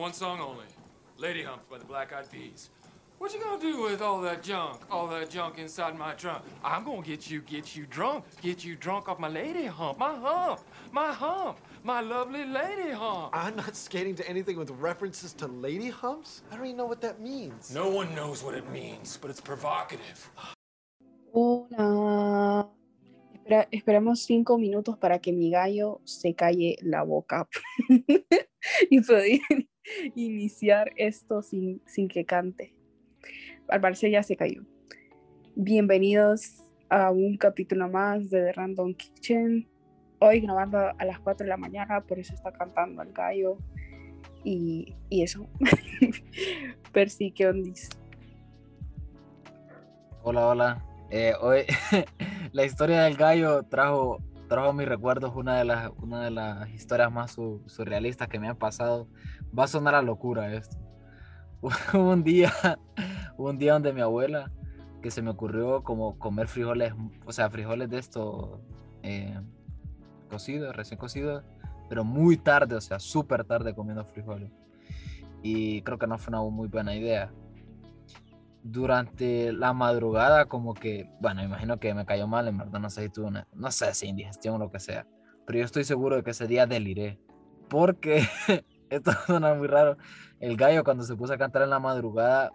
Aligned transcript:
One 0.00 0.14
song 0.14 0.40
only. 0.40 0.64
Lady 1.18 1.42
Humps 1.42 1.66
by 1.70 1.76
the 1.76 1.84
Black 1.84 2.10
Eyed 2.14 2.32
Peas. 2.32 2.70
What 3.18 3.34
you 3.34 3.38
gonna 3.38 3.60
do 3.60 3.82
with 3.82 4.00
all 4.00 4.22
that 4.22 4.42
junk, 4.42 4.80
all 4.90 5.06
that 5.08 5.28
junk 5.28 5.58
inside 5.58 5.94
my 5.94 6.14
trunk? 6.14 6.42
I'm 6.64 6.84
gonna 6.84 7.02
get 7.02 7.30
you, 7.30 7.42
get 7.42 7.76
you 7.76 7.84
drunk, 7.84 8.24
get 8.40 8.64
you 8.64 8.76
drunk 8.76 9.10
off 9.10 9.18
my 9.18 9.28
lady 9.28 9.66
hump, 9.66 9.98
my 9.98 10.16
hump, 10.16 10.60
my 10.90 11.12
hump, 11.12 11.58
my 11.84 12.00
lovely 12.00 12.46
lady 12.46 12.92
hump. 12.92 13.36
I'm 13.36 13.56
not 13.56 13.76
skating 13.76 14.14
to 14.14 14.26
anything 14.26 14.56
with 14.56 14.70
references 14.70 15.34
to 15.34 15.46
lady 15.46 15.90
humps. 15.90 16.44
I 16.50 16.56
don't 16.56 16.64
even 16.64 16.78
know 16.78 16.86
what 16.86 17.02
that 17.02 17.20
means. 17.20 17.70
No 17.70 17.90
one 17.90 18.14
knows 18.14 18.42
what 18.42 18.54
it 18.54 18.66
means, 18.70 19.18
but 19.20 19.30
it's 19.30 19.42
provocative. 19.42 20.30
Hola. 21.34 22.70
Espera, 23.34 23.68
esperamos 23.70 24.24
cinco 24.24 24.56
minutos 24.56 24.96
para 24.96 25.18
que 25.18 25.34
mi 25.34 25.50
gallo 25.50 26.00
se 26.04 26.34
calle 26.34 26.78
la 26.80 27.02
boca 27.02 27.46
y 28.90 29.00
poder 29.02 29.40
iniciar 30.14 30.92
esto 30.96 31.42
sin, 31.42 31.80
sin 31.86 32.08
que 32.08 32.24
cante. 32.24 32.74
Al 33.68 33.80
parecer 33.80 34.10
ya 34.10 34.22
se 34.22 34.36
cayó. 34.36 34.62
Bienvenidos 35.54 36.64
a 36.88 37.10
un 37.10 37.36
capítulo 37.36 37.88
más 37.88 38.30
de 38.30 38.42
The 38.42 38.52
Random 38.52 38.94
Kitchen. 38.94 39.68
Hoy 40.18 40.40
grabando 40.40 40.78
a 40.78 41.04
las 41.04 41.18
4 41.20 41.44
de 41.44 41.50
la 41.50 41.56
mañana, 41.56 42.00
por 42.00 42.18
eso 42.18 42.34
está 42.34 42.52
cantando 42.52 43.02
el 43.02 43.12
gallo. 43.12 43.58
Y, 44.44 44.94
y 45.08 45.22
eso. 45.22 45.46
Percy, 46.92 47.30
¿qué 47.30 47.46
ondis? 47.46 47.88
Hola, 50.22 50.48
hola. 50.48 50.86
Eh, 51.10 51.32
hoy 51.40 51.62
la 52.52 52.64
historia 52.64 53.02
del 53.02 53.16
gallo 53.16 53.62
trajo, 53.64 54.18
trajo 54.50 54.72
mis 54.72 54.88
recuerdos 54.88 55.32
una 55.36 55.56
de 55.58 55.64
las, 55.64 55.92
una 56.02 56.24
de 56.24 56.32
las 56.32 56.68
historias 56.70 57.10
más 57.12 57.30
su- 57.30 57.62
surrealistas 57.66 58.26
que 58.26 58.40
me 58.40 58.48
han 58.48 58.56
pasado. 58.56 59.06
Va 59.56 59.64
a 59.64 59.68
sonar 59.68 59.94
a 59.94 60.02
locura 60.02 60.52
esto. 60.52 60.76
Hubo 61.60 61.70
un 62.10 62.24
día, 62.24 62.52
un 63.38 63.58
día 63.58 63.74
donde 63.74 63.92
mi 63.92 64.00
abuela, 64.00 64.50
que 65.02 65.12
se 65.12 65.22
me 65.22 65.30
ocurrió 65.30 65.84
como 65.84 66.18
comer 66.18 66.48
frijoles, 66.48 66.92
o 67.24 67.32
sea, 67.32 67.48
frijoles 67.48 67.88
de 67.90 67.98
estos 67.98 68.58
eh, 69.04 69.38
cocidos, 70.28 70.74
recién 70.74 70.98
cocidos, 70.98 71.44
pero 71.88 72.02
muy 72.02 72.36
tarde, 72.36 72.74
o 72.74 72.80
sea, 72.80 72.98
súper 72.98 73.44
tarde 73.44 73.72
comiendo 73.72 74.04
frijoles. 74.04 74.50
Y 75.44 75.82
creo 75.82 75.96
que 75.96 76.08
no 76.08 76.18
fue 76.18 76.32
una 76.32 76.42
muy 76.50 76.66
buena 76.66 76.92
idea 76.96 77.30
durante 78.62 79.52
la 79.52 79.72
madrugada 79.72 80.46
como 80.46 80.74
que, 80.74 81.08
bueno, 81.20 81.42
imagino 81.42 81.78
que 81.78 81.94
me 81.94 82.06
cayó 82.06 82.26
mal, 82.26 82.48
en 82.48 82.58
verdad, 82.58 82.80
no 82.80 82.90
sé 82.90 83.02
si 83.02 83.08
tuve 83.08 83.26
una, 83.26 83.46
no 83.54 83.70
sé 83.70 83.94
si 83.94 84.06
indigestión 84.06 84.56
o 84.56 84.58
lo 84.58 84.70
que 84.70 84.80
sea, 84.80 85.06
pero 85.46 85.58
yo 85.58 85.64
estoy 85.64 85.84
seguro 85.84 86.16
de 86.16 86.22
que 86.22 86.30
ese 86.30 86.46
día 86.46 86.66
deliré, 86.66 87.18
porque, 87.68 88.22
esto 88.90 89.12
suena 89.26 89.54
muy 89.54 89.68
raro, 89.68 89.96
el 90.40 90.56
gallo 90.56 90.84
cuando 90.84 91.04
se 91.04 91.16
puso 91.16 91.32
a 91.32 91.38
cantar 91.38 91.62
en 91.62 91.70
la 91.70 91.78
madrugada, 91.78 92.50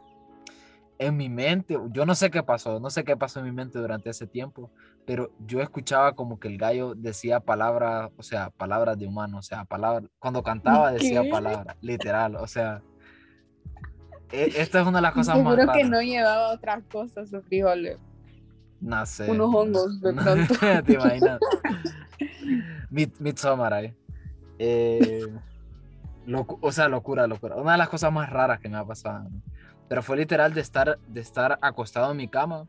en 0.97 1.17
mi 1.17 1.27
mente, 1.27 1.77
yo 1.91 2.05
no 2.05 2.15
sé 2.15 2.31
qué 2.31 2.41
pasó, 2.41 2.79
no 2.79 2.89
sé 2.89 3.03
qué 3.03 3.17
pasó 3.17 3.39
en 3.39 3.45
mi 3.45 3.51
mente 3.51 3.79
durante 3.79 4.09
ese 4.09 4.27
tiempo, 4.27 4.71
pero 5.05 5.29
yo 5.39 5.61
escuchaba 5.61 6.13
como 6.13 6.39
que 6.39 6.47
el 6.47 6.57
gallo 6.57 6.95
decía 6.95 7.39
palabras, 7.39 8.11
o 8.15 8.23
sea, 8.23 8.49
palabras 8.51 8.97
de 8.97 9.07
humano, 9.07 9.39
o 9.39 9.41
sea, 9.41 9.65
palabras, 9.65 10.09
cuando 10.19 10.41
cantaba 10.41 10.91
decía 10.91 11.23
palabras, 11.29 11.75
literal, 11.81 12.37
o 12.37 12.47
sea, 12.47 12.81
esta 14.31 14.81
es 14.81 14.87
una 14.87 14.97
de 14.97 15.01
las 15.03 15.13
cosas 15.13 15.35
más 15.35 15.55
Seguro 15.55 15.71
que 15.73 15.77
raras. 15.79 15.89
no 15.89 16.01
llevaba 16.01 16.51
otras 16.53 16.83
cosas, 16.91 17.29
sus 17.29 17.43
frijoles. 17.45 17.97
No 18.81 19.05
sé. 19.05 19.29
Unos 19.31 19.53
hongos, 19.55 20.01
de 20.01 20.13
pronto. 20.13 20.53
¿Te 20.85 20.93
imaginas? 20.93 21.39
Mid- 22.89 23.19
Midsommar 23.19 23.73
ahí. 23.73 23.93
Eh, 24.59 25.21
locu- 26.27 26.57
o 26.61 26.71
sea, 26.71 26.87
locura, 26.87 27.27
locura. 27.27 27.55
Una 27.55 27.73
de 27.73 27.77
las 27.77 27.89
cosas 27.89 28.11
más 28.11 28.29
raras 28.29 28.59
que 28.59 28.69
me 28.69 28.77
ha 28.77 28.85
pasado. 28.85 29.29
¿no? 29.29 29.41
Pero 29.87 30.01
fue 30.03 30.17
literal 30.17 30.53
de 30.53 30.61
estar, 30.61 30.99
de 31.07 31.21
estar 31.21 31.57
acostado 31.61 32.11
en 32.11 32.17
mi 32.17 32.27
cama. 32.27 32.67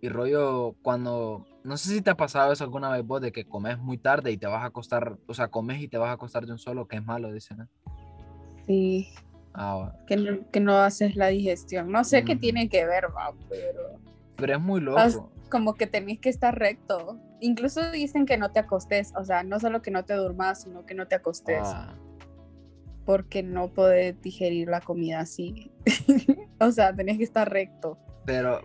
Y 0.00 0.08
rollo, 0.08 0.74
cuando. 0.82 1.46
No 1.64 1.76
sé 1.76 1.90
si 1.90 2.02
te 2.02 2.10
ha 2.10 2.16
pasado 2.16 2.52
eso 2.52 2.64
alguna 2.64 2.90
vez 2.90 3.06
vos, 3.06 3.20
de 3.20 3.30
que 3.30 3.44
comes 3.44 3.78
muy 3.78 3.98
tarde 3.98 4.32
y 4.32 4.36
te 4.36 4.46
vas 4.46 4.62
a 4.62 4.66
acostar. 4.66 5.16
O 5.26 5.34
sea, 5.34 5.48
comes 5.48 5.80
y 5.80 5.88
te 5.88 5.96
vas 5.98 6.08
a 6.10 6.12
acostar 6.12 6.44
de 6.44 6.52
un 6.52 6.58
solo, 6.58 6.86
que 6.88 6.96
es 6.96 7.04
malo, 7.04 7.32
dicen. 7.32 7.58
¿no? 7.58 7.68
Sí, 8.66 9.08
Ah, 9.54 9.74
bueno. 9.76 9.92
que 10.06 10.16
no, 10.16 10.50
que 10.50 10.60
no 10.60 10.76
haces 10.78 11.16
la 11.16 11.28
digestión. 11.28 11.90
No 11.90 12.04
sé 12.04 12.24
qué 12.24 12.32
Ujú. 12.32 12.40
tiene 12.40 12.68
que 12.68 12.86
ver, 12.86 13.06
va, 13.16 13.32
pero 13.48 13.98
Pero 14.36 14.54
es 14.54 14.60
muy 14.60 14.80
loco. 14.80 15.30
Como 15.50 15.74
que 15.74 15.86
tenés 15.86 16.18
que 16.18 16.30
estar 16.30 16.58
recto. 16.58 17.18
Incluso 17.40 17.90
dicen 17.90 18.24
que 18.24 18.38
no 18.38 18.50
te 18.50 18.60
acostes, 18.60 19.12
o 19.16 19.24
sea, 19.24 19.42
no 19.42 19.60
solo 19.60 19.82
que 19.82 19.90
no 19.90 20.04
te 20.04 20.14
durmas, 20.14 20.62
sino 20.62 20.86
que 20.86 20.94
no 20.94 21.06
te 21.06 21.16
acostes, 21.16 21.60
Ah, 21.62 21.94
porque 23.04 23.42
no 23.42 23.68
podés 23.68 24.20
digerir 24.22 24.68
la 24.68 24.80
comida 24.80 25.20
así. 25.20 25.70
o 26.60 26.70
sea, 26.70 26.94
tenés 26.94 27.18
que 27.18 27.24
estar 27.24 27.50
recto. 27.50 27.98
Pero 28.24 28.60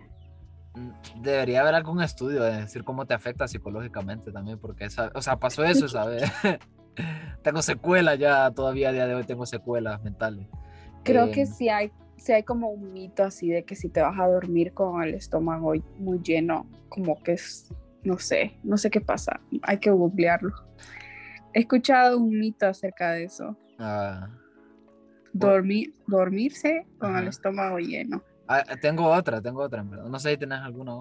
mm, 0.74 1.22
debería 1.22 1.60
haber 1.60 1.74
algún 1.74 2.00
estudio 2.00 2.42
de 2.42 2.60
decir 2.60 2.84
cómo 2.84 3.04
te 3.04 3.14
afecta 3.14 3.48
psicológicamente 3.48 4.30
también, 4.32 4.58
porque 4.58 4.84
esa, 4.84 5.10
o 5.14 5.20
sea, 5.20 5.36
pasó 5.36 5.64
eso, 5.64 5.88
¿sabes? 5.88 6.22
tengo 7.42 7.62
secuelas 7.62 8.18
ya, 8.18 8.50
todavía 8.52 8.90
a 8.90 8.92
día 8.92 9.06
de 9.06 9.14
hoy 9.14 9.24
tengo 9.24 9.44
secuelas 9.44 10.02
mentales. 10.02 10.46
Creo 11.04 11.30
que 11.30 11.42
Eh, 11.42 11.46
sí 11.46 11.68
hay, 11.68 11.90
sí 12.16 12.32
hay 12.32 12.42
como 12.42 12.68
un 12.70 12.92
mito 12.92 13.24
así 13.24 13.48
de 13.48 13.64
que 13.64 13.74
si 13.76 13.88
te 13.88 14.00
vas 14.00 14.18
a 14.18 14.26
dormir 14.26 14.72
con 14.74 15.02
el 15.02 15.14
estómago 15.14 15.72
muy 15.98 16.18
lleno, 16.20 16.66
como 16.88 17.22
que 17.22 17.32
es, 17.32 17.72
no 18.02 18.18
sé, 18.18 18.52
no 18.62 18.76
sé 18.76 18.90
qué 18.90 19.00
pasa, 19.00 19.40
hay 19.62 19.78
que 19.78 19.90
googlearlo. 19.90 20.52
He 21.54 21.60
escuchado 21.60 22.18
un 22.18 22.38
mito 22.38 22.66
acerca 22.66 23.12
de 23.12 23.24
eso, 23.24 23.56
ah, 23.78 24.28
dormir, 25.32 25.94
dormirse 26.06 26.86
con 26.98 27.16
el 27.16 27.28
estómago 27.28 27.78
lleno. 27.78 28.22
ah, 28.48 28.62
tengo 28.80 29.06
otra, 29.06 29.40
tengo 29.40 29.62
otra, 29.62 29.80
en 29.80 29.90
verdad. 29.90 30.06
No 30.06 30.18
sé 30.18 30.30
si 30.32 30.36
tenés 30.38 30.58
alguna. 30.60 30.92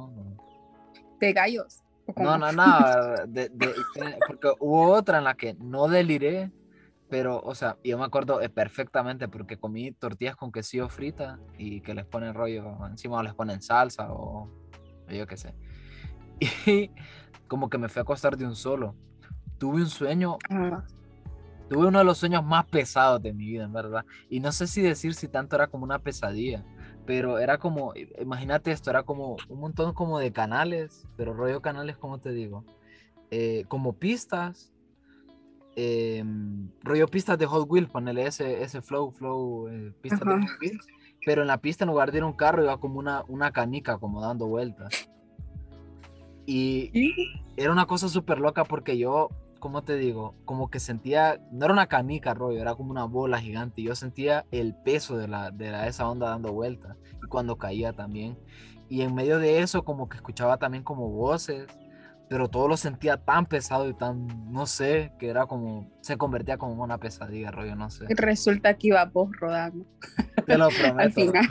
De 1.19 1.33
gallos. 1.33 1.81
¿o 2.15 2.21
No, 2.21 2.37
no, 2.37 2.51
no, 2.51 2.63
de- 3.27 3.49
de- 3.49 3.75
porque 4.25 4.51
hubo 4.59 4.91
otra 4.91 5.17
en 5.17 5.23
la 5.25 5.35
que 5.35 5.55
no 5.55 5.87
deliré, 5.87 6.51
pero, 7.09 7.39
o 7.41 7.55
sea, 7.55 7.77
yo 7.83 7.97
me 7.97 8.05
acuerdo 8.05 8.41
eh, 8.41 8.49
perfectamente 8.49 9.27
porque 9.27 9.57
comí 9.57 9.91
tortillas 9.93 10.35
con 10.35 10.51
quesillo 10.51 10.89
frita 10.89 11.39
y 11.57 11.81
que 11.81 11.93
les 11.93 12.05
ponen 12.05 12.33
rollo 12.33 12.77
encima 12.87 13.17
o 13.17 13.23
les 13.23 13.33
ponen 13.33 13.61
salsa 13.61 14.11
o, 14.11 14.49
o 15.07 15.11
yo 15.11 15.25
qué 15.27 15.37
sé. 15.37 15.53
Y 16.67 16.91
como 17.47 17.69
que 17.69 17.77
me 17.77 17.87
fui 17.89 17.99
a 17.99 18.03
acostar 18.03 18.35
de 18.37 18.45
un 18.45 18.55
solo. 18.55 18.95
Tuve 19.57 19.81
un 19.81 19.89
sueño, 19.89 20.37
Ah, 20.49 20.83
tuve 21.69 21.87
uno 21.87 21.99
de 21.99 22.05
los 22.05 22.17
sueños 22.17 22.43
más 22.43 22.65
pesados 22.67 23.21
de 23.21 23.33
mi 23.33 23.45
vida, 23.45 23.63
en 23.63 23.73
verdad. 23.73 24.05
Y 24.29 24.39
no 24.39 24.51
sé 24.51 24.67
si 24.67 24.81
decir 24.81 25.13
si 25.13 25.27
tanto 25.27 25.55
era 25.55 25.67
como 25.67 25.83
una 25.85 25.99
pesadilla, 25.99 26.63
pero 27.05 27.39
era 27.39 27.57
como, 27.57 27.95
i- 27.95 28.09
imagínate 28.19 28.71
esto, 28.71 28.89
era 28.89 29.03
como 29.03 29.37
un 29.49 29.59
montón 29.59 29.93
como 29.93 30.19
de 30.19 30.31
canales, 30.33 31.07
pero 31.15 31.33
rollo 31.33 31.61
canales, 31.61 31.97
¿cómo 31.97 32.19
te 32.19 32.31
digo? 32.31 32.65
Eh, 33.31 33.63
como 33.69 33.93
pistas, 33.93 34.73
em, 35.79 36.69
rollo 36.83 37.07
pistas 37.07 37.37
de 37.37 37.45
Hot 37.45 37.67
Wheels, 37.69 37.89
ponele 37.89 38.25
ese, 38.25 38.63
ese 38.63 38.81
flow, 38.81 39.11
flow, 39.11 39.67
eh, 39.67 39.93
pistas 40.01 40.21
de. 40.21 40.41
Hot 40.41 40.49
Wheels, 40.59 40.87
pero 41.23 41.43
en 41.43 41.47
la 41.47 41.59
pista 41.61 41.83
en 41.83 41.89
lugar 41.91 42.11
de 42.11 42.17
ir 42.17 42.23
un 42.23 42.33
carro 42.33 42.63
iba 42.63 42.79
como 42.79 42.97
una, 42.97 43.23
una 43.27 43.51
canica, 43.51 43.99
como 43.99 44.19
dando 44.21 44.47
vueltas. 44.47 45.07
Y 46.45 47.13
era 47.57 47.71
una 47.71 47.85
cosa 47.85 48.07
súper 48.09 48.39
loca 48.39 48.63
porque 48.63 48.97
yo, 48.97 49.29
¿cómo 49.59 49.83
te 49.83 49.97
digo? 49.97 50.33
Como 50.45 50.69
que 50.69 50.79
sentía, 50.79 51.39
no 51.51 51.65
era 51.65 51.73
una 51.73 51.87
canica, 51.87 52.33
rollo, 52.33 52.59
era 52.61 52.73
como 52.75 52.91
una 52.91 53.03
bola 53.03 53.39
gigante. 53.39 53.81
y 53.81 53.85
Yo 53.85 53.95
sentía 53.95 54.45
el 54.51 54.73
peso 54.73 55.17
de, 55.17 55.27
la, 55.27 55.51
de 55.51 55.71
la- 55.71 55.87
esa 55.87 56.09
onda 56.09 56.29
dando 56.29 56.53
vueltas 56.53 56.95
y 57.23 57.27
cuando 57.27 57.57
caía 57.57 57.93
también. 57.93 58.37
Y 58.89 59.01
en 59.01 59.13
medio 59.13 59.37
de 59.39 59.59
eso, 59.59 59.83
como 59.83 60.07
que 60.07 60.15
escuchaba 60.15 60.57
también 60.57 60.83
como 60.83 61.09
voces, 61.09 61.67
pero 62.29 62.49
todo 62.49 62.67
lo 62.67 62.75
sentía 62.77 63.17
tan 63.17 63.45
pesado 63.45 63.87
y 63.89 63.93
tan, 63.93 64.51
no 64.51 64.65
sé, 64.65 65.13
que 65.19 65.29
era 65.29 65.45
como, 65.45 65.89
se 66.01 66.17
convertía 66.17 66.57
como 66.57 66.83
una 66.83 66.97
pesadilla, 66.97 67.51
rollo, 67.51 67.75
no 67.75 67.89
sé. 67.89 68.05
Resulta 68.09 68.73
que 68.75 68.87
iba 68.87 69.05
vos 69.05 69.29
rodando 69.39 69.85
Te 70.45 70.57
lo 70.57 70.65
al 70.69 70.73
prometo. 70.73 71.13
final. 71.21 71.45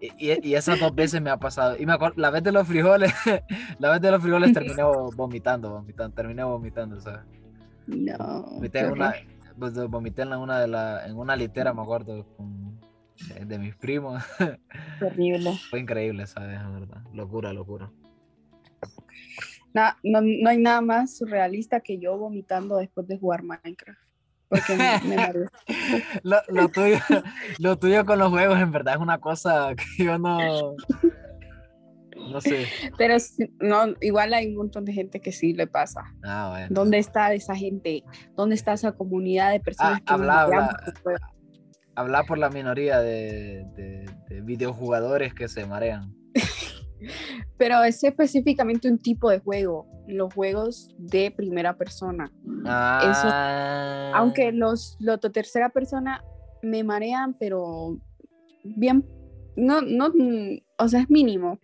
Y, 0.00 0.32
y- 0.32 0.48
y 0.48 0.54
esas 0.54 0.78
dos 0.80 0.94
veces 0.94 1.20
me 1.22 1.30
ha 1.30 1.36
pasado. 1.38 1.76
Y 1.78 1.86
me 1.86 1.92
acuerdo, 1.92 2.20
la 2.20 2.30
vez 2.30 2.42
de 2.42 2.52
los 2.52 2.66
frijoles, 2.66 3.12
la 3.78 3.90
vez 3.90 4.00
de 4.00 4.10
los 4.10 4.20
frijoles 4.22 4.52
terminé 4.54 4.82
vo- 4.82 5.14
vomitando, 5.14 5.70
vomitando, 5.70 6.14
terminé 6.14 6.44
vomitando, 6.44 7.00
¿sabes? 7.00 7.20
No. 7.86 8.42
Vomité 8.44 8.78
qué 8.80 8.84
en 8.86 8.92
una, 8.92 9.14
pues, 9.58 9.74
vomité 9.88 10.22
en 10.22 10.32
una 10.32 10.58
de 10.58 10.68
la, 10.68 11.06
en 11.06 11.16
una 11.16 11.36
litera, 11.36 11.72
me 11.74 11.82
acuerdo, 11.82 12.26
con- 12.36 12.80
de, 13.28 13.44
de 13.44 13.58
mis 13.58 13.76
primos. 13.76 14.22
Terrible. 14.98 15.52
Fue 15.70 15.80
increíble, 15.80 16.26
¿sabes? 16.26 16.60
La 16.60 16.68
verdad. 16.70 17.02
Locura, 17.12 17.52
locura. 17.52 17.90
Na- 19.74 19.98
no, 20.02 20.20
no 20.22 20.48
hay 20.48 20.58
nada 20.58 20.80
más 20.80 21.16
surrealista 21.18 21.80
que 21.80 21.98
yo 21.98 22.16
vomitando 22.16 22.76
después 22.78 23.06
de 23.08 23.18
jugar 23.18 23.42
Minecraft. 23.42 24.00
Porque 24.48 24.76
me, 24.76 25.16
me. 25.16 25.32
Lo, 26.22 26.36
lo 26.48 26.68
tuyo, 26.68 26.98
lo 27.58 27.76
tuyo 27.78 28.06
con 28.06 28.18
los 28.20 28.30
juegos, 28.30 28.58
en 28.60 28.70
verdad, 28.70 28.94
es 28.94 29.00
una 29.00 29.18
cosa 29.18 29.74
que 29.74 30.04
yo 30.04 30.16
no. 30.18 30.76
No 32.30 32.40
sé. 32.40 32.66
Pero 32.96 33.16
no, 33.60 33.94
igual 34.00 34.32
hay 34.32 34.46
un 34.48 34.56
montón 34.56 34.84
de 34.84 34.92
gente 34.92 35.20
que 35.20 35.32
sí 35.32 35.52
le 35.54 35.66
pasa. 35.66 36.02
Ah, 36.22 36.48
bueno. 36.52 36.68
¿Dónde 36.70 36.98
está 36.98 37.32
esa 37.34 37.56
gente? 37.56 38.04
¿Dónde 38.36 38.54
está 38.54 38.74
esa 38.74 38.92
comunidad 38.92 39.50
de 39.50 39.60
personas 39.60 39.98
Ah, 40.00 40.02
que 40.06 40.12
habla, 40.14 40.42
habla. 40.42 40.80
habla 41.96 42.22
por 42.24 42.38
la 42.38 42.48
minoría 42.50 43.00
de, 43.00 43.64
de- 43.74 44.08
de 44.28 44.40
videojugadores 44.42 45.34
que 45.34 45.48
se 45.48 45.66
marean. 45.66 46.14
Pero 47.58 47.82
es 47.84 48.02
específicamente 48.02 48.88
un 48.88 48.98
tipo 48.98 49.30
de 49.30 49.38
juego, 49.40 49.86
los 50.08 50.32
juegos 50.32 50.94
de 50.98 51.30
primera 51.30 51.76
persona. 51.76 52.30
Ah, 52.66 54.12
Aunque 54.14 54.52
los, 54.52 54.96
los 55.00 55.20
de 55.20 55.30
tercera 55.30 55.70
persona 55.70 56.22
me 56.62 56.82
marean, 56.84 57.34
pero 57.38 57.98
bien, 58.64 59.04
no, 59.56 59.82
no, 59.82 60.12
o 60.78 60.88
sea, 60.88 61.00
es 61.00 61.10
mínimo. 61.10 61.58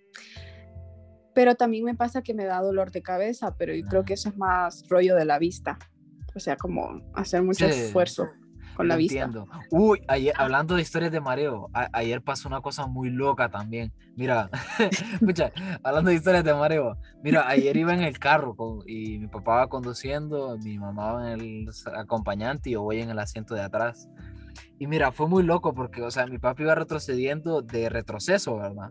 Pero 1.35 1.55
también 1.55 1.85
me 1.85 1.95
pasa 1.95 2.23
que 2.23 2.35
me 2.35 2.45
da 2.45 2.61
dolor 2.61 2.91
de 2.91 3.03
cabeza, 3.03 3.55
pero 3.57 3.75
yo 3.75 3.87
creo 3.87 4.05
que 4.05 4.15
eso 4.15 4.29
es 4.29 4.37
más 4.37 4.85
rollo 4.89 5.15
de 5.17 5.25
la 5.25 5.39
vista. 5.39 5.79
O 6.35 6.41
sea, 6.41 6.57
como 6.57 7.01
hacer 7.15 7.43
mucho 7.43 7.67
Sí. 7.67 7.73
esfuerzo 7.81 8.29
con 8.81 8.89
la 8.89 8.95
Lo 8.95 8.99
vista. 8.99 9.25
entiendo. 9.25 9.47
Uy, 9.71 10.01
ayer, 10.09 10.33
hablando 10.37 10.75
de 10.75 10.83
historias 10.83 11.13
de 11.13 11.21
mareo, 11.21 11.69
a- 11.75 11.89
ayer 11.93 12.23
pasó 12.23 12.49
una 12.49 12.61
cosa 12.61 12.87
muy 12.87 13.11
loca 13.11 13.49
también. 13.51 13.93
Mira, 14.17 14.49
escucha, 15.21 15.53
hablando 15.83 16.11
de 16.11 16.17
historias 16.17 16.45
de 16.45 16.55
mareo, 16.55 16.97
mira, 17.23 17.47
ayer 17.49 17.77
iba 17.77 17.93
en 17.95 18.03
el 18.03 18.19
carro 18.19 18.55
con- 18.57 18.81
y 18.87 19.19
mi 19.19 19.27
papá 19.29 19.57
va 19.57 19.67
conduciendo, 19.69 20.57
mi 20.59 20.79
mamá 20.79 21.13
va 21.13 21.33
en 21.33 21.41
el 21.41 21.69
acompañante 21.95 22.71
y 22.71 22.73
yo 22.73 22.83
voy 22.83 23.01
en 23.01 23.11
el 23.11 23.19
asiento 23.19 23.55
de 23.55 23.63
atrás. 23.63 24.09
Y 24.79 24.87
mira, 24.87 25.13
fue 25.13 25.29
muy 25.29 25.43
loco 25.43 25.75
porque, 25.75 26.03
o 26.03 26.11
sea, 26.11 26.27
mi 26.27 26.39
papá 26.39 26.63
iba 26.63 26.75
retrocediendo 26.75 27.61
de 27.63 27.89
retroceso, 27.91 28.57
¿verdad? 28.57 28.91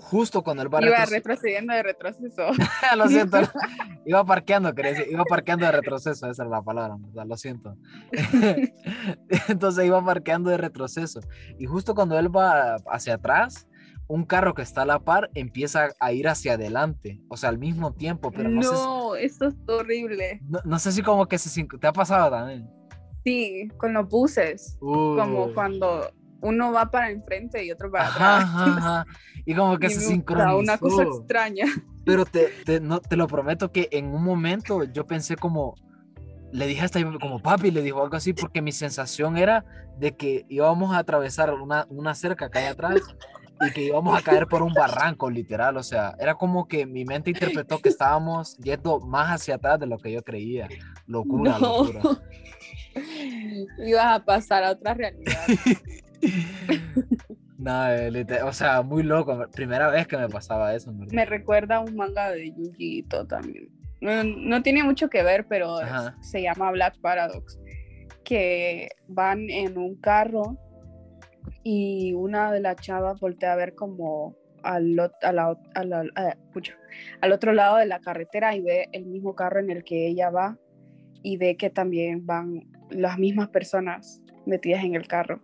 Justo 0.00 0.42
cuando 0.42 0.62
él 0.62 0.72
va 0.72 0.80
Iba 0.80 0.96
retroce- 0.96 1.10
retrocediendo 1.10 1.74
de 1.74 1.82
retroceso. 1.82 2.42
lo 2.96 3.08
siento. 3.08 3.38
Iba 4.06 4.24
parqueando, 4.24 4.74
quería 4.74 4.92
decir, 4.92 5.06
iba 5.10 5.24
parqueando 5.24 5.66
de 5.66 5.72
retroceso, 5.72 6.30
esa 6.30 6.44
es 6.44 6.48
la 6.50 6.62
palabra, 6.62 6.96
¿verdad? 6.98 7.26
Lo 7.26 7.36
siento. 7.36 7.76
Entonces 9.48 9.84
iba 9.84 10.02
parqueando 10.04 10.50
de 10.50 10.56
retroceso. 10.56 11.20
Y 11.58 11.66
justo 11.66 11.94
cuando 11.94 12.18
él 12.18 12.34
va 12.34 12.76
hacia 12.90 13.14
atrás, 13.14 13.68
un 14.06 14.24
carro 14.24 14.54
que 14.54 14.62
está 14.62 14.82
a 14.82 14.86
la 14.86 15.00
par 15.00 15.30
empieza 15.34 15.88
a 16.00 16.12
ir 16.12 16.28
hacia 16.28 16.54
adelante, 16.54 17.20
o 17.28 17.36
sea, 17.36 17.50
al 17.50 17.58
mismo 17.58 17.92
tiempo, 17.92 18.30
pero 18.30 18.48
no, 18.48 18.62
sé, 18.62 18.68
si- 18.68 18.74
No, 18.74 19.16
esto 19.16 19.48
es 19.48 19.54
horrible. 19.66 20.40
no, 20.48 20.60
no 20.64 20.78
sé 20.78 20.92
si 20.92 21.02
como 21.02 21.26
que 21.26 21.36
se 21.38 21.64
te 21.64 21.86
ha 21.86 21.92
pasado 21.92 22.30
también. 22.30 22.68
Sí, 23.24 23.68
con 23.76 23.92
los 23.92 24.08
buses. 24.08 24.76
Como 24.80 25.46
Uy. 25.46 25.52
cuando 25.52 26.10
uno 26.40 26.72
va 26.72 26.90
para 26.90 27.10
enfrente 27.10 27.64
y 27.64 27.70
otro 27.72 27.90
para 27.90 28.06
Ajá, 28.06 28.36
atrás. 28.36 28.50
ajá, 28.54 28.76
ajá. 28.76 29.06
Y 29.46 29.54
como 29.54 29.78
que 29.78 29.86
Y 29.86 29.90
se 29.90 30.00
sincronizó. 30.02 30.58
Una 30.58 30.76
cosa 30.78 31.02
extraña. 31.04 31.64
Pero 32.04 32.24
te, 32.26 32.48
te- 32.66 32.80
no, 32.80 33.00
te 33.00 33.16
lo 33.16 33.26
prometo 33.26 33.72
que 33.72 33.88
en 33.92 34.06
un 34.14 34.22
momento 34.22 34.84
yo 34.84 35.06
pensé 35.06 35.36
como, 35.36 35.74
le 36.52 36.66
dije 36.66 36.84
hasta 36.84 37.00
como 37.18 37.40
papi, 37.40 37.70
le 37.70 37.82
dijo 37.82 38.02
algo 38.02 38.16
así, 38.16 38.32
porque 38.34 38.60
mi 38.62 38.72
sensación 38.72 39.36
era 39.38 39.64
de 39.98 40.16
que 40.16 40.44
íbamos 40.48 40.94
a 40.94 40.98
atravesar 40.98 41.52
una, 41.54 41.86
una 41.88 42.14
cerca 42.14 42.50
que 42.50 42.58
hay 42.58 42.66
atrás 42.66 43.00
y 43.60 43.72
que 43.72 43.82
íbamos 43.84 44.16
a 44.16 44.22
caer 44.22 44.46
por 44.46 44.62
un 44.62 44.72
barranco, 44.72 45.28
literal. 45.30 45.76
O 45.78 45.82
sea, 45.82 46.14
era 46.20 46.34
como 46.34 46.68
que 46.68 46.86
mi 46.86 47.04
mente 47.04 47.30
interpretó 47.30 47.78
que 47.80 47.88
estábamos 47.88 48.56
yendo 48.58 49.00
más 49.00 49.30
hacia 49.34 49.56
atrás 49.56 49.80
de 49.80 49.86
lo 49.86 49.98
que 49.98 50.12
yo 50.12 50.22
creía. 50.22 50.68
Locura, 51.06 51.58
No. 51.58 51.84
locura. 51.84 52.20
Ibas 53.78 54.20
a 54.20 54.24
pasar 54.24 54.62
a 54.64 54.70
otra 54.72 54.94
realidad. 54.94 55.40
No, 57.58 57.90
eh, 57.90 58.24
o 58.44 58.52
sea, 58.52 58.82
muy 58.82 59.02
loco. 59.02 59.36
Primera 59.52 59.88
vez 59.90 60.06
que 60.06 60.16
me 60.16 60.28
pasaba 60.28 60.74
eso. 60.76 60.92
verdad. 60.92 61.12
Me 61.12 61.24
recuerda 61.24 61.76
a 61.76 61.80
un 61.80 61.96
manga 61.96 62.30
de 62.30 62.52
Yuji 62.52 62.98
Ito 63.00 63.26
también. 63.26 63.68
No, 64.00 64.22
no 64.22 64.62
tiene 64.62 64.84
mucho 64.84 65.10
que 65.10 65.24
ver, 65.24 65.44
pero 65.48 65.80
es- 65.80 65.88
se 66.20 66.40
llama 66.40 66.70
Black 66.70 67.00
Paradox. 67.00 67.58
Que 68.22 68.90
van 69.08 69.50
en 69.50 69.76
un 69.76 69.96
carro 69.96 70.56
y 71.64 72.12
una 72.12 72.52
de 72.52 72.60
las 72.60 72.76
chavas 72.76 73.18
voltea 73.18 73.54
a 73.54 73.56
ver 73.56 73.74
como 73.74 74.36
al, 74.62 74.96
a 75.22 75.32
la 75.32 75.58
a 75.74 75.84
la- 75.84 76.04
a- 76.14 76.36
pucha, 76.52 76.74
al 77.20 77.32
otro 77.32 77.52
lado 77.52 77.78
de 77.78 77.86
la 77.86 77.98
carretera 77.98 78.54
y 78.54 78.60
ve 78.60 78.88
el 78.92 79.06
mismo 79.06 79.34
carro 79.34 79.58
en 79.58 79.70
el 79.70 79.82
que 79.82 80.06
ella 80.06 80.30
va 80.30 80.56
y 81.24 81.38
ve 81.38 81.56
que 81.56 81.70
también 81.70 82.24
van 82.24 82.68
las 82.90 83.18
mismas 83.18 83.48
personas 83.48 84.22
metidas 84.46 84.84
en 84.84 84.94
el 84.94 85.08
carro. 85.08 85.40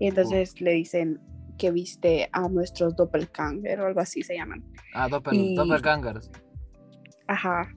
Y 0.00 0.06
entonces 0.08 0.60
le 0.60 0.72
dicen 0.72 1.20
que 1.58 1.70
viste 1.72 2.28
a 2.32 2.48
nuestros 2.48 2.94
doppelganger 2.96 3.80
o 3.80 3.86
algo 3.86 4.00
así 4.00 4.22
se 4.22 4.36
llaman. 4.36 4.64
Ah, 4.94 5.08
doppel, 5.08 5.34
Y- 5.34 5.54
doppelgangers. 5.56 6.30
Ajá. 7.26 7.74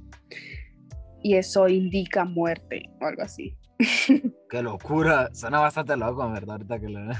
Y 1.23 1.35
eso 1.35 1.67
indica 1.67 2.25
muerte 2.25 2.83
o 3.01 3.05
algo 3.05 3.23
así. 3.23 3.57
Qué 4.49 4.61
locura. 4.61 5.29
Suena 5.33 5.59
bastante 5.59 5.95
loco, 5.97 6.25
en 6.25 6.33
verdad, 6.33 6.51
ahorita 6.53 6.79
que 6.79 6.89
lo... 6.89 7.11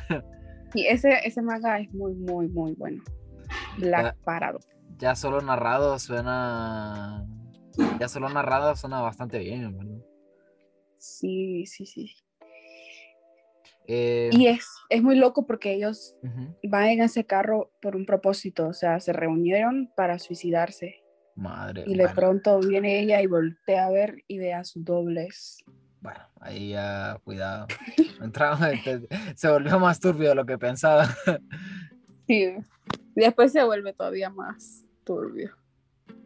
Y 0.73 0.85
ese, 0.87 1.19
ese 1.25 1.41
manga 1.41 1.79
es 1.79 1.91
muy, 1.93 2.13
muy, 2.15 2.47
muy 2.47 2.73
bueno. 2.75 3.03
Black 3.77 4.15
Paradox. 4.23 4.65
ya 4.99 5.15
solo 5.15 5.41
narrado 5.41 5.97
suena. 5.99 7.25
Ya 7.99 8.07
solo 8.07 8.29
narrado 8.29 8.75
suena 8.75 9.01
bastante 9.01 9.39
bien, 9.39 9.63
en 9.63 9.77
verdad. 9.77 10.05
Sí, 10.97 11.65
sí, 11.65 11.85
sí. 11.85 12.11
Eh, 13.93 14.29
Y 14.31 14.47
es, 14.47 14.65
es 14.89 15.03
muy 15.03 15.15
loco 15.17 15.45
porque 15.45 15.73
ellos 15.73 16.15
van 16.63 16.85
en 16.87 17.01
ese 17.01 17.25
carro 17.25 17.71
por 17.81 17.95
un 17.97 18.05
propósito. 18.05 18.67
O 18.67 18.73
sea, 18.73 18.99
se 19.01 19.11
reunieron 19.11 19.91
para 19.97 20.17
suicidarse. 20.17 20.95
Madre. 21.35 21.83
Y 21.87 21.95
de 21.95 22.03
bueno, 22.03 22.15
pronto 22.15 22.59
viene 22.59 22.99
ella 23.01 23.21
y 23.21 23.27
voltea 23.27 23.87
a 23.87 23.89
ver 23.91 24.23
y 24.27 24.37
ve 24.37 24.53
a 24.53 24.63
sus 24.63 24.83
dobles. 24.85 25.57
bueno, 25.99 26.19
ahí 26.39 26.69
ya, 26.69 27.19
cuidado. 27.23 27.67
Te- 28.83 29.07
se 29.35 29.49
volvió 29.49 29.77
más 29.79 29.99
turbio 29.99 30.29
de 30.29 30.35
lo 30.35 30.45
que 30.45 30.57
pensaba. 30.57 31.07
Sí. 32.27 32.53
Después 33.13 33.51
se 33.51 33.61
vuelve 33.63 33.91
todavía 33.91 34.29
más 34.29 34.85
turbio. 35.03 35.51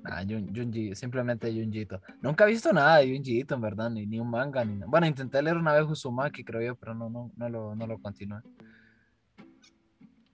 Nah, 0.07 0.21
Jun- 0.23 0.51
Junji, 0.55 0.93
simplemente 0.95 1.51
Junjito. 1.51 1.99
Nunca 2.21 2.43
he 2.45 2.51
visto 2.51 2.71
nada 2.71 2.97
de 2.97 3.11
Junjito, 3.11 3.55
en 3.55 3.61
verdad, 3.61 3.89
ni, 3.89 4.05
ni 4.05 4.19
un 4.19 4.29
manga, 4.29 4.63
ni 4.63 4.73
nada. 4.75 4.85
Bueno, 4.87 5.07
intenté 5.07 5.41
leer 5.41 5.57
una 5.57 5.73
vez 5.73 5.83
Uzumaki, 5.89 6.43
creo 6.43 6.61
yo, 6.61 6.75
pero 6.75 6.93
no, 6.93 7.09
no, 7.09 7.31
no, 7.35 7.49
lo, 7.49 7.75
no 7.75 7.87
lo 7.87 7.97
continué. 7.97 8.39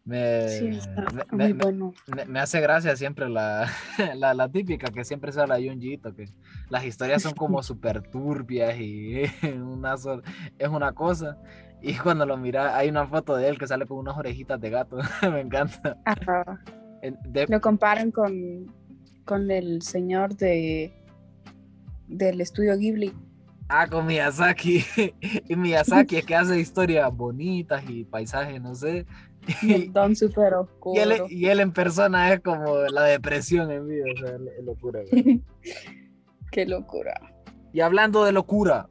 Me, 0.03 0.47
Sí, 0.49 0.67
está 0.67 1.05
me- 1.13 1.25
muy 1.45 1.53
me- 1.53 1.63
bueno. 1.63 1.93
me, 2.27 2.39
hace 2.39 2.59
gracia 2.59 2.95
siempre 2.95 3.29
la, 3.29 3.67
la, 4.15 4.33
la 4.33 4.49
típica 4.49 4.91
que 4.91 5.05
siempre 5.05 5.31
se 5.31 5.39
habla 5.39 5.55
de 5.55 5.69
Junjiito, 5.69 6.13
que 6.15 6.25
las 6.69 6.83
historias 6.83 7.21
son 7.21 7.33
como 7.33 7.61
súper 7.63 8.01
turbias 8.09 8.75
y 8.77 9.21
una 9.63 9.95
es 10.57 10.69
una 10.69 10.91
cosa. 10.93 11.37
Y 11.83 11.95
cuando 11.95 12.25
lo 12.25 12.35
mira, 12.35 12.75
hay 12.75 12.89
una 12.89 13.07
foto 13.07 13.35
de 13.37 13.47
él 13.47 13.57
que 13.57 13.67
sale 13.67 13.85
con 13.85 13.99
unas 13.99 14.17
orejitas 14.17 14.59
de 14.59 14.69
gato. 14.69 14.97
me 15.31 15.39
encanta. 15.41 15.97
Ajá. 16.03 16.61
De- 17.29 17.47
Lo 17.47 17.59
comparan 17.61 18.11
con, 18.11 18.67
con 19.31 19.49
el 19.49 19.81
señor 19.81 20.35
de 20.35 20.91
del 22.09 22.41
estudio 22.41 22.77
Ghibli. 22.77 23.13
ah, 23.69 23.87
con 23.87 24.05
Miyazaki. 24.05 24.83
y 25.47 25.55
Miyazaki 25.55 26.17
es 26.17 26.25
que 26.25 26.35
hace 26.35 26.59
historias 26.59 27.09
bonitas 27.15 27.81
y 27.87 28.03
paisajes, 28.03 28.61
no 28.61 28.75
sé. 28.75 29.05
Y, 29.61 29.87
Don 29.93 30.17
super 30.17 30.53
oscuro. 30.55 30.95
y 30.97 30.99
él, 30.99 31.21
y 31.29 31.45
él 31.45 31.61
en 31.61 31.71
persona 31.71 32.33
es 32.33 32.41
como 32.41 32.75
la 32.89 33.03
depresión 33.03 33.71
en 33.71 33.87
vida. 33.87 34.03
O 34.13 34.17
sea, 34.17 34.35
es 34.35 34.65
locura. 34.65 34.99
Qué 36.51 36.65
locura. 36.65 37.13
Y 37.71 37.79
hablando 37.79 38.25
de 38.25 38.33
locura, 38.33 38.89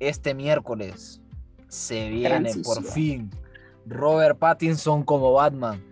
este 0.00 0.34
miércoles 0.34 1.22
se 1.68 2.10
viene 2.10 2.52
por 2.62 2.84
fin 2.84 3.30
Robert 3.86 4.38
Pattinson 4.38 5.02
como 5.02 5.32
Batman. 5.32 5.82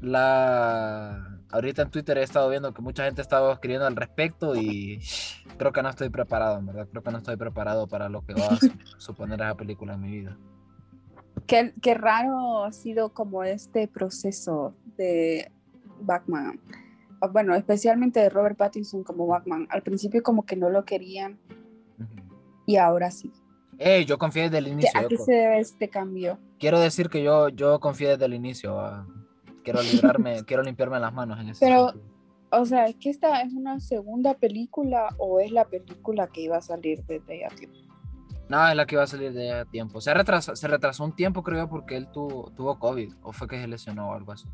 La 0.00 1.33
ahorita 1.54 1.82
en 1.82 1.90
Twitter 1.90 2.18
he 2.18 2.22
estado 2.22 2.50
viendo 2.50 2.72
que 2.74 2.82
mucha 2.82 3.04
gente 3.04 3.22
estaba 3.22 3.52
escribiendo 3.52 3.86
al 3.86 3.96
respecto 3.96 4.54
y 4.56 5.00
creo 5.58 5.72
que 5.72 5.82
no 5.82 5.88
estoy 5.88 6.08
preparado, 6.10 6.58
en 6.58 6.66
verdad. 6.66 6.88
Creo 6.90 7.02
que 7.02 7.10
no 7.10 7.18
estoy 7.18 7.36
preparado 7.36 7.86
para 7.86 8.08
lo 8.08 8.22
que 8.24 8.34
va 8.34 8.46
a 8.46 8.56
su- 8.56 8.70
suponer 8.98 9.40
esa 9.40 9.54
película 9.54 9.94
en 9.94 10.00
mi 10.00 10.10
vida. 10.10 10.36
Qué, 11.46 11.74
qué 11.82 11.94
raro 11.94 12.64
ha 12.64 12.72
sido 12.72 13.12
como 13.12 13.44
este 13.44 13.88
proceso 13.88 14.74
de 14.96 15.50
Batman. 16.00 16.60
O 17.20 17.28
Bueno, 17.30 17.54
especialmente 17.54 18.20
de 18.20 18.28
Robert 18.30 18.56
Pattinson 18.56 19.02
como 19.04 19.26
Batman. 19.26 19.66
Al 19.70 19.82
principio 19.82 20.22
como 20.22 20.44
que 20.46 20.56
no 20.56 20.70
lo 20.70 20.84
querían 20.84 21.38
y 22.66 22.76
ahora 22.76 23.10
sí. 23.10 23.30
Ey, 23.78 24.04
yo 24.04 24.16
confié 24.18 24.44
desde 24.44 24.58
el 24.58 24.64
¿Qué- 24.66 24.70
inicio. 24.70 25.00
¿A 25.00 25.08
qué 25.08 25.16
se 25.18 25.32
debe 25.32 25.58
este 25.58 25.88
cambio? 25.90 26.38
Quiero 26.58 26.78
decir 26.80 27.08
que 27.10 27.22
yo, 27.22 27.48
yo 27.48 27.80
confié 27.80 28.10
desde 28.10 28.24
el 28.26 28.34
inicio. 28.34 28.78
ah. 28.80 29.06
Quiero 29.64 29.82
librarme, 29.82 30.44
quiero 30.46 30.62
limpiarme 30.62 31.00
las 31.00 31.12
manos 31.12 31.40
en 31.40 31.48
ese 31.48 31.66
Pero- 31.66 31.88
sentido. 31.88 32.14
O 32.56 32.64
sea, 32.66 32.86
¿es 32.86 32.94
que 32.94 33.10
esta 33.10 33.40
es 33.40 33.52
una 33.52 33.80
segunda 33.80 34.34
película 34.34 35.08
o 35.18 35.40
es 35.40 35.50
la 35.50 35.64
película 35.64 36.28
que 36.28 36.42
iba 36.42 36.56
a 36.56 36.60
salir 36.60 37.02
desde 37.04 37.40
ya 37.40 37.48
tiempo? 37.48 37.76
No, 38.48 38.68
es 38.68 38.76
la 38.76 38.86
que 38.86 38.94
iba 38.94 39.02
a 39.02 39.08
salir 39.08 39.32
de 39.32 39.50
a 39.52 39.64
tiempo. 39.64 40.00
Se 40.00 40.14
retrasó, 40.14 40.54
se 40.54 40.68
retrasó 40.68 41.02
un 41.02 41.16
tiempo, 41.16 41.42
creo 41.42 41.64
yo, 41.64 41.68
porque 41.68 41.96
él 41.96 42.06
tuvo, 42.12 42.52
tuvo 42.54 42.78
COVID. 42.78 43.12
O 43.22 43.32
fue 43.32 43.48
que 43.48 43.60
se 43.60 43.66
lesionó 43.66 44.10
o 44.10 44.14
algo 44.14 44.30
así. 44.30 44.46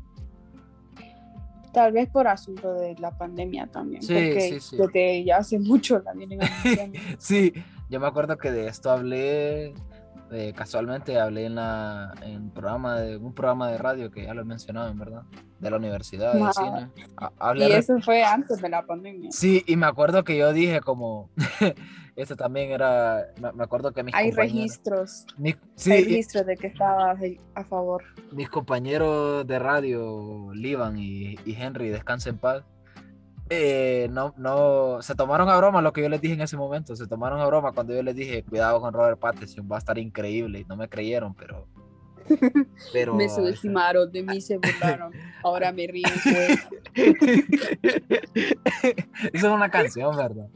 Tal 1.73 1.91
vez 1.91 2.09
por 2.09 2.27
asunto 2.27 2.73
de 2.73 2.95
la 2.97 3.15
pandemia 3.17 3.67
también. 3.67 4.01
Sí, 4.01 4.13
porque 4.13 4.41
sí, 4.41 4.59
sí. 4.59 4.77
desde 4.77 5.23
ya 5.23 5.37
hace 5.37 5.59
mucho 5.59 5.99
la 5.99 6.13
vienen 6.13 6.41
anunciando. 6.41 6.99
Sí, 7.19 7.53
yo 7.89 7.99
me 7.99 8.07
acuerdo 8.07 8.37
que 8.37 8.49
de 8.51 8.67
esto 8.67 8.89
hablé 8.89 9.73
eh, 10.31 10.53
casualmente 10.55 11.19
hablé 11.19 11.45
en 11.45 11.55
la 11.55 12.13
en 12.21 12.49
programa 12.51 12.99
de 13.01 13.17
un 13.17 13.33
programa 13.33 13.69
de 13.71 13.77
radio 13.77 14.09
que 14.11 14.23
ya 14.23 14.33
lo 14.33 14.41
he 14.41 14.45
mencionado, 14.45 14.89
en 14.89 14.97
verdad, 14.97 15.23
de 15.59 15.69
la 15.69 15.77
universidad 15.77 16.33
de 16.33 16.39
Wow. 16.39 16.53
cine. 16.53 16.89
Ha- 17.17 17.31
hablé 17.37 17.67
Y 17.69 17.71
eso 17.73 17.99
fue 17.99 18.23
antes 18.23 18.61
de 18.61 18.69
la 18.69 18.85
pandemia. 18.85 19.29
Sí, 19.31 19.63
y 19.67 19.75
me 19.75 19.85
acuerdo 19.85 20.23
que 20.23 20.37
yo 20.37 20.53
dije 20.53 20.79
como 20.81 21.29
esto 22.15 22.35
también 22.35 22.71
era 22.71 23.25
me, 23.53 23.63
acuerdo 23.63 23.91
que 23.93 24.03
mis 24.03 24.13
Hay 24.15 24.31
registros, 24.31 25.25
mis- 25.37 25.57
sí, 25.75 25.91
hay 25.91 26.03
registros 26.05 26.45
de 26.45 26.55
que 26.57 26.67
estabas 26.67 27.19
a 27.55 27.63
favor. 27.63 28.03
mis 28.31 28.49
compañeros 28.49 29.45
de 29.47 29.59
radio, 29.59 30.51
Livan 30.53 30.97
y, 30.97 31.35
y 31.45 31.55
Henry, 31.55 31.89
descansa 31.89 32.29
en 32.29 32.37
paz, 32.37 32.63
eh, 33.53 34.07
no, 34.09 34.33
no, 34.37 35.01
se 35.01 35.13
tomaron 35.13 35.49
a 35.49 35.57
broma 35.57 35.81
lo 35.81 35.91
que 35.91 36.01
yo 36.01 36.07
les 36.07 36.21
dije 36.21 36.35
en 36.35 36.41
ese 36.41 36.55
momento, 36.55 36.95
se 36.95 37.05
tomaron 37.05 37.41
a 37.41 37.45
broma 37.45 37.73
cuando 37.73 37.93
yo 37.93 38.01
les 38.01 38.15
dije, 38.15 38.43
cuidado 38.43 38.79
con 38.79 38.93
Robert 38.93 39.19
Pattinson, 39.19 39.67
va 39.69 39.75
a 39.75 39.79
estar 39.79 39.97
increíble, 39.97 40.65
no 40.69 40.77
me 40.77 40.87
creyeron, 40.87 41.33
pero... 41.35 41.67
pero 42.93 43.13
Me 43.13 43.27
subestimaron, 43.27 44.09
de 44.09 44.23
mí 44.23 44.39
se 44.39 44.55
burlaron. 44.57 45.11
Ahora 45.43 45.73
me 45.73 45.85
ríen, 45.85 46.09
pues. 46.23 46.67
Eso 49.33 49.47
es 49.47 49.53
una 49.53 49.69
canción, 49.69 50.15
¿verdad? 50.15 50.47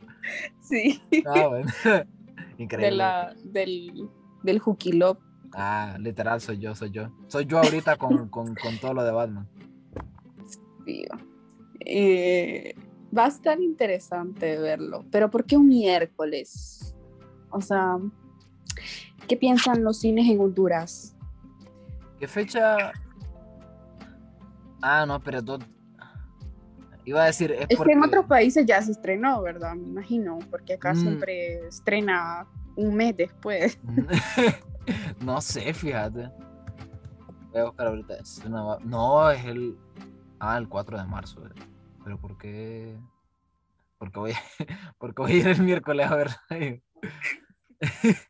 Sí, 0.62 1.02
Ah, 1.26 1.48
bueno. 1.48 1.70
Increíble. 2.58 2.92
de 2.92 2.96
la, 2.96 3.34
del, 3.44 4.10
del 4.44 4.60
Juquilop. 4.60 5.20
Ah, 5.54 5.98
literal, 6.00 6.40
soy 6.40 6.60
yo, 6.60 6.76
soy 6.76 6.92
yo. 6.92 7.10
Soy 7.28 7.46
yo 7.46 7.58
ahorita 7.58 7.98
con, 7.98 8.30
con, 8.30 8.56
con 8.56 8.78
todo 8.80 8.94
lo 8.94 9.04
de 9.04 9.12
Batman. 9.12 9.50
tío. 10.86 11.10
Eh, 11.82 12.74
va 13.18 13.26
a 13.26 13.28
estar 13.30 13.60
interesante 13.62 14.58
verlo, 14.60 15.06
pero 15.12 15.30
¿por 15.30 15.46
qué 15.46 15.58
un 15.58 15.68
miércoles? 15.68 16.96
O 17.50 17.62
sea, 17.62 17.98
¿qué 19.28 19.38
piensan 19.38 19.84
los 19.84 20.00
cines 20.00 20.28
en 20.30 20.40
Honduras? 20.40 21.16
¿Qué 22.20 22.28
fecha? 22.28 22.92
Ah, 24.82 25.06
no, 25.06 25.20
pero 25.20 25.44
tú... 25.44 25.60
Iba 27.08 27.22
a 27.24 27.26
decir, 27.28 27.52
es, 27.52 27.68
Es 27.70 27.80
que 27.80 27.92
en 27.92 28.04
otros 28.04 28.26
países 28.26 28.66
ya 28.66 28.82
se 28.82 28.92
estrenó, 28.92 29.40
¿verdad? 29.44 29.76
Me 29.76 29.84
imagino, 29.84 30.40
porque 30.50 30.74
acá 30.74 30.94
Mm. 30.94 30.98
siempre 30.98 31.68
estrena 31.68 32.48
un 32.76 32.96
mes 32.96 33.16
después. 33.16 33.78
no 35.22 35.40
sé, 35.40 35.72
fíjate. 35.74 36.30
Voy 37.52 37.62
a 37.62 37.66
buscar 37.66 37.88
ahorita. 37.88 38.16
No, 38.84 39.30
es 39.30 39.46
el. 39.46 39.78
Ah, 40.40 40.58
el 40.58 40.68
4 40.68 40.98
de 40.98 41.06
marzo. 41.06 41.46
eh. 41.46 41.50
Pero 42.06 42.22
¿por 42.22 42.38
qué? 42.38 42.98
Porque 43.98 44.20
voy, 44.20 44.34
porque 45.00 45.22
voy 45.22 45.32
a 45.32 45.36
ir 45.36 45.48
el 45.48 45.62
miércoles 45.64 46.06
a 46.10 46.16
ver. 46.16 46.28
radio? 46.50 46.82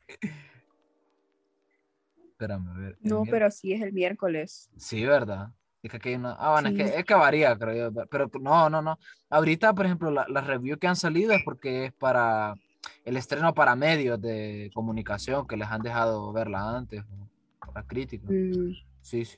Espérame, 2.31 2.67
a 2.69 2.73
ver. 2.73 2.97
No, 3.01 3.21
miércoles- 3.23 3.29
pero 3.31 3.51
sí 3.51 3.73
es 3.73 3.81
el 3.81 3.93
miércoles. 3.93 4.69
Sí, 4.77 5.05
¿verdad? 5.05 5.49
Es 5.83 5.91
que 5.91 5.97
aquí 5.97 6.09
hay 6.09 6.15
una... 6.15 6.31
Ah, 6.39 6.51
bueno, 6.53 6.69
Sí. 6.69 6.81
es, 6.81 6.91
que, 6.91 6.99
es 6.99 7.05
que 7.05 7.13
varía, 7.13 7.55
creo 7.57 7.91
yo. 7.91 8.05
Pero 8.07 8.31
no, 8.41 8.69
no, 8.69 8.81
no. 8.81 8.97
Ahorita, 9.29 9.73
por 9.73 9.85
ejemplo, 9.85 10.09
la- 10.09 10.25
las 10.29 10.47
reviews 10.47 10.79
que 10.79 10.87
han 10.87 10.95
salido 10.95 11.33
es 11.33 11.43
porque 11.43 11.85
es 11.85 11.93
para 11.93 12.55
el 13.03 13.17
estreno 13.17 13.53
para 13.53 13.75
medios 13.75 14.19
de 14.21 14.71
comunicación 14.73 15.45
que 15.47 15.57
les 15.57 15.67
han 15.67 15.81
dejado 15.81 16.31
verla 16.33 16.75
antes, 16.77 17.03
para 17.59 17.85
críticos. 17.85 18.29
Mm, 18.31 18.71
Sí, 19.01 19.23
sí. 19.25 19.37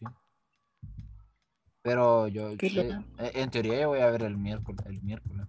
Pero 1.87 2.27
yo, 2.27 2.49
loco. 2.49 3.03
en 3.17 3.49
teoría 3.49 3.79
yo 3.81 3.87
voy 3.87 3.99
a 3.99 4.09
ver 4.11 4.23
el 4.23 4.37
miércoles. 4.37 4.85
El 4.85 5.01
miércoles. 5.01 5.47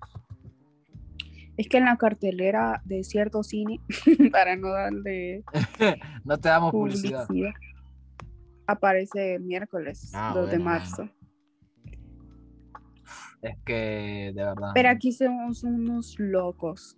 Es 1.56 1.66
que 1.68 1.78
en 1.78 1.86
la 1.86 1.96
cartelera 1.96 2.80
de 2.84 3.02
cierto 3.02 3.42
cine, 3.42 3.80
para 4.32 4.54
no 4.54 4.68
darle 4.68 5.42
No 6.24 6.38
te 6.38 6.48
damos 6.48 6.70
publicidad. 6.70 7.26
publicidad, 7.26 7.52
aparece 8.68 9.34
el 9.34 9.42
miércoles, 9.42 10.12
Ah, 10.14 10.30
2 10.32 10.44
de 10.50 10.58
bueno, 10.58 10.64
marzo. 10.64 11.08
Es 13.42 13.56
que, 13.64 14.32
de 14.34 14.44
verdad. 14.44 14.70
Pero 14.74 14.90
aquí 14.90 15.10
somos 15.12 15.64
unos 15.64 16.16
locos. 16.20 16.96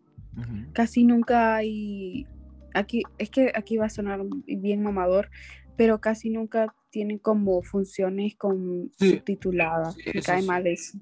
Casi 0.73 1.04
nunca 1.04 1.56
hay. 1.56 2.26
Aquí, 2.75 3.02
es 3.18 3.30
que 3.30 3.52
aquí 3.54 3.78
va 3.78 3.87
a 3.87 3.90
sonar 3.90 4.20
bien 4.47 4.82
mamador, 4.82 5.30
pero 5.76 6.00
casi 6.00 6.28
nunca 6.30 6.75
tienen 6.90 7.18
como 7.18 7.62
funciones 7.62 8.37
con 8.37 8.90
Sí. 8.99 9.11
subtituladas. 9.11 9.94
Sí, 9.94 10.02
Me 10.14 10.23
cae 10.23 10.40
sí. 10.42 10.47
mal 10.47 10.66
eso. 10.66 10.99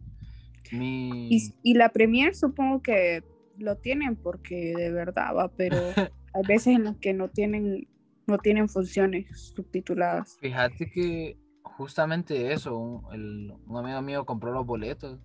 Mi... 0.73 1.29
Y, 1.31 1.55
y 1.63 1.75
la 1.75 1.91
Premier 1.91 2.35
supongo 2.35 2.83
que 2.83 3.23
lo 3.59 3.77
tienen 3.77 4.17
porque 4.17 4.75
de 4.77 4.91
verdad 4.93 5.35
va, 5.37 5.49
pero 5.57 5.73
hay 6.35 6.43
veces 6.47 6.69
en 6.77 6.85
las 6.85 6.97
que 6.99 7.13
no 7.15 7.29
tienen, 7.31 7.89
no 8.27 8.39
tienen 8.39 8.69
funciones 8.69 9.27
subtituladas. 9.55 10.37
Fíjate 10.41 10.91
que 10.91 11.37
justamente 11.63 12.53
eso, 12.53 12.77
un, 12.79 13.15
el- 13.15 13.53
un 13.67 13.77
amigo 13.77 14.03
mío 14.03 14.25
compró 14.27 14.53
los 14.53 14.67
boletos 14.67 15.19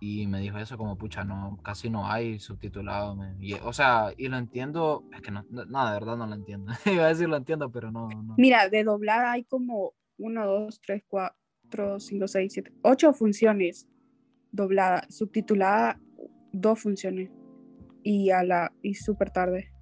y 0.00 0.26
me 0.26 0.40
dijo 0.40 0.58
eso 0.58 0.76
como, 0.76 0.96
pucha, 0.98 1.24
no, 1.24 1.58
casi 1.62 1.88
no 1.88 2.10
hay 2.10 2.38
subtitulado. 2.40 3.16
y, 3.40 3.54
o 3.54 3.72
sea, 3.72 4.12
y 4.16 4.28
lo 4.28 4.36
entiendo, 4.36 5.04
es 5.14 5.20
que 5.22 5.30
no, 5.30 5.44
no, 5.50 5.64
no, 5.64 5.86
de 5.86 5.92
verdad 5.92 6.16
no 6.16 6.26
lo 6.26 6.34
entiendo. 6.34 6.72
Iba 6.86 7.04
a 7.04 7.08
decir 7.08 7.28
lo 7.28 7.36
entiendo, 7.36 7.70
pero 7.70 7.90
no, 7.92 8.08
no. 8.08 8.34
Mira, 8.36 8.68
de 8.68 8.84
doblada 8.84 9.32
hay 9.32 9.44
como 9.44 9.94
1, 10.22 10.46
2, 10.46 10.80
3, 10.80 11.02
4, 11.08 11.98
5, 12.00 12.28
6, 12.28 12.52
7, 12.52 12.72
8 12.82 13.12
funciones 13.12 13.88
doblada, 14.52 15.04
subtitulada, 15.10 15.98
dos 16.52 16.80
funciones. 16.80 17.30
Y 18.04 18.30
a 18.30 18.42
la 18.42 18.72
y 18.82 18.94
súper 18.94 19.30
tarde. 19.30 19.72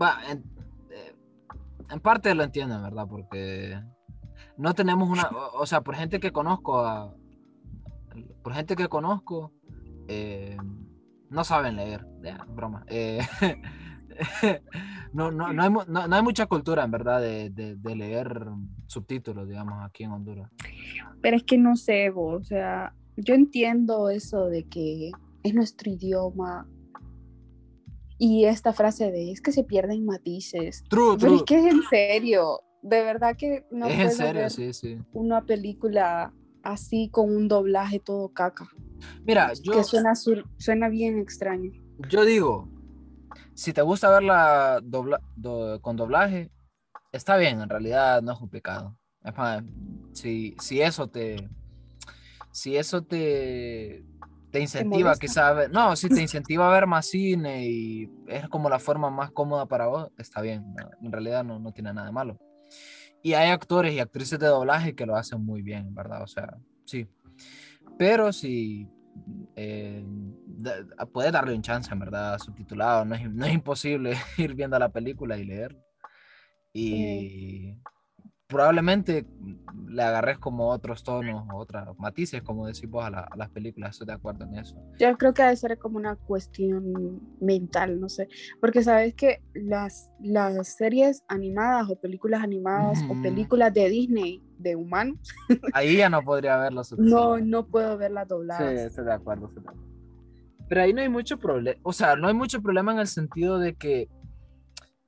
Va, 0.00 0.18
en, 0.30 0.38
eh, 0.90 1.14
en 1.90 2.00
parte 2.00 2.34
lo 2.34 2.42
entiendo, 2.44 2.76
en 2.76 2.82
verdad, 2.82 3.06
porque 3.08 3.80
no 4.56 4.74
tenemos 4.74 5.08
una, 5.08 5.24
o, 5.30 5.60
o 5.62 5.66
sea, 5.66 5.80
por 5.80 5.94
gente 5.96 6.20
que 6.20 6.30
conozco, 6.30 6.80
a- 6.84 7.14
por 8.42 8.52
gente 8.54 8.76
que 8.76 8.88
conozco, 8.88 9.52
eh, 10.08 10.56
no 11.30 11.42
saben 11.44 11.76
leer, 11.76 12.06
ya, 12.22 12.44
broma. 12.50 12.84
eh, 12.88 13.20
no, 15.12 15.30
no, 15.30 15.52
no, 15.52 15.62
hay, 15.62 15.70
no- 15.70 16.06
no 16.08 16.16
hay 16.16 16.22
mucha 16.22 16.46
cultura, 16.46 16.84
en 16.84 16.90
verdad, 16.90 17.20
de, 17.20 17.50
de- 17.50 17.76
de 17.76 17.96
leer 17.96 18.44
subtítulos, 18.90 19.48
digamos, 19.48 19.74
aquí 19.84 20.04
en 20.04 20.10
Honduras. 20.12 20.50
Pero 21.22 21.36
es 21.36 21.44
que 21.44 21.56
no 21.58 21.76
sé, 21.76 22.10
bo, 22.10 22.32
o 22.36 22.42
sea, 22.44 22.94
yo 23.16 23.34
entiendo 23.34 24.10
eso 24.10 24.46
de 24.46 24.64
que 24.64 25.12
es 25.42 25.54
nuestro 25.54 25.90
idioma. 25.90 26.66
Y 28.18 28.44
esta 28.44 28.72
frase 28.72 29.10
de 29.10 29.32
es 29.32 29.40
que 29.40 29.52
se 29.52 29.64
pierden 29.64 30.04
matices. 30.04 30.84
True, 30.90 31.16
Pero 31.18 31.36
es 31.36 31.42
que 31.44 31.58
es 31.58 31.72
en 31.72 31.82
serio. 31.88 32.60
De 32.82 33.02
verdad 33.02 33.36
que 33.36 33.64
no 33.70 33.86
es 33.86 33.98
en 33.98 34.10
serio, 34.10 34.40
ver 34.42 34.50
sí, 34.50 34.72
sí. 34.72 34.98
una 35.12 35.44
película 35.46 36.34
así 36.62 37.08
con 37.10 37.34
un 37.34 37.48
doblaje 37.48 37.98
todo 38.00 38.28
caca. 38.30 38.68
Mira, 39.24 39.52
yo, 39.62 39.72
Que 39.72 39.84
suena, 39.84 40.14
sur- 40.14 40.44
suena 40.58 40.88
bien 40.88 41.18
extraño. 41.18 41.70
yo 42.10 42.24
digo, 42.24 42.68
si 43.54 43.72
te 43.72 43.80
gusta 43.82 44.10
verla 44.10 44.80
dobla- 44.82 45.20
do- 45.36 45.80
con 45.80 45.96
doblaje, 45.96 46.50
está 47.12 47.36
bien, 47.36 47.60
en 47.60 47.68
realidad 47.68 48.22
no 48.22 48.32
es 48.32 48.40
un 48.40 48.48
pecado. 48.48 48.96
Es 49.22 49.36
más, 49.36 49.62
si, 50.12 50.56
si 50.60 50.80
eso 50.80 51.08
te, 51.08 51.48
si 52.52 52.76
eso 52.76 53.02
te, 53.02 54.04
te 54.50 54.60
incentiva 54.60 55.10
molesta? 55.10 55.20
quizá 55.20 55.48
a 55.48 55.52
ver, 55.52 55.70
no, 55.70 55.94
si 55.94 56.08
te 56.08 56.20
incentiva 56.20 56.68
a 56.68 56.72
ver 56.72 56.86
más 56.86 57.06
cine 57.06 57.66
y 57.68 58.10
es 58.28 58.48
como 58.48 58.70
la 58.70 58.78
forma 58.78 59.10
más 59.10 59.30
cómoda 59.30 59.66
para 59.66 59.86
vos, 59.86 60.10
está 60.18 60.40
bien, 60.40 60.74
no, 60.74 60.90
en 61.02 61.12
realidad 61.12 61.44
no, 61.44 61.58
no 61.58 61.72
tiene 61.72 61.92
nada 61.92 62.06
de 62.06 62.12
malo. 62.12 62.38
Y 63.22 63.34
hay 63.34 63.50
actores 63.50 63.92
y 63.92 64.00
actrices 64.00 64.38
de 64.38 64.46
doblaje 64.46 64.94
que 64.94 65.04
lo 65.04 65.14
hacen 65.14 65.44
muy 65.44 65.60
bien, 65.62 65.94
¿verdad? 65.94 66.22
O 66.22 66.26
sea, 66.26 66.56
sí. 66.86 67.06
Pero 67.98 68.32
si 68.32 68.88
eh, 69.56 70.02
puedes 71.12 71.32
darle 71.32 71.54
un 71.54 71.62
chance, 71.62 71.92
en 71.92 71.98
verdad, 71.98 72.38
subtitulado, 72.38 73.04
no 73.04 73.14
es, 73.14 73.30
no 73.30 73.44
es 73.44 73.52
imposible 73.52 74.16
ir 74.38 74.54
viendo 74.54 74.78
la 74.78 74.88
película 74.88 75.36
y 75.36 75.44
leer. 75.44 75.76
Y 76.72 77.76
probablemente 78.46 79.26
le 79.88 80.02
agarres 80.02 80.38
como 80.38 80.68
otros 80.68 81.02
tonos, 81.04 81.46
otros 81.54 81.96
matices, 81.98 82.42
como 82.42 82.66
decís 82.66 82.88
vos, 82.88 83.04
a, 83.04 83.10
la- 83.10 83.20
a 83.30 83.36
las 83.36 83.48
películas, 83.50 83.90
estoy 83.92 84.06
de 84.08 84.12
acuerdo 84.14 84.44
en 84.44 84.56
eso. 84.56 84.76
Yo 84.98 85.16
creo 85.16 85.32
que 85.32 85.42
debe 85.42 85.56
ser 85.56 85.78
como 85.78 85.96
una 85.98 86.16
cuestión 86.16 87.20
mental, 87.40 88.00
no 88.00 88.08
sé. 88.08 88.28
Porque 88.60 88.82
sabes 88.82 89.14
que 89.14 89.42
las, 89.54 90.10
las 90.20 90.68
series 90.76 91.22
animadas 91.28 91.88
o 91.90 91.96
películas 92.00 92.42
animadas 92.42 93.02
Ujú. 93.04 93.12
o 93.12 93.22
películas 93.22 93.72
de 93.72 93.88
Disney 93.88 94.42
de 94.58 94.76
humanos, 94.76 95.16
Ahí 95.72 95.96
ya 95.96 96.08
no 96.10 96.22
podría 96.22 96.56
verlo. 96.56 96.82
no, 96.98 97.38
no 97.38 97.66
puedo 97.66 97.96
verlas 97.96 98.26
Sí, 98.28 98.34
dobladas. 98.34 98.74
estoy 98.86 99.04
de 99.04 99.12
acuerdo, 99.12 99.46
estoy 99.46 99.62
de 99.62 99.68
acuerdo. 99.68 99.90
Pero 100.68 100.82
ahí 100.82 100.92
no 100.92 101.00
hay 101.00 101.08
mucho 101.08 101.38
problema, 101.38 101.78
o 101.82 101.92
sea, 101.92 102.14
no 102.16 102.28
hay 102.28 102.34
mucho 102.34 102.60
problema 102.62 102.92
en 102.92 102.98
el 103.00 103.06
sentido 103.08 103.58
de 103.58 103.74
que 103.74 104.08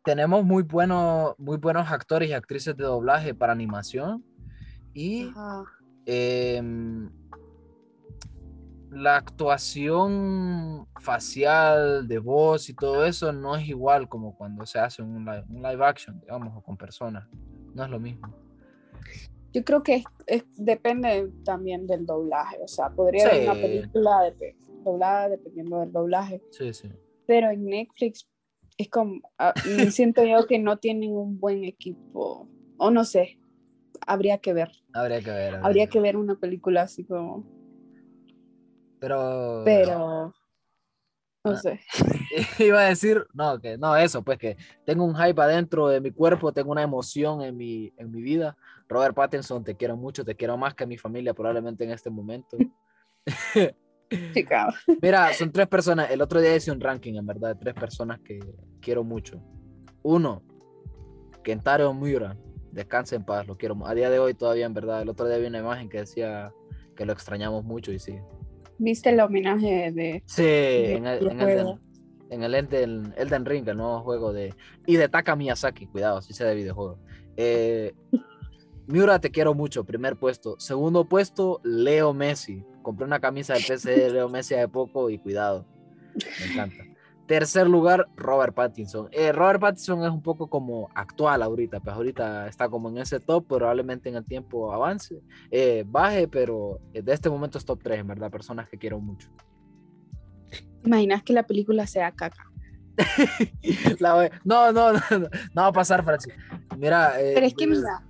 tenemos 0.05 0.45
muy 0.45 0.63
buenos, 0.63 1.35
muy 1.39 1.57
buenos 1.59 1.91
actores 1.91 2.29
y 2.29 2.33
actrices 2.33 2.77
de 2.77 2.85
doblaje 2.85 3.35
para 3.35 3.53
animación 3.53 4.25
y 4.95 5.31
em, 6.07 7.11
la 8.91 9.17
actuación 9.17 10.87
facial, 11.01 12.07
de 12.09 12.19
voz 12.19 12.69
y 12.69 12.75
todo 12.75 13.07
eso 13.07 13.33
no 13.33 13.57
es 13.57 13.67
igual 13.69 14.09
como 14.09 14.37
cuando 14.37 14.67
se 14.67 14.79
hace 14.79 15.03
un 15.03 15.25
live, 15.25 15.45
un 15.49 15.63
live 15.63 15.85
action, 15.85 16.21
digamos, 16.21 16.57
o 16.57 16.63
con 16.63 16.77
personas. 16.77 17.27
No 17.75 17.85
es 17.85 17.91
lo 17.91 17.99
mismo. 17.99 18.35
Yo 19.55 19.65
creo 19.65 19.83
que 19.83 19.97
es- 19.97 20.05
es- 20.27 20.45
depende 20.57 21.31
también 21.45 21.87
del 21.87 22.05
doblaje. 22.05 22.59
O 22.63 22.69
sea, 22.69 22.91
podría 22.91 23.27
haber 23.29 23.43
una 23.45 23.55
película 23.61 24.21
de- 24.39 24.57
doblada 24.85 25.29
dependiendo 25.31 25.81
del 25.81 25.93
doblaje. 25.93 26.43
Sí, 26.51 26.73
sí. 26.75 26.91
Pero 27.27 27.51
en 27.51 27.65
Netflix 27.65 28.29
es 28.77 28.89
como, 28.89 29.21
y 29.65 29.91
siento 29.91 30.25
yo 30.25 30.47
que 30.47 30.59
no 30.59 30.79
tienen 30.79 31.13
un 31.13 31.39
buen 31.39 31.65
equipo. 31.65 32.49
O 32.79 32.91
no 32.91 33.05
sé, 33.05 33.39
habría 34.07 34.39
que 34.39 34.53
ver. 34.53 34.71
Habría 34.93 35.21
que 35.21 35.31
ver. 35.31 35.55
Habría 35.63 35.87
que 35.87 36.01
ver 36.01 36.17
una 36.17 36.35
película 36.37 36.83
así 36.83 37.05
como, 37.05 37.45
Pero. 38.99 39.63
pero 39.65 40.35
no 41.45 41.53
Ah. 41.53 41.57
sé. 41.57 41.81
Iba 42.59 42.81
a 42.81 42.89
decir, 42.89 43.27
no, 43.35 43.61
que 43.61 43.77
no, 43.77 43.97
eso, 43.97 44.23
pues 44.23 44.39
que 44.39 44.57
tengo 44.87 45.05
un 45.05 45.15
hype 45.17 45.41
adentro 45.43 45.89
de 45.89 46.01
mi 46.01 46.11
cuerpo, 46.13 46.53
tengo 46.53 46.71
una 46.71 46.83
emoción 46.83 47.43
en 47.43 47.57
mi, 47.57 47.93
en 47.97 48.11
mi 48.11 48.23
vida. 48.23 48.57
Robert 48.89 49.15
Pattinson, 49.15 49.65
te 49.65 49.77
quiero 49.77 49.97
mucho, 49.97 50.25
te 50.25 50.35
quiero 50.37 50.57
más 50.57 50.75
que 50.75 50.87
mi 50.87 50.97
familia 50.99 51.35
probablemente 51.35 51.85
en 51.85 51.91
este 51.91 52.11
momento. 52.11 52.57
Mira, 55.01 55.33
son 55.33 55.51
tres 55.53 55.67
personas. 55.69 56.11
El 56.11 56.21
otro 56.21 56.41
día 56.41 56.55
hice 56.55 56.71
un 56.71 56.81
ranking, 56.81 57.15
en 57.15 57.27
verdad, 57.27 57.55
de 57.55 57.61
tres 57.61 57.75
personas 57.75 58.21
que 58.21 58.41
quiero 58.81 59.05
mucho. 59.05 59.43
Uno, 60.03 60.43
Kentaro 61.43 61.93
Miura. 61.95 62.37
Descanse 62.71 63.17
en 63.17 63.25
paz, 63.25 63.47
lo 63.47 63.57
quiero. 63.57 63.77
A 63.87 63.95
día 63.95 64.09
de 64.09 64.19
hoy 64.19 64.35
todavía, 64.35 64.67
en 64.67 64.75
verdad. 64.75 65.03
El 65.03 65.11
otro 65.11 65.29
día 65.29 65.39
vi 65.39 65.47
una 65.47 65.59
imagen 65.59 65.89
que 65.89 65.99
decía 65.99 66.53
que 66.97 67.05
lo 67.05 67.13
extrañamos 67.13 67.65
mucho 67.65 67.93
y 67.93 67.99
sí. 67.99 68.17
¿Viste 68.79 69.11
el 69.11 69.21
homenaje 69.21 69.93
de 69.93 70.23
Sí, 70.27 70.43
en 70.43 71.07
el, 71.07 71.31
en 71.31 71.41
el, 71.41 71.79
en 72.31 72.43
el 72.43 72.55
Elden, 72.55 73.15
Elden 73.17 73.45
Ring, 73.45 73.69
el 73.69 73.77
nuevo 73.77 74.01
juego 74.01 74.33
de... 74.33 74.55
Y 74.87 74.97
de 74.97 75.09
Taka 75.09 75.37
Miyazaki, 75.37 75.87
cuidado, 75.87 76.23
si 76.23 76.33
sea 76.33 76.47
de 76.47 76.55
videojuego. 76.55 76.99
Eh, 77.37 77.93
Miura, 78.87 79.21
te 79.21 79.31
quiero 79.31 79.55
mucho, 79.55 79.85
primer 79.85 80.17
puesto. 80.17 80.59
Segundo 80.59 81.09
puesto, 81.09 81.61
Leo 81.63 82.13
Messi. 82.13 82.65
Compré 82.83 83.07
una 83.07 83.21
camisa 83.21 83.55
del 83.55 83.65
PC 83.65 83.91
de 83.91 84.11
Leo 84.11 84.29
Messi 84.29 84.55
hace 84.55 84.69
poco 84.69 85.11
y 85.11 85.19
cuidado, 85.19 85.67
me 86.41 86.53
encanta. 86.53 86.85
Tercer 87.27 87.69
lugar, 87.69 88.09
Robert 88.17 88.53
Pattinson. 88.55 89.09
Eh, 89.13 89.33
Robert 89.33 89.61
Pattinson 89.61 90.05
es 90.05 90.11
un 90.11 90.23
poco 90.23 90.49
como 90.49 90.91
actual 90.95 91.43
ahorita, 91.43 91.81
pues 91.81 91.95
ahorita 91.95 92.49
está 92.49 92.69
como 92.69 92.89
en 92.91 92.99
ese 92.99 93.21
top, 93.21 93.47
probablemente 93.47 94.09
en 94.09 94.17
el 94.17 94.25
tiempo 94.25 94.73
avance, 94.73 95.23
eh, 95.51 95.85
baje, 95.87 96.29
pero 96.29 96.81
de 96.93 97.13
este 97.13 97.31
momento 97.31 97.59
es 97.59 97.65
top 97.65 97.81
3, 97.83 98.01
en 98.01 98.09
verdad, 98.09 98.31
personas 98.31 98.69
que 98.69 98.77
quiero 98.77 99.01
mucho. 99.01 99.31
¿Imaginas 100.85 101.23
que 101.23 101.33
la 101.33 101.45
película 101.45 101.87
sea 101.87 102.11
caca? 102.13 102.51
La 104.01 104.31
No, 104.45 104.73
no, 104.73 104.93
no, 104.93 105.01
no, 105.11 105.19
no 105.55 105.63
va 105.63 105.69
a 105.69 105.73
pasar, 105.73 106.05
Francis. 106.05 106.35
Mira, 106.77 107.21
eh, 107.21 107.33
Pero 107.35 107.47
es 107.47 107.55
que 107.55 107.67
mira, 107.67 108.03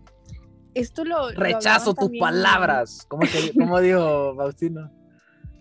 esto 0.74 1.04
lo... 1.04 1.30
lo 1.30 1.40
rechazo 1.40 1.94
tus 1.94 2.04
también- 2.06 2.20
palabras. 2.20 3.04
¿Cómo, 3.08 3.22
te- 3.22 3.52
cómo 3.58 3.80
dijo 3.80 4.34
Faustino? 4.36 4.90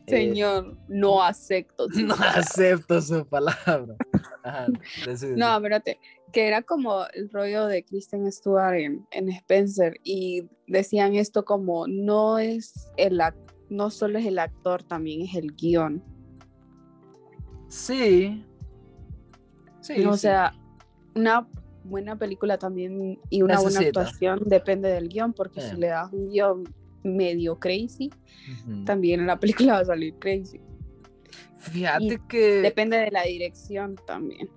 Eh, 0.08 0.12
Señor, 0.12 0.78
no 0.88 1.24
acepto. 1.24 1.88
sus 1.92 2.04
no 2.04 2.16
palabras. 2.16 2.48
acepto 2.52 3.02
su 3.02 3.26
palabra. 3.26 3.96
Ajá, 4.44 4.68
No, 5.36 5.56
espérate, 5.56 6.00
que 6.34 6.48
era 6.48 6.62
como 6.64 7.06
el 7.14 7.30
rollo 7.30 7.68
de 7.68 7.84
Kristen 7.84 8.30
Stewart 8.32 8.74
en, 8.76 9.06
en 9.12 9.30
Spencer 9.30 9.94
y 10.04 10.50
decían 10.68 11.16
esto 11.16 11.46
como 11.46 11.88
no 11.88 12.40
es 12.40 12.90
el 12.98 13.22
no 13.70 13.90
solo 13.90 14.20
es 14.20 14.26
el 14.26 14.40
actor, 14.40 14.84
también 14.84 15.22
es 15.22 15.36
el 15.36 15.54
guion. 15.56 16.04
Sí. 17.70 18.46
Sí. 19.82 20.06
o 20.06 20.14
sí. 20.14 20.20
sea, 20.20 20.54
una 21.16 21.48
buena 21.92 22.18
película 22.18 22.58
también 22.58 23.20
y 23.30 23.42
una 23.44 23.60
buena 23.60 23.82
actuación 23.82 24.42
depende 24.46 24.90
del 24.90 25.10
guion, 25.10 25.34
porque 25.34 25.62
si 25.62 25.76
le 25.76 25.88
das 25.88 26.12
un 26.12 26.30
guion 26.30 26.64
medio 27.04 27.60
crazy, 27.60 28.10
Ujú. 28.66 28.86
también 28.86 29.28
la 29.28 29.40
película 29.40 29.74
va 29.74 29.80
a 29.80 29.86
salir 29.86 30.16
crazy. 30.16 30.60
Fíjate 31.58 32.06
y 32.06 32.18
que. 32.28 32.62
Depende 32.62 32.98
de 32.98 33.12
la 33.12 33.24
dirección 33.24 33.96
también. 34.08 34.50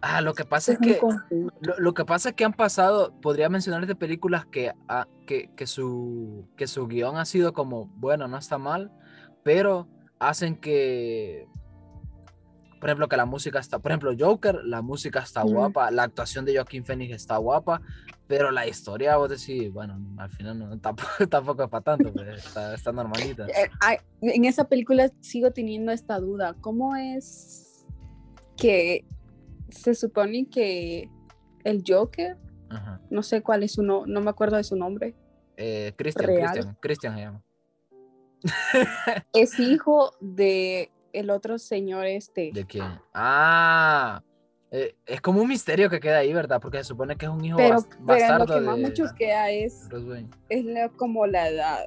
Ah, 0.00 0.20
lo 0.20 0.32
que 0.32 0.44
pasa 0.44 0.72
es 0.72 0.78
que. 0.78 0.98
Lo, 1.60 1.78
lo 1.78 1.92
que 1.92 2.04
pasa 2.04 2.30
es 2.30 2.34
que 2.34 2.44
han 2.44 2.54
pasado, 2.54 3.12
podría 3.20 3.48
mencionar 3.48 3.86
de 3.86 3.94
películas 3.94 4.46
que, 4.46 4.72
ah, 4.88 5.06
que, 5.26 5.50
que, 5.56 5.66
su, 5.66 6.48
que 6.56 6.66
su 6.66 6.86
guion 6.86 7.16
ha 7.16 7.24
sido 7.24 7.52
como, 7.52 7.86
bueno, 7.96 8.28
no 8.28 8.38
está 8.38 8.58
mal, 8.58 8.92
pero 9.42 9.88
hacen 10.18 10.56
que, 10.56 11.46
por 12.78 12.88
ejemplo, 12.88 13.08
que 13.08 13.16
la 13.16 13.26
música 13.26 13.58
está, 13.58 13.78
por 13.78 13.90
ejemplo, 13.90 14.12
Joker, 14.18 14.64
la 14.64 14.82
música 14.82 15.20
está 15.20 15.42
guapa, 15.42 15.90
la 15.90 16.04
actuación 16.04 16.44
de 16.44 16.54
Joaquín 16.54 16.84
Phoenix 16.84 17.14
está 17.14 17.36
guapa, 17.36 17.80
pero 18.26 18.50
la 18.50 18.66
historia, 18.66 19.16
vos 19.16 19.30
decís, 19.30 19.72
bueno, 19.72 19.98
al 20.18 20.30
final 20.30 20.58
no, 20.58 20.78
tampoco, 20.80 21.26
tampoco 21.28 21.64
es 21.64 21.68
para 21.70 21.82
tanto, 21.82 22.12
pues, 22.12 22.46
está, 22.46 22.74
está 22.74 22.92
normalita. 22.92 23.46
Eh, 23.46 23.70
en 24.20 24.44
esa 24.44 24.64
película 24.68 25.10
sigo 25.20 25.50
teniendo 25.50 25.92
esta 25.92 26.18
duda. 26.18 26.54
¿Cómo 26.60 26.94
es 26.96 27.86
que 28.56 29.04
se 29.70 29.94
supone 29.94 30.48
que 30.48 31.10
el 31.64 31.82
Joker, 31.86 32.36
no 33.10 33.22
sé 33.22 33.42
cuál 33.42 33.62
es 33.62 33.72
su 33.72 33.82
no, 33.82 34.06
no 34.06 34.20
me 34.20 34.30
acuerdo 34.30 34.56
de 34.56 34.64
su 34.64 34.76
nombre, 34.76 35.14
Eh, 35.56 35.92
Christian, 35.96 36.26
Real. 36.26 36.52
Christian, 36.52 36.76
Christian 36.80 37.14
se 37.14 37.20
llama. 37.20 37.42
es 39.32 39.58
hijo 39.58 40.12
de 40.20 40.90
el 41.12 41.30
otro 41.30 41.58
señor 41.58 42.06
este? 42.06 42.50
¿De 42.52 42.64
quién? 42.64 42.84
Ah, 43.14 44.22
eh, 44.70 44.94
es 45.06 45.20
como 45.20 45.40
un 45.42 45.48
misterio 45.48 45.88
que 45.88 45.98
queda 46.00 46.18
ahí, 46.18 46.32
¿verdad? 46.32 46.60
Porque 46.60 46.78
se 46.78 46.84
supone 46.84 47.16
que 47.16 47.26
es 47.26 47.30
un 47.32 47.44
hijo 47.44 47.56
Pero, 47.56 47.76
bas- 47.76 47.88
pero 47.90 48.04
bastardo 48.04 48.46
lo 48.46 48.54
que 48.54 48.60
más 48.66 48.76
de 48.76 48.82
me 48.82 48.92
chusquea 48.92 49.50
es, 49.50 49.88
es 50.50 50.64
la- 50.64 50.88
como 50.90 51.26
la 51.26 51.48
edad. 51.48 51.80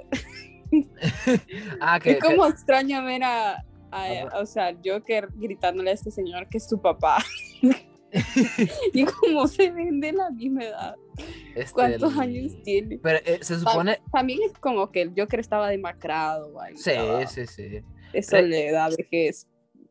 Ah, 1.82 2.00
que, 2.00 2.12
Es 2.12 2.20
como 2.20 2.46
extraño 2.46 3.04
ver 3.04 3.24
a, 3.26 3.52
a- 3.56 3.64
Ah, 3.92 4.40
o 4.40 4.46
sea, 4.46 4.74
Joker 4.84 5.28
gritándole 5.36 5.90
a 5.92 5.94
este 5.94 6.12
señor 6.12 6.48
que 6.48 6.58
es 6.60 6.68
su 6.70 6.80
papá. 6.82 7.18
y 8.94 9.04
como 9.06 9.48
se 9.48 9.70
ven 9.72 10.00
de 10.00 10.14
la 10.14 10.30
misma 10.32 10.64
edad. 10.64 10.96
que, 11.18 11.60
este, 11.62 11.74
¿Cuántos 11.74 12.14
el- 12.14 12.20
años 12.20 12.54
tiene? 12.64 13.00
Pero 13.04 13.20
eh, 13.26 13.40
se 13.42 13.60
supone, 13.60 14.00
También 14.12 14.40
es 14.46 14.54
como 14.60 14.92
que 14.92 15.02
el 15.02 15.14
Joker 15.16 15.40
estaba 15.42 15.70
demacrado, 15.70 16.60
ahí 16.62 16.76
sí, 16.78 16.92
estaba 16.92 17.28
sí, 17.28 17.46
sí. 17.48 17.82
De 18.12 18.24
soledad, 18.24 18.92
vejez. 18.98 19.48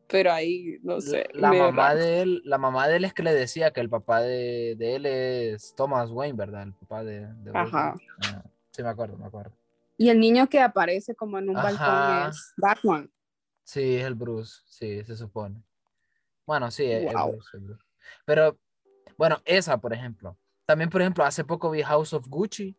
Pero 0.07 0.31
ahí, 0.31 0.77
no 0.83 0.99
sé. 0.99 1.27
La 1.33 1.53
mamá 1.53 1.89
raro. 1.89 1.99
de 1.99 2.21
él, 2.21 2.41
la 2.43 2.57
mamá 2.57 2.87
de 2.87 2.97
él 2.97 3.05
es 3.05 3.13
que 3.13 3.23
le 3.23 3.33
decía 3.33 3.71
que 3.71 3.79
el 3.79 3.89
papá 3.89 4.21
de, 4.21 4.75
de 4.77 4.95
él 4.95 5.05
es 5.05 5.73
Thomas 5.75 6.11
Wayne, 6.11 6.37
¿verdad? 6.37 6.63
El 6.63 6.73
papá 6.73 7.03
de, 7.03 7.27
de 7.27 7.51
Ajá. 7.53 7.95
Ah, 8.19 8.43
sí, 8.71 8.83
me 8.83 8.89
acuerdo, 8.89 9.17
me 9.17 9.25
acuerdo. 9.25 9.53
Y 9.97 10.09
el 10.09 10.19
niño 10.19 10.49
que 10.49 10.59
aparece 10.59 11.15
como 11.15 11.37
en 11.39 11.49
un 11.49 11.57
Ajá. 11.57 11.63
balcón 11.63 12.29
es 12.29 12.53
Batman. 12.57 13.11
Sí, 13.63 13.97
es 13.97 14.03
el 14.05 14.15
Bruce, 14.15 14.61
sí, 14.65 15.03
se 15.05 15.15
supone. 15.15 15.63
Bueno, 16.45 16.69
sí, 16.71 16.83
es, 16.83 17.05
es 17.05 17.13
Wow. 17.13 17.31
Bruce, 17.31 17.49
es 17.57 17.63
Bruce. 17.63 17.83
Pero, 18.25 18.59
bueno, 19.17 19.37
esa, 19.45 19.77
por 19.77 19.93
ejemplo. 19.93 20.37
También, 20.65 20.89
por 20.89 21.01
ejemplo, 21.01 21.23
hace 21.23 21.43
poco 21.43 21.69
vi 21.71 21.83
House 21.83 22.13
of 22.13 22.27
Gucci. 22.27 22.75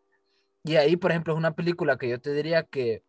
Y 0.64 0.76
ahí, 0.76 0.96
por 0.96 1.10
ejemplo, 1.10 1.32
es 1.32 1.38
una 1.38 1.54
película 1.54 1.96
que 1.96 2.08
yo 2.08 2.20
te 2.20 2.32
diría 2.32 2.64
que 2.64 3.02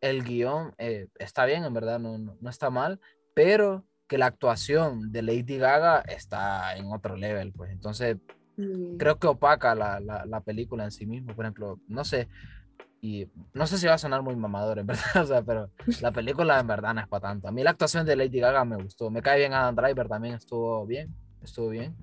el 0.00 0.22
guion 0.24 0.74
eh, 0.78 1.08
está 1.18 1.44
bien, 1.44 1.64
en 1.64 1.74
verdad, 1.74 1.98
no, 1.98 2.18
no, 2.18 2.36
no 2.40 2.50
está 2.50 2.70
mal, 2.70 3.00
pero 3.34 3.84
que 4.08 4.18
la 4.18 4.26
actuación 4.26 5.12
de 5.12 5.22
Lady 5.22 5.58
Gaga 5.58 6.00
está 6.00 6.76
en 6.76 6.86
otro 6.92 7.16
level, 7.16 7.52
pues. 7.52 7.70
Entonces, 7.70 8.16
Mm. 8.56 8.98
creo 8.98 9.18
que 9.18 9.26
opaca 9.26 9.74
la, 9.74 10.00
la, 10.00 10.26
la 10.26 10.40
película 10.42 10.84
en 10.84 10.90
sí 10.90 11.06
mismo. 11.06 11.34
Por 11.34 11.46
ejemplo, 11.46 11.78
no 11.88 12.04
sé, 12.04 12.28
y 13.00 13.26
no 13.54 13.66
sé 13.66 13.78
si 13.78 13.86
va 13.86 13.94
a 13.94 13.98
sonar 13.98 14.20
muy 14.22 14.36
mamador, 14.36 14.78
en 14.78 14.86
verdad, 15.14 15.22
o 15.22 15.26
sea, 15.26 15.40
pero 15.42 15.70
la 16.02 16.12
película 16.12 16.60
en 16.60 16.66
verdad 16.66 16.92
no 16.92 17.00
es 17.00 17.08
para 17.08 17.28
tanto. 17.28 17.48
A 17.48 17.52
mí 17.52 17.62
la 17.62 17.70
actuación 17.70 18.04
de 18.04 18.16
Lady 18.16 18.38
Gaga 18.40 18.64
me 18.66 18.76
gustó. 18.76 19.10
Me 19.10 19.22
cae 19.22 19.38
bien 19.38 19.54
Adam 19.54 19.74
Driver, 19.74 20.08
también 20.08 20.34
estuvo 20.34 20.84
bien, 20.84 21.14
estuvo 21.42 21.68
bien. 21.70 21.96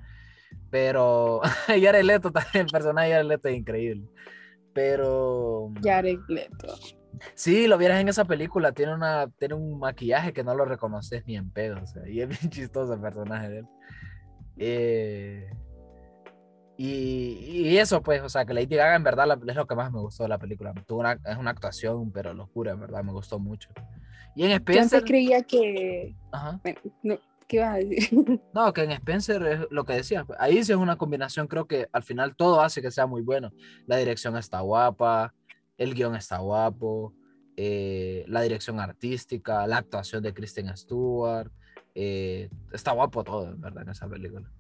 Pero 0.71 1.41
Jared 1.67 2.03
Leto 2.03 2.31
también, 2.31 2.65
el 2.65 2.71
personaje 2.71 3.09
de 3.09 3.13
Jared 3.13 3.27
Leto 3.27 3.47
es 3.49 3.57
increíble. 3.57 4.07
Pero 4.73 5.71
Jared 5.83 6.19
Leto. 6.27 6.73
Sí, 7.33 7.67
lo 7.67 7.77
vieras 7.77 7.99
en 8.01 8.09
esa 8.09 8.25
película, 8.25 8.71
tiene, 8.71 8.93
una, 8.93 9.27
tiene 9.37 9.53
un 9.55 9.79
maquillaje 9.79 10.33
que 10.33 10.43
no 10.43 10.55
lo 10.55 10.65
reconoces 10.65 11.25
ni 11.25 11.35
en 11.35 11.49
pedo, 11.51 11.81
o 11.81 11.85
sea, 11.87 12.07
y 12.07 12.21
es 12.21 12.27
bien 12.41 12.51
chistoso 12.51 12.93
el 12.93 13.01
personaje 13.01 13.49
de 13.49 13.57
él. 13.59 13.65
Eh, 14.57 15.49
y, 16.79 17.63
y 17.69 17.77
eso, 17.79 18.01
pues, 18.03 18.21
o 18.21 18.29
sea, 18.29 18.45
que 18.45 18.53
Lady 18.53 18.75
Gaga 18.75 18.95
en 18.95 19.03
verdad 19.03 19.25
la- 19.27 19.39
es 19.47 19.55
lo 19.55 19.65
que 19.65 19.75
más 19.75 19.91
me 19.91 19.99
gustó 19.99 20.23
de 20.23 20.29
la 20.29 20.37
película. 20.37 20.73
Tuvo 20.85 20.99
una, 20.99 21.13
es 21.13 21.37
una 21.37 21.49
actuación, 21.51 22.11
pero 22.11 22.33
locura, 22.33 22.71
en 22.73 22.79
verdad, 22.79 23.03
me 23.03 23.11
gustó 23.11 23.39
mucho. 23.39 23.69
Y 24.35 24.43
en 24.43 24.49
Yo 24.49 24.55
Spencer, 24.57 24.99
antes 24.99 25.03
creía 25.09 25.41
que. 25.41 26.15
ajá, 26.31 26.59
bueno, 26.63 26.79
no, 27.01 27.17
¿Qué 27.47 27.55
ibas 27.57 27.69
a 27.69 27.77
decir? 27.77 28.41
no, 28.53 28.73
que 28.73 28.83
en 28.83 28.91
Spencer 28.91 29.41
es 29.47 29.59
lo 29.71 29.85
que 29.85 29.93
decía, 29.93 30.23
pues, 30.25 30.37
ahí 30.39 30.63
sí 30.63 30.71
es 30.73 30.77
una 30.77 30.97
combinación, 30.97 31.47
creo 31.47 31.65
que 31.65 31.87
al 31.91 32.03
final 32.03 32.35
todo 32.35 32.61
hace 32.61 32.81
que 32.81 32.91
sea 32.91 33.07
muy 33.07 33.21
bueno. 33.23 33.51
La 33.87 33.95
dirección 33.97 34.37
está 34.37 34.59
guapa, 34.59 35.33
el 35.77 35.93
guion 35.93 36.15
está 36.15 36.37
guapo, 36.39 37.13
eh, 37.55 38.23
la 38.27 38.41
dirección 38.41 38.79
artística, 38.79 39.65
la 39.67 39.77
actuación 39.77 40.23
de 40.23 40.33
Kristen 40.33 40.75
Stewart. 40.75 41.51
eh, 41.95 42.49
está 42.71 42.91
guapo 42.91 43.23
todo, 43.23 43.49
en 43.49 43.59
verdad, 43.61 43.83
en 43.83 43.89
esa 43.89 44.07
película. 44.07 44.51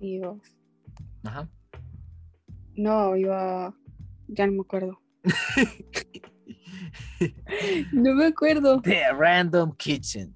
Sí, 0.00 0.18
vos. 0.18 0.38
Ajá. 1.22 1.48
No, 2.76 3.14
iba. 3.16 3.72
Ya 4.28 4.46
no 4.46 4.52
me 4.54 4.60
acuerdo. 4.62 5.00
No 7.92 8.14
me 8.14 8.26
acuerdo. 8.26 8.82
The 8.82 9.12
Random 9.12 9.72
Kitchen. 9.76 10.34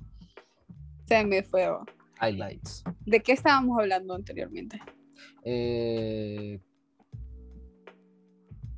Se 1.07 1.25
me 1.25 1.43
fue. 1.43 1.69
Highlights. 2.21 2.85
¿De 3.05 3.21
qué 3.21 3.33
estábamos 3.33 3.79
hablando 3.79 4.15
anteriormente? 4.15 4.81
Eh, 5.45 6.61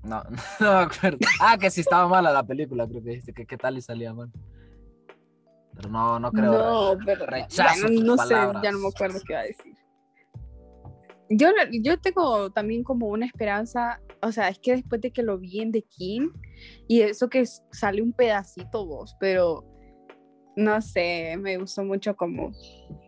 No, 0.04 0.22
no 0.60 0.72
me 0.72 0.78
acuerdo. 0.78 1.18
Ah, 1.40 1.58
que 1.58 1.70
si 1.70 1.82
estaba 1.82 2.08
mala 2.08 2.32
la 2.32 2.42
película, 2.42 2.86
creo 2.88 3.02
que 3.02 3.10
dijiste 3.10 3.34
que 3.34 3.46
qué 3.46 3.56
tal 3.56 3.76
y 3.76 3.82
salía 3.82 4.14
mal. 4.14 4.30
Pero 5.74 5.90
no, 5.90 6.18
no 6.18 6.32
creo. 6.32 6.52
No, 6.94 6.98
pero 7.04 7.26
rechazo 7.26 7.88
no 7.88 8.16
sé, 8.16 8.34
ya 8.34 8.72
no 8.72 8.78
me 8.78 8.88
acuerdo 8.88 9.20
qué 9.26 9.32
iba 9.32 9.40
a 9.40 9.44
decir. 9.44 9.74
Yo, 11.28 11.48
yo 11.82 12.00
tengo 12.00 12.50
también 12.50 12.82
como 12.82 13.06
una 13.06 13.24
esperanza, 13.24 14.00
o 14.20 14.32
sea, 14.32 14.48
es 14.48 14.58
que 14.58 14.72
después 14.72 15.00
de 15.00 15.12
que 15.12 15.22
lo 15.22 15.38
vi 15.38 15.60
en 15.60 15.70
The 15.70 15.82
King, 15.82 16.30
y 16.88 17.02
eso 17.02 17.28
que 17.28 17.44
sale 17.70 18.02
un 18.02 18.12
pedacito 18.12 18.84
vos, 18.84 19.16
pero 19.20 19.64
no 20.56 20.82
sé, 20.82 21.36
me 21.38 21.56
gustó 21.56 21.84
mucho 21.84 22.16
como 22.16 22.50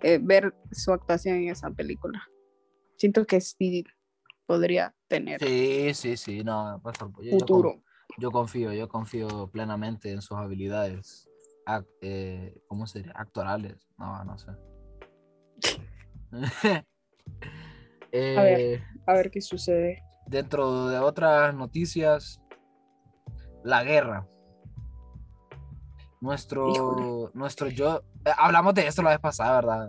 eh, 0.02 0.20
ver 0.22 0.54
su 0.70 0.92
actuación 0.92 1.36
en 1.36 1.48
esa 1.48 1.70
película. 1.70 2.22
Siento 2.96 3.24
que 3.26 3.40
sí 3.40 3.84
podría 4.52 4.94
tener 5.08 5.40
Sí, 5.42 5.94
sí, 5.94 6.16
sí, 6.18 6.44
no, 6.44 6.82
yo- 7.22 7.38
futuro. 7.38 7.82
Yo, 8.18 8.30
confío, 8.30 8.70
yo 8.74 8.86
confío 8.86 9.48
plenamente 9.50 10.12
en 10.12 10.20
sus 10.20 10.36
habilidades, 10.36 11.26
eh, 12.02 12.54
¿cómo 12.66 12.86
se 12.86 12.98
diría? 12.98 13.14
Actorales, 13.16 13.88
no, 13.96 14.22
no 14.24 14.36
sé. 14.36 14.50
Eh, 18.12 18.36
A 18.38 18.42
ver. 18.42 18.82
A 19.06 19.14
ver 19.14 19.30
qué 19.30 19.40
sucede. 19.40 20.02
Dentro 20.26 20.88
de 20.88 20.98
otras 20.98 21.54
noticias, 21.54 22.42
la 23.64 23.82
guerra. 23.84 24.28
Nuestro, 26.20 26.68
Híjole. 26.68 27.30
nuestro 27.32 27.68
yo, 27.68 28.02
eh, 28.26 28.30
hablamos 28.36 28.74
de 28.74 28.86
esto 28.86 29.00
la 29.02 29.10
vez 29.12 29.18
pasada, 29.20 29.54
¿verdad? 29.62 29.88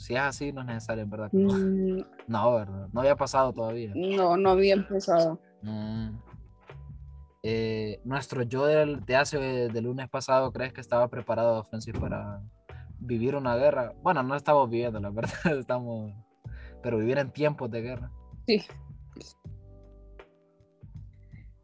Si 0.00 0.14
es 0.14 0.20
así, 0.20 0.52
no 0.52 0.62
es 0.62 0.66
necesario, 0.66 1.04
en 1.04 1.10
verdad. 1.10 1.28
Mm, 1.32 2.00
No, 2.28 2.54
¿verdad? 2.54 2.88
No 2.92 3.00
había 3.00 3.16
pasado 3.16 3.52
todavía. 3.52 3.92
no, 3.94 4.36
no 4.36 4.50
había 4.50 4.74
empezado. 4.74 5.38
Mm. 5.62 6.16
Eh, 7.42 8.00
nuestro 8.04 8.42
yo 8.42 8.66
del- 8.66 9.04
de 9.04 9.16
hace 9.16 9.38
del 9.38 9.84
lunes 9.84 10.08
pasado, 10.08 10.52
¿crees 10.52 10.72
que 10.72 10.80
estaba 10.80 11.08
preparado, 11.08 11.62
Francis, 11.64 11.94
para 11.98 12.42
vivir 12.98 13.34
una 13.34 13.56
guerra? 13.56 13.94
Bueno, 14.02 14.22
no 14.22 14.34
estamos 14.36 14.68
viviendo, 14.70 15.00
la 15.00 15.10
verdad, 15.10 15.32
estamos, 15.58 16.12
pero 16.82 16.98
vivir 16.98 17.18
en 17.18 17.30
tiempos 17.30 17.70
de 17.70 17.80
guerra. 17.82 18.10
Sí. 18.46 18.62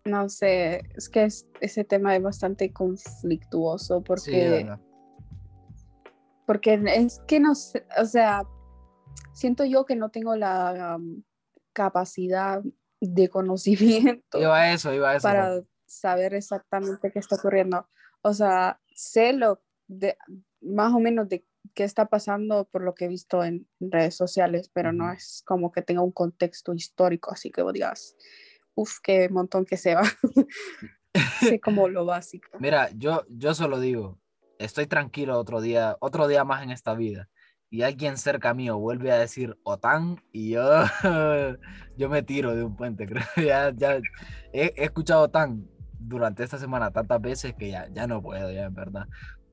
No 0.05 0.29
sé, 0.29 0.83
es 0.97 1.09
que 1.09 1.25
es- 1.25 1.47
ese 1.61 1.85
tema 1.85 2.15
es 2.17 2.23
bastante 2.23 2.73
conflictuoso 2.73 3.99
Sí, 3.99 4.05
porque, 4.07 4.49
¿verdad? 4.51 4.81
Porque 6.47 6.81
es 6.87 7.21
que 7.27 7.41
no 7.41 7.55
sé, 7.55 7.87
o 8.01 8.05
sea, 8.05 8.45
siento 9.33 9.65
yo 9.65 9.85
que 9.85 9.97
no 9.97 10.11
tengo 10.11 10.37
la 10.37 10.97
um, 10.97 11.23
capacidad 11.73 12.63
de 13.01 13.29
conocimiento 13.29 14.41
Iba 14.41 14.57
a 14.57 14.73
eso, 14.73 14.95
iba 14.95 15.11
a 15.11 15.17
eso. 15.17 15.23
para 15.23 15.63
saber 15.85 16.35
exactamente 16.35 17.11
qué 17.13 17.19
está 17.19 17.37
ocurriendo. 17.37 17.89
O 18.23 18.33
sea, 18.33 18.81
sé 18.95 19.33
lo 19.33 19.63
de 19.87 20.17
más 20.61 20.95
o 20.95 20.99
menos 20.99 21.29
de 21.29 21.47
qué 21.75 21.85
está 21.85 22.07
pasando 22.07 22.65
por 22.65 22.83
lo 22.83 22.95
que 22.95 23.05
he 23.05 23.09
visto 23.09 23.45
en 23.45 23.69
redes 23.79 24.17
sociales, 24.17 24.71
pero 24.73 24.93
no 24.93 25.13
es 25.13 25.43
como 25.47 25.71
que 25.71 25.83
tenga 25.83 26.01
un 26.01 26.13
contexto 26.13 26.73
histórico, 26.73 27.33
así 27.33 27.51
que 27.51 27.63
vos 27.63 27.73
digas, 27.73 28.17
uff, 28.75 28.99
qué 29.03 29.29
montón 29.29 29.65
que 29.65 29.77
se 29.77 29.95
va. 29.95 30.03
sé 31.41 31.61
como 31.61 31.89
lo 31.89 32.05
básico. 32.05 32.49
Mira, 32.59 32.91
yo, 32.97 33.25
yo 33.29 33.55
solo 33.55 33.81
digo, 33.81 34.19
estoy 34.59 34.87
tranquilo 34.87 35.39
otro 35.39 35.61
día, 35.61 35.97
otro 36.01 36.29
día 36.29 36.45
más 36.45 36.63
en 36.63 36.71
esta 36.71 36.95
vida. 36.95 37.29
Y 37.69 37.83
alguien 37.83 38.17
cerca 38.17 38.55
mío 38.55 38.79
vuelve 38.79 39.11
a 39.13 39.19
decir 39.19 39.57
OTAN 39.65 40.23
y 40.33 40.51
yo, 40.51 40.63
yo 41.97 42.09
me 42.09 42.23
tiro 42.23 42.55
de 42.55 42.65
un 42.65 42.77
puente. 42.77 43.07
Creo 43.07 43.25
ya, 43.37 43.73
ya 43.75 43.97
he, 44.53 44.73
he 44.77 44.85
escuchado 44.85 45.23
OTAN 45.25 45.67
durante 45.99 46.45
esta 46.45 46.59
semana 46.59 46.91
tantas 46.93 47.21
veces 47.21 47.55
que 47.59 47.71
ya, 47.71 47.89
ya 47.93 48.07
no 48.07 48.23
puedo, 48.23 48.51
ya 48.53 48.65
en 48.65 48.75
verdad. 48.75 49.07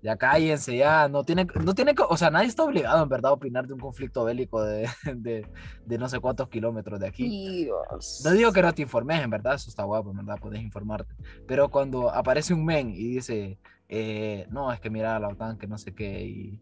Ya 0.03 0.17
cállense, 0.17 0.75
ya 0.75 1.07
no 1.07 1.23
tienen, 1.23 1.47
no 1.63 1.73
tienen, 1.73 1.95
que- 1.95 2.03
o 2.07 2.17
sea, 2.17 2.29
nadie 2.29 2.47
está 2.49 2.63
obligado 2.63 3.01
en 3.03 3.07
verdad 3.09 3.31
a 3.31 3.35
opinar 3.35 3.65
de 3.65 3.73
un 3.73 3.79
conflicto 3.79 4.25
bélico 4.25 4.61
de, 4.61 4.89
de, 5.15 5.47
de 5.85 5.97
no 5.97 6.09
sé 6.09 6.19
cuántos 6.19 6.49
kilómetros 6.49 6.99
de 6.99 7.07
aquí. 7.07 7.29
Dios. 7.63 8.21
No 8.25 8.31
digo 8.31 8.51
que 8.51 8.61
no 8.61 8.73
te 8.73 8.81
informes, 8.81 9.21
en 9.23 9.29
verdad, 9.29 9.55
eso 9.55 9.69
está 9.69 9.83
guapo, 9.83 10.11
en 10.11 10.17
verdad, 10.17 10.39
puedes 10.41 10.61
informarte. 10.61 11.15
Pero 11.47 11.69
cuando 11.69 12.09
aparece 12.11 12.53
un 12.53 12.65
men 12.65 12.89
y 12.89 13.07
dice, 13.15 13.57
eh, 13.89 14.47
no, 14.51 14.71
es 14.71 14.79
que 14.79 14.89
mira 14.89 15.19
la 15.19 15.29
OTAN, 15.29 15.57
que 15.57 15.67
no 15.67 15.77
sé 15.77 15.93
qué, 15.93 16.25
y, 16.25 16.61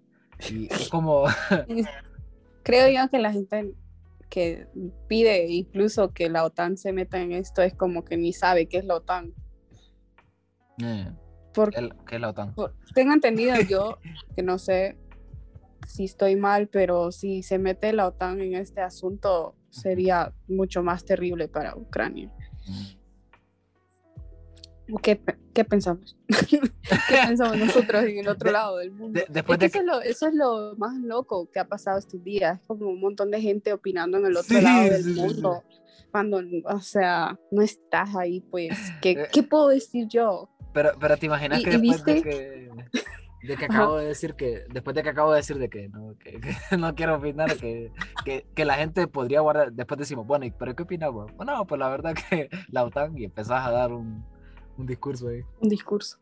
y 0.51 0.65
es 0.71 0.89
como, 0.89 1.25
Creo 2.63 2.89
yo 2.89 3.09
que 3.09 3.17
la 3.19 3.31
gente 3.31 3.73
que 4.29 4.67
pide 5.07 5.47
incluso 5.47 6.13
que 6.13 6.29
la 6.29 6.45
OTAN 6.45 6.77
se 6.77 6.93
meta 6.93 7.19
en 7.19 7.31
esto 7.33 7.61
es 7.61 7.73
como 7.73 8.05
que 8.05 8.17
ni 8.17 8.33
sabe 8.33 8.67
qué 8.67 8.77
es 8.77 8.85
la 8.85 8.95
OTAN. 8.95 9.33
eh, 10.83 11.11
Porque 11.53 11.79
el- 11.79 11.93
¿qué 12.07 12.15
es 12.15 12.21
la 12.21 12.29
OTAN? 12.29 12.53
Por- 12.53 12.75
Tengo 12.93 13.13
entendido 13.13 13.55
yo 13.67 13.97
que 14.35 14.43
no 14.43 14.57
sé 14.57 14.97
si 15.87 16.05
estoy 16.05 16.35
mal, 16.35 16.67
pero 16.69 17.11
si 17.11 17.43
se 17.43 17.57
mete 17.57 17.91
la 17.93 18.07
OTAN 18.07 18.39
en 18.41 18.55
este 18.55 18.81
asunto 18.81 19.55
sería 19.69 20.33
mucho 20.47 20.83
más 20.83 21.03
terrible 21.03 21.47
para 21.47 21.75
Ucrania. 21.75 22.31
Mm. 22.67 23.00
¿Qué, 25.01 25.21
qué 25.53 25.63
pensamos? 25.65 26.17
¿Qué 26.27 27.17
pensamos 27.27 27.57
nosotros 27.57 28.03
en 28.03 28.19
el 28.19 28.27
otro 28.27 28.47
De- 28.47 28.53
lado 28.53 28.77
del 28.77 28.91
mundo? 28.91 29.19
de- 29.19 29.25
después 29.29 29.59
Es 29.61 29.71
que 29.71 29.79
de 29.79 29.79
eso, 29.79 29.79
es 29.79 29.85
lo, 29.85 30.01
eso 30.01 30.27
es 30.27 30.33
lo 30.33 30.75
más 30.77 30.95
loco 31.01 31.49
que 31.51 31.59
ha 31.59 31.65
pasado 31.67 31.99
estos 31.99 32.23
días, 32.23 32.59
como 32.67 32.89
un 32.89 32.99
montón 32.99 33.31
de 33.31 33.41
gente 33.41 33.73
opinando 33.73 34.17
en 34.17 34.25
el 34.25 34.37
otro 34.37 34.57
Sí, 34.57 34.63
lado 34.63 34.83
del 34.83 35.03
sí, 35.03 35.09
sí, 35.09 35.15
sí. 35.15 35.21
mundo. 35.21 35.63
Cuando, 36.11 36.41
o 36.65 36.79
sea, 36.81 37.37
no 37.51 37.61
estás 37.61 38.15
ahí, 38.15 38.41
pues, 38.41 38.77
¿qué, 39.01 39.11
Eh, 39.11 39.27
¿qué 39.31 39.43
puedo 39.43 39.69
decir 39.69 40.07
yo? 40.09 40.49
Pero, 40.73 40.91
pero 40.99 41.17
te 41.17 41.25
imaginas 41.25 41.59
¿Y- 41.59 41.63
que 41.63 41.69
después 41.71 42.03
de 42.05 42.13
viste? 42.13 42.29
que, 42.29 42.69
de 43.43 43.57
que 43.57 43.65
Ajá. 43.69 43.83
acabo 43.83 43.97
de 43.97 44.05
decir 44.07 44.35
que, 44.35 44.63
después 44.69 44.93
de 44.95 45.03
que 45.03 45.09
acabo 45.09 45.31
de 45.31 45.37
decir 45.37 45.57
de 45.57 45.69
que 45.69 45.87
no, 45.89 46.15
que, 46.19 46.39
que 46.69 46.77
no 46.77 46.93
quiero 46.95 47.15
opinar, 47.15 47.55
que, 47.57 47.91
que, 48.25 48.45
que 48.53 48.65
la 48.65 48.75
gente 48.75 49.07
podría 49.07 49.39
guardar, 49.41 49.71
después 49.71 49.97
decimos, 49.99 50.27
bueno, 50.27 50.45
¿y 50.45 50.51
¿pero 50.51 50.75
qué 50.75 50.83
opinamos? 50.83 51.31
Bueno, 51.37 51.65
pues 51.65 51.79
la 51.79 51.89
verdad 51.89 52.13
que 52.29 52.49
la 52.69 52.83
OTAN 52.83 53.17
y 53.17 53.23
empezás 53.25 53.65
a 53.65 53.71
dar 53.71 53.91
un, 53.93 54.23
un 54.77 54.85
discurso 54.85 55.27
ahí. 55.27 55.41
Un 55.59 55.69
discurso. 55.69 56.17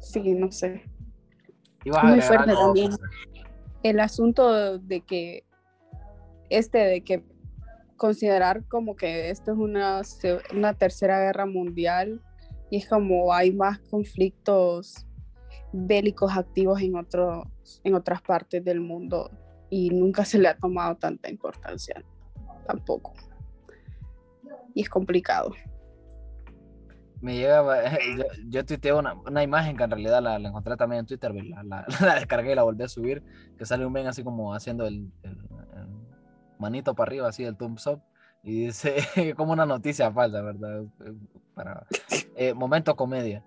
Sí, 0.00 0.34
no 0.34 0.50
sé. 0.50 0.82
Muy 1.84 2.20
fuerte 2.20 2.52
también. 2.52 2.92
El 3.82 4.00
asunto 4.00 4.78
de 4.78 5.00
que 5.00 5.44
este 6.50 6.78
de 6.78 7.02
que 7.02 7.24
considerar 7.96 8.64
como 8.66 8.96
que 8.96 9.30
esto 9.30 9.52
es 9.52 9.58
una, 9.58 10.02
una 10.54 10.74
tercera 10.74 11.20
guerra 11.20 11.46
mundial 11.46 12.20
y 12.70 12.78
es 12.78 12.88
como 12.88 13.32
hay 13.32 13.52
más 13.52 13.78
conflictos 13.90 15.06
bélicos 15.72 16.36
activos 16.36 16.80
en 16.82 16.96
otros 16.96 17.46
en 17.84 17.94
otras 17.94 18.20
partes 18.22 18.64
del 18.64 18.80
mundo 18.80 19.30
y 19.70 19.90
nunca 19.90 20.24
se 20.24 20.38
le 20.38 20.48
ha 20.48 20.56
tomado 20.56 20.96
tanta 20.96 21.30
importancia 21.30 22.02
tampoco 22.66 23.14
y 24.74 24.82
es 24.82 24.88
complicado 24.88 25.52
Me 27.22 27.36
llega, 27.36 27.62
yo, 28.18 28.24
yo 28.48 28.64
tuiteé 28.66 28.92
una, 28.92 29.14
una 29.14 29.42
imagen 29.42 29.76
que 29.76 29.84
en 29.84 29.90
realidad 29.90 30.20
la, 30.20 30.38
la 30.38 30.48
encontré 30.48 30.76
también 30.76 31.00
en 31.00 31.06
Twitter, 31.06 31.32
la, 31.34 31.62
la, 31.62 31.86
la 32.00 32.14
descargué 32.16 32.52
y 32.52 32.54
la 32.54 32.64
volví 32.64 32.82
a 32.84 32.88
subir, 32.88 33.22
que 33.56 33.64
sale 33.64 33.86
un 33.86 33.92
men 33.92 34.06
así 34.08 34.22
como 34.24 34.52
haciendo 34.54 34.86
el, 34.86 35.10
el- 35.22 35.38
el 35.76 35.88
manito 36.58 36.94
para 36.94 37.08
arriba, 37.08 37.28
así 37.28 37.44
el 37.44 37.56
thumbs 37.56 37.86
up, 37.86 38.00
y 38.42 38.66
dice 38.66 38.96
como 39.36 39.52
una 39.52 39.64
noticia 39.66 40.10
falsa, 40.12 40.42
¿verdad? 40.42 40.82
Para, 41.54 41.86
eh, 42.36 42.54
momento 42.54 42.94
comedia. 42.96 43.42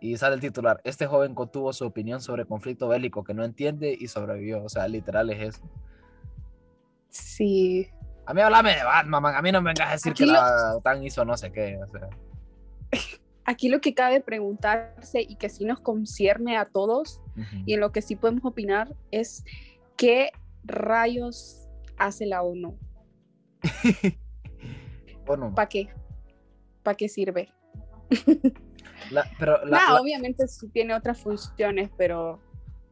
Y 0.00 0.16
sale 0.16 0.36
el 0.36 0.40
titular, 0.40 0.80
este 0.84 1.06
joven 1.06 1.34
contuvo 1.34 1.72
su 1.72 1.84
opinión 1.84 2.20
sobre 2.22 2.46
conflicto 2.46 2.86
bélico 2.88 3.24
que 3.24 3.34
no 3.34 3.44
entiende 3.44 3.96
y 3.98 4.06
sobrevivió, 4.08 4.62
o 4.64 4.68
sea, 4.68 4.86
literal 4.88 5.28
es 5.30 5.56
eso. 5.56 5.68
sí 7.10 7.88
A 8.26 8.32
mí 8.34 8.40
hablame 8.40 8.76
de 8.76 8.84
Batman, 8.84 9.22
man, 9.22 9.34
a 9.34 9.42
mí 9.42 9.50
no 9.52 9.60
me 9.60 9.70
vengas 9.70 9.88
a 9.88 9.92
decir 9.92 10.12
Aquí 10.12 10.24
que 10.24 10.30
la 10.30 10.76
OTAN 10.76 11.02
hizo 11.02 11.24
no 11.24 11.36
sé 11.36 11.50
qué, 11.52 11.78
o 11.82 11.86
sea. 11.88 12.08
Aquí 13.50 13.70
lo 13.70 13.80
que 13.80 13.94
cabe 13.94 14.20
preguntarse 14.20 15.22
y 15.22 15.36
que 15.36 15.48
sí 15.48 15.64
nos 15.64 15.80
concierne 15.80 16.58
a 16.58 16.66
todos 16.66 17.22
y 17.64 17.72
en 17.72 17.80
lo 17.80 17.92
que 17.92 18.02
sí 18.02 18.14
podemos 18.14 18.44
opinar 18.44 18.94
es 19.10 19.42
qué 19.96 20.30
rayos 20.64 21.66
hace 21.96 22.26
la 22.26 22.42
ONU, 22.42 22.78
Bueno, 25.26 25.54
¿para 25.54 25.68
qué? 25.68 25.88
¿Para 26.82 26.96
qué 26.96 27.08
sirve? 27.08 27.48
La- 29.10 29.24
pero, 29.38 29.64
la, 29.64 29.78
Nah, 29.78 29.94
la- 29.94 30.00
obviamente 30.02 30.46
sí 30.48 30.68
tiene 30.68 30.94
otras 30.94 31.18
funciones, 31.22 31.90
pero 31.96 32.40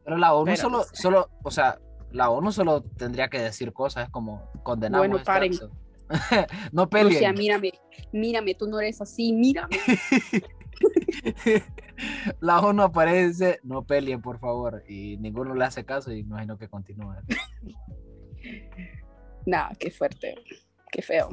pero 0.03 0.17
la 0.17 0.33
ONU 0.33 0.45
pero 0.45 0.57
solo, 0.57 0.77
no 0.79 0.83
sé. 0.85 0.95
solo, 0.95 1.29
o 1.43 1.51
sea, 1.51 1.79
la 2.11 2.29
ONU 2.29 2.51
solo 2.51 2.81
tendría 2.81 3.27
que 3.27 3.39
decir 3.39 3.73
cosas, 3.73 4.09
como 4.09 4.49
condenamos 4.63 5.01
Bueno, 5.01 5.17
este 5.17 5.25
paren. 5.25 5.53
acto. 5.53 5.69
no 6.71 6.89
peleen. 6.89 7.13
Rusia, 7.13 7.33
mírame, 7.33 7.71
mírame, 8.11 8.55
tú 8.55 8.67
no 8.67 8.79
eres 8.79 9.01
así, 9.01 9.33
mírame. 9.33 9.77
la 12.39 12.59
ONU 12.59 12.83
aparece, 12.83 13.59
no 13.63 13.85
peleen, 13.85 14.21
por 14.21 14.39
favor. 14.39 14.83
Y 14.87 15.17
ninguno 15.17 15.55
le 15.55 15.65
hace 15.65 15.85
caso 15.85 16.11
y 16.11 16.19
imagino 16.19 16.57
que 16.57 16.69
continúa. 16.69 17.21
Nah, 19.45 19.69
qué 19.79 19.91
fuerte, 19.91 20.35
qué 20.91 21.01
feo. 21.01 21.29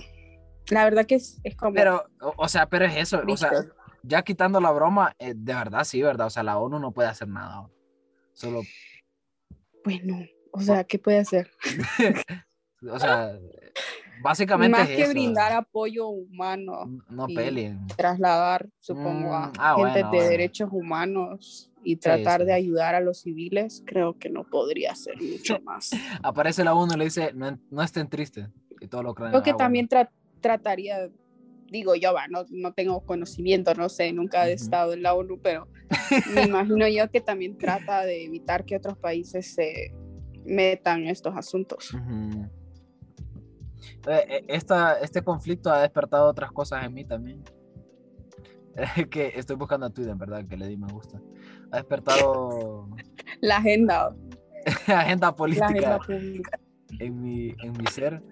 La 0.70 0.84
verdad 0.84 1.04
que 1.04 1.16
es, 1.16 1.40
es 1.42 1.56
como 1.56 1.74
Pero, 1.74 2.06
o, 2.20 2.32
o 2.36 2.48
sea, 2.48 2.66
pero 2.66 2.84
es 2.84 2.96
eso, 2.96 3.20
o 3.26 3.36
sea, 3.36 3.50
triste. 3.50 3.72
ya 4.04 4.22
quitando 4.22 4.60
la 4.60 4.70
broma, 4.70 5.16
eh, 5.18 5.32
de 5.34 5.52
verdad 5.52 5.82
sí, 5.82 6.00
¿verdad? 6.00 6.28
O 6.28 6.30
sea, 6.30 6.44
la 6.44 6.56
ONU 6.58 6.78
no 6.78 6.92
puede 6.92 7.08
hacer 7.08 7.26
nada. 7.26 7.68
Solo, 8.32 8.62
Bueno, 9.84 10.24
o 10.52 10.60
sea, 10.60 10.84
¿qué 10.84 11.00
puede 11.00 11.18
hacer? 11.18 11.50
o 12.88 12.98
sea, 13.00 13.36
básicamente 14.20 14.78
Más 14.80 14.88
es 14.90 14.96
que 14.96 15.02
eso, 15.02 15.10
brindar 15.12 15.52
apoyo 15.52 16.08
humano, 16.08 16.90
No 17.08 17.26
y 17.28 17.34
trasladar, 17.96 18.68
supongo, 18.78 19.34
a 19.34 19.48
Mm, 19.48 19.52
ah, 19.58 19.74
gente 19.76 19.90
bueno, 19.98 20.10
de 20.10 20.16
bueno. 20.16 20.30
derechos 20.30 20.68
humanos 20.72 21.70
y 21.84 21.96
tratar 21.96 22.40
sí. 22.40 22.46
de 22.46 22.52
ayudar 22.54 22.94
a 22.94 23.00
los 23.00 23.20
civiles, 23.20 23.82
creo 23.86 24.14
que 24.18 24.30
no 24.30 24.44
podría 24.44 24.92
hacer 24.92 25.20
mucho 25.20 25.60
más. 25.62 25.90
Aparece 26.22 26.64
la 26.64 26.74
ONU 26.74 26.94
y 26.94 26.96
le 26.98 27.04
dice, 27.04 27.32
no, 27.34 27.58
no 27.70 27.82
estén 27.82 28.08
tristes. 28.08 28.48
Y 28.80 28.88
todo 28.88 29.02
lo 29.02 29.14
creen. 29.14 29.30
Creo 29.32 29.42
que 29.42 29.50
"Ah, 29.50 29.54
bueno". 29.54 29.64
también 29.64 29.88
tra- 29.88 30.10
trataría, 30.40 31.08
digo 31.68 31.94
yo, 31.94 32.12
va, 32.14 32.26
no, 32.28 32.44
no 32.50 32.72
tengo 32.72 33.00
conocimiento, 33.02 33.74
no 33.74 33.88
sé, 33.88 34.12
nunca 34.12 34.48
he 34.48 34.54
Ujú. 34.54 34.64
estado 34.64 34.92
en 34.94 35.02
la 35.02 35.14
ONU, 35.14 35.38
pero 35.42 35.68
me 36.32 36.42
imagino 36.44 36.88
yo 36.88 37.08
que 37.10 37.20
también 37.20 37.56
trata 37.56 38.04
de 38.04 38.24
evitar 38.24 38.64
que 38.64 38.76
otros 38.76 38.96
países 38.98 39.54
se 39.54 39.90
metan 40.44 41.02
en 41.02 41.08
estos 41.08 41.34
asuntos. 41.36 41.92
Eh, 41.94 41.98
eh, 41.98 42.48
esta, 44.48 44.98
este 45.00 45.22
conflicto 45.22 45.70
ha 45.70 45.82
despertado 45.82 46.28
otras 46.28 46.52
cosas 46.52 46.84
en 46.84 46.94
mí 46.94 47.04
también. 47.04 47.42
Que 49.10 49.32
estoy 49.36 49.56
buscando 49.56 49.86
a 49.86 49.90
Twitter, 49.90 50.16
verdad, 50.16 50.44
que 50.48 50.56
le 50.56 50.66
di 50.66 50.76
me 50.76 50.88
gusta. 50.92 51.20
Ha 51.70 51.76
despertado 51.76 52.88
La 53.40 53.58
agenda, 53.58 54.14
agenda 54.86 55.28
la 55.28 55.36
política 55.36 55.66
agenda 55.66 55.98
pública. 55.98 56.60
en 56.98 57.20
mi, 57.20 57.54
en 57.62 57.72
mi 57.72 57.86
ser. 57.86 58.22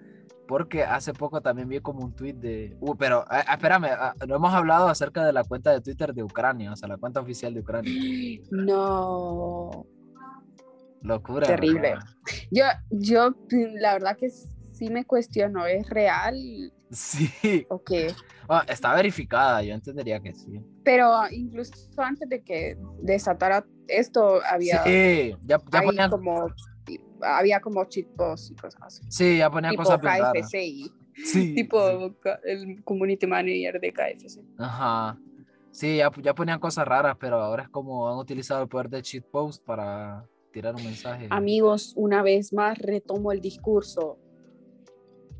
Porque 0.45 0.83
hace 0.83 1.13
poco 1.13 1.39
también 1.39 1.69
vi 1.69 1.79
como 1.79 2.03
un 2.03 2.13
tweet 2.13 2.33
de. 2.33 2.75
Uh, 2.81 2.95
pero 2.95 3.23
ah, 3.29 3.45
espérame, 3.53 3.85
ah, 3.97 4.13
no 4.27 4.35
hemos 4.35 4.53
hablado 4.53 4.89
acerca 4.89 5.25
de 5.25 5.31
la 5.31 5.45
cuenta 5.45 5.71
de 5.71 5.79
Twitter 5.79 6.13
de 6.13 6.21
Ucrania, 6.21 6.73
o 6.73 6.75
sea, 6.75 6.89
la 6.89 6.97
cuenta 6.97 7.21
oficial 7.21 7.53
de 7.53 7.61
Ucrania. 7.61 8.41
No, 8.51 9.85
Locura. 11.01 11.47
Terrible. 11.47 11.95
yo, 12.51 12.65
yo 12.89 13.35
la 13.49 13.93
verdad 13.93 14.17
que 14.17 14.29
sí 14.83 14.89
me 14.93 15.05
cuestiono, 15.05 15.65
¿es 15.65 15.89
real 15.89 16.35
Sí. 16.91 17.65
o 17.69 17.81
qué? 17.83 18.13
Ah, 18.47 18.65
está 18.67 18.93
verificada, 18.95 19.63
yo 19.63 19.73
entendería 19.73 20.19
que 20.19 20.33
sí. 20.33 20.61
Pero 20.83 21.09
incluso 21.31 21.73
antes 21.97 22.27
de 22.29 22.43
que 22.43 22.77
desatara 23.01 23.65
esto, 23.87 24.41
había, 24.47 24.83
Sí, 24.83 25.35
ya, 25.45 25.57
ya 25.71 25.81
ponían, 25.81 26.09
como, 26.09 26.47
había 27.21 27.59
como 27.61 27.83
cheat 27.85 28.07
posts 28.15 28.51
y 28.51 28.55
cosas 28.55 28.81
así. 28.81 29.03
sí, 29.09 29.37
ya 29.37 29.49
ponían 29.49 29.71
Tipo 29.71 29.83
cosas. 29.83 29.99
KFC 30.01 30.65
y 30.65 30.91
Sí, 31.25 31.53
tipo 31.55 32.09
sí. 32.09 32.15
el 32.43 32.83
community 32.83 33.25
manager 33.27 33.79
de 33.79 33.93
KFC. 33.93 34.41
Ajá. 34.57 35.17
Sí, 35.71 35.97
ya, 35.97 36.11
ya 36.21 36.35
ponían 36.35 36.59
cosas 36.59 36.87
raras, 36.87 37.15
pero 37.19 37.37
ahora 37.41 37.63
es 37.63 37.69
como 37.69 38.07
han 38.11 38.17
utilizado 38.17 38.61
el 38.61 38.67
poder 38.67 38.89
de 38.89 39.01
cheat 39.01 39.25
post 39.31 39.63
para 39.65 40.27
tirar 40.51 40.75
un 40.75 40.83
mensaje. 40.83 41.27
Amigos, 41.31 41.93
una 41.95 42.21
vez 42.21 42.53
más 42.53 42.77
retomo 42.77 43.31
el 43.31 43.41
discurso. 43.41 44.19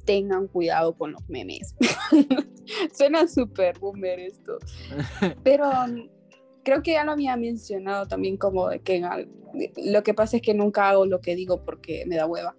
Tengan 0.05 0.47
cuidado 0.47 0.93
con 0.95 1.11
los 1.13 1.27
memes. 1.29 1.75
Suena 2.93 3.27
súper 3.27 3.79
boomer 3.79 4.19
esto. 4.19 4.57
Pero 5.43 5.69
um, 5.69 6.09
creo 6.63 6.81
que 6.81 6.91
ya 6.93 7.03
lo 7.03 7.11
había 7.13 7.35
mencionado 7.37 8.07
también 8.07 8.37
como 8.37 8.69
de 8.69 8.79
que 8.79 8.95
en 8.97 9.05
al- 9.05 9.29
lo 9.77 10.03
que 10.03 10.13
pasa 10.13 10.37
es 10.37 10.41
que 10.41 10.53
nunca 10.53 10.89
hago 10.89 11.05
lo 11.05 11.21
que 11.21 11.35
digo 11.35 11.63
porque 11.63 12.05
me 12.07 12.15
da 12.15 12.25
hueva. 12.25 12.55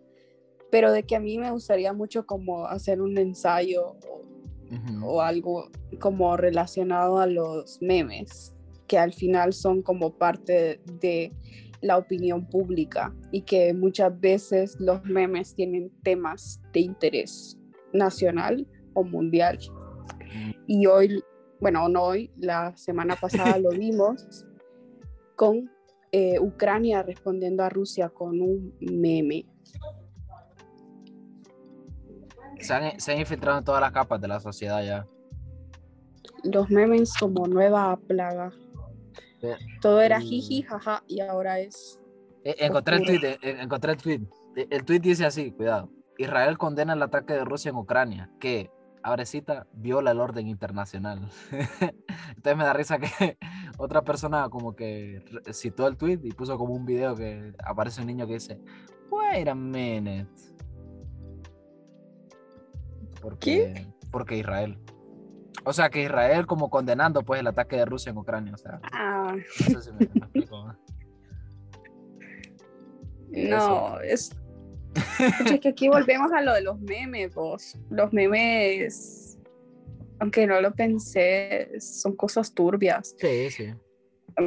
Pero 0.71 0.93
de 0.93 1.03
que 1.05 1.17
a 1.17 1.21
mí 1.21 1.39
me 1.39 1.51
gustaría 1.51 1.93
mucho 1.93 2.27
como 2.27 2.67
hacer 2.67 3.01
un 3.01 3.17
ensayo 3.19 3.97
o 5.05 5.21
algo 5.21 5.71
como 6.01 6.37
relacionado 6.37 7.19
a 7.19 7.27
los 7.29 7.81
memes, 7.81 8.55
que 8.89 8.99
al 8.99 9.13
final 9.13 9.53
son 9.53 9.83
como 9.83 10.15
parte 10.15 10.81
de 11.01 11.33
la 11.85 11.99
opinión 11.99 12.47
pública 12.47 13.15
y 13.31 13.43
que 13.43 13.75
muchas 13.75 14.19
veces 14.19 14.77
los 14.81 15.05
memes 15.05 15.55
tienen 15.55 15.91
temas 16.03 16.61
de 16.73 16.81
interés 16.81 17.59
nacional 17.93 18.67
o 18.95 19.05
mundial. 19.05 19.59
Y 20.67 20.87
hoy, 20.87 21.23
bueno, 21.61 21.87
no 21.91 22.05
hoy, 22.05 22.31
la 22.39 22.75
semana 22.77 23.17
pasada 23.17 23.59
lo 23.59 23.69
vimos 23.79 24.47
con 25.37 25.71
eh, 26.11 26.41
Ucrania 26.41 27.03
respondiendo 27.03 27.63
a 27.63 27.69
Rusia 27.69 28.09
con 28.09 28.41
un 28.41 28.75
meme. 28.81 29.45
Se 32.61 32.73
han, 32.73 32.99
se 32.99 33.13
han 33.13 33.19
infiltrado 33.19 33.59
en 33.59 33.65
todas 33.65 33.83
las 33.83 33.93
capas 33.93 34.23
de 34.23 34.29
la 34.29 34.41
sociedad 34.41 34.83
ya. 34.83 35.07
Los 36.45 36.71
memes 36.71 37.13
como 37.19 37.47
nueva 37.47 37.95
plaga. 38.09 38.53
Todo 39.81 40.01
era 40.01 40.21
jiji, 40.21 40.63
jaja, 40.63 41.03
y 41.07 41.21
ahora 41.21 41.59
es 41.61 42.01
Eh, 42.45 42.57
Encontré 42.61 42.97
el 42.97 43.05
tweet, 43.05 43.39
eh, 43.43 43.57
encontré 43.61 43.93
el 43.93 43.99
tweet. 43.99 44.21
Eh, 44.57 44.67
El 44.71 44.85
tweet 44.85 45.01
dice 45.01 45.25
así, 45.25 45.53
cuidado. 45.53 45.91
Israel 46.19 46.59
condena 46.59 46.93
el 46.93 47.03
ataque 47.03 47.33
de 47.33 47.45
Rusia 47.45 47.71
en 47.71 47.77
Ucrania, 47.77 48.31
que, 48.39 48.71
abre 49.03 49.27
cita, 49.27 49.67
viola 49.73 50.13
el 50.13 50.21
orden 50.21 50.47
internacional. 50.49 51.29
Entonces 52.37 52.57
me 52.57 52.65
da 52.65 52.73
risa 52.73 52.99
que 52.99 53.37
otra 53.79 54.03
persona 54.03 54.49
como 54.49 54.75
que 54.77 55.23
citó 55.53 55.87
el 55.89 55.97
tweet 55.97 56.21
y 56.23 56.33
puso 56.33 56.57
como 56.57 56.75
un 56.75 56.85
video 56.85 57.15
que 57.17 57.53
aparece 57.65 58.01
un 58.01 58.07
niño 58.07 58.27
que 58.27 58.35
dice, 58.35 58.61
wait 59.11 59.49
a 59.49 59.55
minute. 59.55 60.29
Porque, 63.21 63.87
porque 64.11 64.37
Israel. 64.37 64.79
O 65.65 65.73
sea, 65.73 65.89
que 65.89 66.03
Israel 66.03 66.47
como 66.47 66.69
condenando 66.69 67.23
pues 67.23 67.41
el 67.41 67.47
ataque 67.47 67.77
de 67.77 67.87
Rusia 67.87 68.11
en 68.11 68.19
Ucrania. 68.19 68.53
O 68.55 68.59
sea, 68.59 68.81
Ah, 68.93 69.14
no 73.31 74.01
es. 74.01 74.31
Pucha, 75.39 75.55
es 75.55 75.61
que 75.61 75.69
aquí 75.69 75.89
volvemos 75.89 76.31
a 76.33 76.41
lo 76.41 76.53
de 76.55 76.63
los 76.63 76.81
memes, 76.81 77.35
vos. 77.35 77.77
Los 77.91 78.13
memes, 78.13 79.39
aunque 80.21 80.47
no 80.47 80.61
lo 80.61 80.73
pensé, 80.73 81.71
son 81.81 82.15
cosas 82.17 82.55
turbias. 82.55 83.15
Sí, 83.19 83.51
sí. 83.51 83.75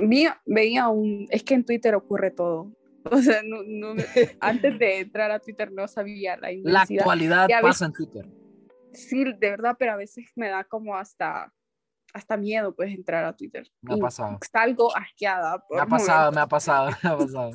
Vi- 0.03 0.27
veía 0.45 0.87
un. 0.89 1.27
Es 1.29 1.43
que 1.43 1.53
en 1.55 1.65
Twitter 1.65 1.95
ocurre 1.95 2.31
todo. 2.31 2.71
O 3.09 3.21
sea, 3.21 3.41
no, 3.41 3.63
no 3.65 3.95
antes 4.41 4.77
de 4.79 4.99
entrar 4.99 5.31
a 5.31 5.39
Twitter 5.39 5.71
no 5.71 5.87
sabía 5.87 6.35
la 6.35 6.49
La 6.61 6.81
actualidad 6.81 7.47
pasa 7.61 7.85
en 7.85 7.93
Twitter. 7.93 8.27
Sí, 8.91 9.23
de 9.23 9.49
verdad, 9.49 9.77
pero 9.79 9.93
a 9.93 9.95
veces 9.95 10.25
me 10.35 10.49
da 10.49 10.65
como 10.65 10.93
hasta. 10.93 11.53
Hasta 12.17 12.35
miedo, 12.35 12.73
pues, 12.75 12.91
entrar 12.91 13.23
a 13.25 13.35
Twitter. 13.35 13.71
Me 13.81 13.93
ha 13.93 13.97
Y 13.97 14.01
pasado. 14.01 14.39
Salgo 14.51 14.95
asqueada. 14.95 15.59
por 15.59 15.77
Me 15.77 15.83
ha 15.83 15.85
pasado, 15.85 16.31
me 16.31 16.41
ha 16.41 16.47
pasado, 16.47 16.89
me 17.03 17.09
ha 17.09 17.17
pasado. 17.17 17.51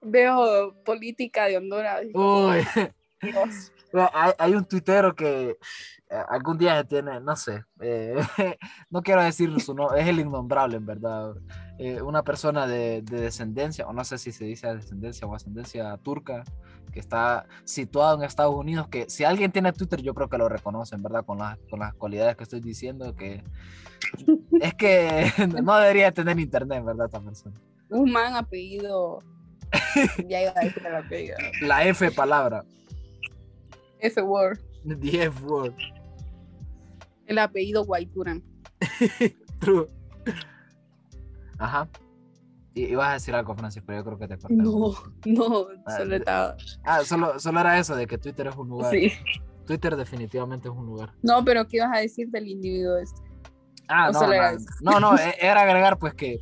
Veo 0.00 0.84
política 0.84 1.46
de 1.46 1.56
Honduras. 1.56 2.02
Uy, 2.14 2.64
Dios. 3.20 3.72
Hay, 4.14 4.32
hay 4.38 4.54
un 4.54 4.64
tuitero 4.64 5.14
que 5.14 5.50
eh, 5.50 6.24
algún 6.30 6.56
día 6.56 6.78
se 6.78 6.84
tiene, 6.84 7.20
no 7.20 7.36
sé, 7.36 7.62
eh, 7.78 8.16
no 8.88 9.02
quiero 9.02 9.22
decir 9.22 9.60
su 9.60 9.74
nombre, 9.74 10.00
es 10.00 10.08
el 10.08 10.18
innombrable 10.18 10.78
en 10.78 10.86
verdad. 10.86 11.34
Eh, 11.78 12.00
una 12.00 12.22
persona 12.22 12.66
de, 12.66 13.02
de 13.02 13.20
descendencia, 13.20 13.86
o 13.86 13.92
no 13.92 14.02
sé 14.02 14.16
si 14.16 14.32
se 14.32 14.46
dice 14.46 14.74
descendencia 14.74 15.26
o 15.26 15.34
ascendencia 15.34 15.94
turca, 15.98 16.42
que 16.92 17.00
está 17.00 17.46
situado 17.64 18.18
en 18.18 18.24
Estados 18.24 18.54
Unidos, 18.54 18.88
que 18.88 19.08
si 19.08 19.24
alguien 19.24 19.50
tiene 19.50 19.72
Twitter 19.72 20.00
yo 20.02 20.14
creo 20.14 20.28
que 20.28 20.38
lo 20.38 20.48
reconoce, 20.48 20.94
en 20.94 21.02
verdad, 21.02 21.24
con 21.24 21.38
las, 21.38 21.58
con 21.70 21.80
las 21.80 21.94
cualidades 21.94 22.36
que 22.36 22.44
estoy 22.44 22.60
diciendo, 22.60 23.16
que 23.16 23.42
es 24.60 24.74
que 24.74 25.32
no 25.62 25.76
debería 25.78 26.12
tener 26.12 26.38
internet, 26.38 26.84
verdad, 26.84 27.06
esta 27.06 27.20
persona. 27.20 27.56
Un 27.90 28.12
man 28.12 28.34
apellido. 28.34 29.18
ya 30.28 30.42
iba 30.42 30.52
a 30.54 30.64
decir 30.64 30.86
el 30.86 30.94
apellido. 30.94 31.36
La 31.62 31.84
F 31.86 32.10
palabra, 32.12 32.62
F 34.00 34.20
word. 34.22 34.58
the 35.00 35.22
F 35.22 35.42
word, 35.44 35.74
El 37.26 37.38
apellido 37.38 37.84
Guayturan. 37.84 38.42
true. 39.60 39.88
Ajá. 41.58 41.88
Y 42.74 42.84
ibas 42.86 43.08
a 43.10 43.12
decir 43.14 43.34
algo, 43.34 43.54
Francis, 43.54 43.82
pero 43.84 43.98
yo 43.98 44.04
creo 44.04 44.18
que 44.18 44.28
te 44.28 44.38
corté. 44.38 44.54
No, 44.56 44.92
no, 45.26 45.66
Ah, 45.86 45.96
solo 45.98 46.16
estaba. 46.16 46.56
Ah, 46.84 47.04
solo, 47.04 47.38
solo 47.38 47.60
era 47.60 47.78
eso, 47.78 47.94
de 47.94 48.06
que 48.06 48.16
Twitter 48.18 48.46
es 48.46 48.56
un 48.56 48.68
lugar. 48.68 48.90
Sí. 48.90 49.12
Twitter 49.66 49.94
definitivamente 49.96 50.68
es 50.68 50.74
un 50.74 50.86
lugar. 50.86 51.12
No, 51.22 51.44
pero 51.44 51.66
¿qué 51.68 51.76
ibas 51.78 51.96
a 51.96 52.00
decir 52.00 52.28
del 52.30 52.48
individuo 52.48 52.96
este? 52.96 53.20
Ah, 53.88 54.08
¿O 54.08 54.12
no, 54.12 54.20
no, 54.26 55.00
no, 55.00 55.00
no, 55.00 55.18
e- 55.18 55.36
era 55.40 55.62
agregar 55.62 55.98
pues 55.98 56.14
que, 56.14 56.40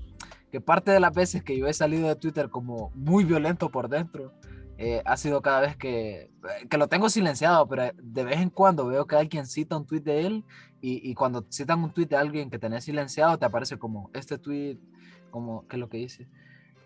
que 0.52 0.60
parte 0.60 0.90
de 0.92 1.00
las 1.00 1.12
veces 1.12 1.42
que 1.42 1.56
yo 1.58 1.66
he 1.66 1.72
salido 1.74 2.06
de 2.08 2.16
Twitter 2.16 2.48
como 2.48 2.90
muy 2.94 3.24
violento 3.24 3.68
por 3.70 3.88
dentro, 3.88 4.32
eh, 4.78 5.02
ha 5.04 5.16
sido 5.16 5.42
cada 5.42 5.60
vez 5.60 5.76
que, 5.76 6.30
que 6.70 6.78
lo 6.78 6.86
tengo 6.88 7.10
silenciado, 7.10 7.66
pero 7.68 7.90
de 8.02 8.24
vez 8.24 8.40
en 8.40 8.48
cuando 8.50 8.86
veo 8.86 9.06
que 9.06 9.16
alguien 9.16 9.46
cita 9.46 9.76
un 9.76 9.84
tweet 9.86 10.00
de 10.00 10.26
él 10.26 10.44
y, 10.80 11.10
y 11.10 11.14
cuando 11.14 11.44
citan 11.50 11.82
un 11.84 11.90
tweet 11.92 12.06
de 12.06 12.16
alguien 12.16 12.48
que 12.50 12.58
tenés 12.58 12.84
silenciado, 12.84 13.36
te 13.36 13.44
aparece 13.44 13.78
como 13.78 14.10
este 14.14 14.38
tweet, 14.38 14.78
como, 15.30 15.66
¿qué 15.68 15.76
es 15.76 15.80
lo 15.80 15.88
que 15.88 15.98
dice? 15.98 16.28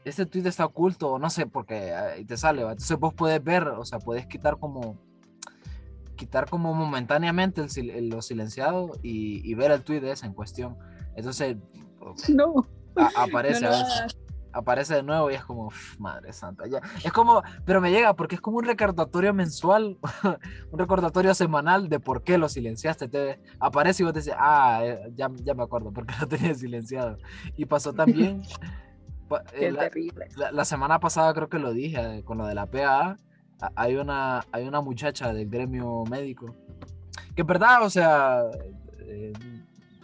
Este 0.05 0.27
tweet 0.27 0.47
está 0.47 0.67
oculto, 0.67 1.19
no 1.19 1.31
sé, 1.31 1.47
porque 1.47 1.93
ahí 1.95 2.25
te 2.25 2.37
sale, 2.37 2.63
¿va? 2.63 2.73
entonces 2.73 2.99
vos 2.99 3.15
puedes 3.15 3.43
ver, 3.43 3.67
o 3.69 3.85
sea, 3.85 3.99
puedes 3.99 4.27
quitar 4.27 4.59
como 4.59 4.99
quitar 6.17 6.49
como 6.49 6.73
momentáneamente 6.75 7.61
el, 7.77 7.91
el- 7.91 8.09
lo 8.09 8.23
silenciado 8.23 8.93
y, 9.03 9.41
y 9.51 9.55
ver 9.55 9.73
el 9.73 9.83
tweet 9.83 10.01
de 10.01 10.13
ese 10.13 10.27
en 10.27 10.33
cuestión. 10.35 10.77
Entonces 11.17 11.57
No, 12.29 12.55
a- 12.97 13.11
aparece, 13.25 13.63
no 13.63 13.69
a 13.69 13.71
lo 13.73 13.79
veces, 13.79 13.99
hagas. 14.01 14.17
Aparece 14.55 14.95
de 14.95 15.03
nuevo 15.03 15.31
y 15.31 15.35
es 15.35 15.45
como, 15.45 15.67
"Uf, 15.67 15.99
madre 15.99 16.33
santa, 16.33 16.65
ya. 16.67 16.81
Es 17.05 17.13
como, 17.13 17.43
pero 17.65 17.81
me 17.81 17.91
llega 17.91 18.15
porque 18.15 18.37
es 18.37 18.41
como 18.41 18.59
un 18.59 18.65
recordatorio 18.65 19.35
mensual, 19.35 19.99
un 20.71 20.79
recordatorio 20.79 21.35
semanal 21.35 21.89
de 21.89 22.01
por 22.01 22.23
qué 22.23 22.39
lo 22.39 22.49
silenciaste. 22.49 23.09
Te 23.09 23.41
aparece 23.61 24.03
y 24.03 24.07
vos 24.07 24.13
te 24.13 24.21
dices, 24.21 24.35
ah, 24.39 24.81
eh, 24.85 25.01
ya, 25.15 25.29
ya 25.43 25.55
me 25.55 25.63
acuerdo, 25.65 25.93
porque 25.93 26.15
lo 26.21 26.27
tenía 26.29 26.55
silenciado. 26.55 27.19
Y 27.57 27.67
pasó 27.67 27.93
también. 27.93 28.43
pa- 29.29 29.43
eh, 29.53 29.59
Qué 29.61 29.73
la- 29.73 29.81
terrible. 29.91 30.29
la, 30.37 30.53
la 30.53 30.65
semana 30.65 31.01
pasada 31.01 31.33
creo 31.35 31.49
que 31.49 31.59
lo 31.59 31.73
dije 31.73 32.19
eh, 32.19 32.25
con 32.25 32.39
lo 32.39 32.47
de 32.47 32.55
la 32.55 32.67
PAA. 32.67 33.17
a- 33.61 33.73
Hay 33.77 33.97
una, 33.97 34.45
hay 34.53 34.67
una 34.69 34.81
muchacha 34.81 35.33
del 35.33 35.49
gremio 35.49 36.05
médico 36.11 36.55
que 37.35 37.41
en 37.43 37.47
verdad, 37.47 37.83
o 37.83 37.91
sea, 37.91 38.43
eh, 39.01 39.33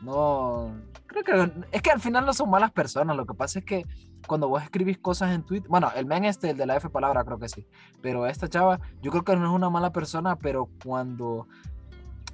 no, 0.03 0.75
creo 1.11 1.25
que 1.25 1.53
es 1.73 1.83
que 1.83 1.91
al 1.91 2.01
final 2.01 2.25
no 2.25 2.33
son 2.33 2.51
malas 2.51 2.71
personas. 2.71 3.17
Lo 3.17 3.27
que 3.27 3.35
pasa 3.35 3.59
es 3.59 3.65
que 3.65 3.85
cuando 4.27 4.49
vos 4.49 4.63
escribís 4.63 4.99
cosas 4.99 5.33
en 5.33 5.43
Twitter, 5.43 5.69
bueno, 5.69 5.91
el 5.97 6.07
men 6.07 6.25
este, 6.25 6.51
el 6.51 6.57
de 6.57 6.67
la 6.67 6.77
F 6.77 6.89
palabra, 6.89 7.25
creo 7.25 7.39
que 7.39 7.49
sí, 7.49 7.67
pero 8.01 8.27
esta 8.27 8.49
chava, 8.49 8.81
yo 9.03 9.11
creo 9.11 9.25
que 9.25 9.37
no 9.37 9.47
es 9.47 9.53
una 9.53 9.71
mala 9.71 9.93
persona, 9.93 10.37
pero 10.37 10.69
cuando 10.85 11.47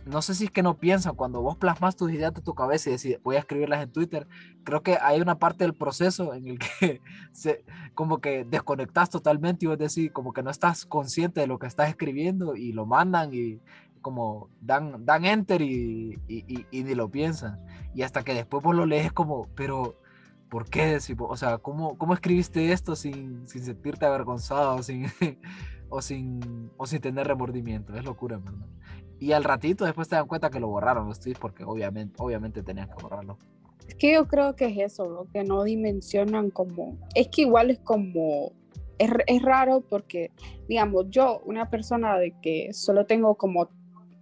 no 0.04 0.22
sé 0.22 0.34
si 0.34 0.44
es 0.44 0.50
que 0.52 0.62
no 0.62 0.78
piensan, 0.78 1.16
cuando 1.16 1.42
vos 1.42 1.56
plasmas 1.56 1.96
tus 1.96 2.12
ideas 2.12 2.32
de 2.32 2.40
tu 2.40 2.54
cabeza 2.54 2.88
y 2.88 2.92
decís, 2.92 3.18
voy 3.24 3.34
a 3.34 3.40
escribirlas 3.40 3.82
en 3.82 3.90
Twitter, 3.90 4.28
creo 4.62 4.80
que 4.80 4.98
hay 5.00 5.20
una 5.20 5.38
parte 5.38 5.64
del 5.64 5.74
proceso 5.74 6.32
en 6.32 6.46
el 6.46 6.58
que 6.60 7.00
se, 7.32 7.64
como 7.94 8.18
que 8.18 8.44
desconectas 8.44 9.10
totalmente 9.10 9.64
y 9.64 9.68
vos 9.68 9.78
decís, 9.78 10.12
como 10.12 10.32
que 10.32 10.44
no 10.44 10.50
estás 10.50 10.86
consciente 10.86 11.40
de 11.40 11.48
lo 11.48 11.58
que 11.58 11.66
estás 11.66 11.88
escribiendo 11.88 12.54
y 12.54 12.72
lo 12.72 12.86
mandan 12.86 13.34
y 13.34 13.60
como 14.02 14.48
dan, 14.60 15.04
dan 15.04 15.24
enter 15.24 15.62
y, 15.62 16.18
y, 16.28 16.44
y- 16.46 16.66
y 16.70 16.84
ni 16.84 16.94
lo 16.94 17.10
piensan. 17.10 17.58
Y 17.94 18.02
hasta 18.02 18.22
que 18.22 18.34
después 18.34 18.62
vos 18.62 18.74
lo 18.74 18.86
lees 18.86 19.12
como, 19.12 19.48
pero 19.54 19.96
¿por 20.48 20.68
qué? 20.70 20.98
O 21.18 21.36
sea, 21.36 21.58
¿cómo, 21.58 21.98
cómo 21.98 22.14
escribiste 22.14 22.72
esto 22.72 22.94
sin, 22.96 23.46
sin 23.48 23.62
sentirte 23.64 24.06
avergonzado, 24.06 24.82
sin, 24.82 25.06
o, 25.88 26.00
sin, 26.02 26.70
o 26.76 26.86
sin 26.86 27.00
tener 27.00 27.26
remordimiento? 27.26 27.94
Es 27.96 28.04
locura, 28.04 28.38
¿verdad? 28.38 28.66
Y 29.18 29.32
al 29.32 29.44
ratito 29.44 29.84
después 29.84 30.08
te 30.08 30.16
dan 30.16 30.26
cuenta 30.26 30.50
que 30.50 30.60
lo 30.60 30.68
borraron 30.68 31.08
los 31.08 31.20
tweets 31.20 31.38
porque 31.40 31.64
obviamente, 31.64 32.14
obviamente 32.18 32.62
tenían 32.62 32.88
que 32.88 33.02
borrarlo. 33.02 33.38
Es 33.88 33.94
que 33.94 34.12
yo 34.12 34.26
creo 34.26 34.56
que 34.56 34.66
es 34.66 34.92
eso, 34.92 35.08
¿no? 35.08 35.30
que 35.32 35.44
no 35.44 35.62
dimensionan 35.64 36.50
como, 36.50 36.98
es 37.14 37.28
que 37.28 37.42
igual 37.42 37.70
es 37.70 37.78
como, 37.78 38.52
es, 38.98 39.10
es 39.26 39.42
raro 39.42 39.80
porque, 39.88 40.32
digamos, 40.68 41.06
yo, 41.08 41.40
una 41.46 41.70
persona 41.70 42.18
de 42.18 42.34
que 42.42 42.72
solo 42.72 43.06
tengo 43.06 43.36
como 43.36 43.70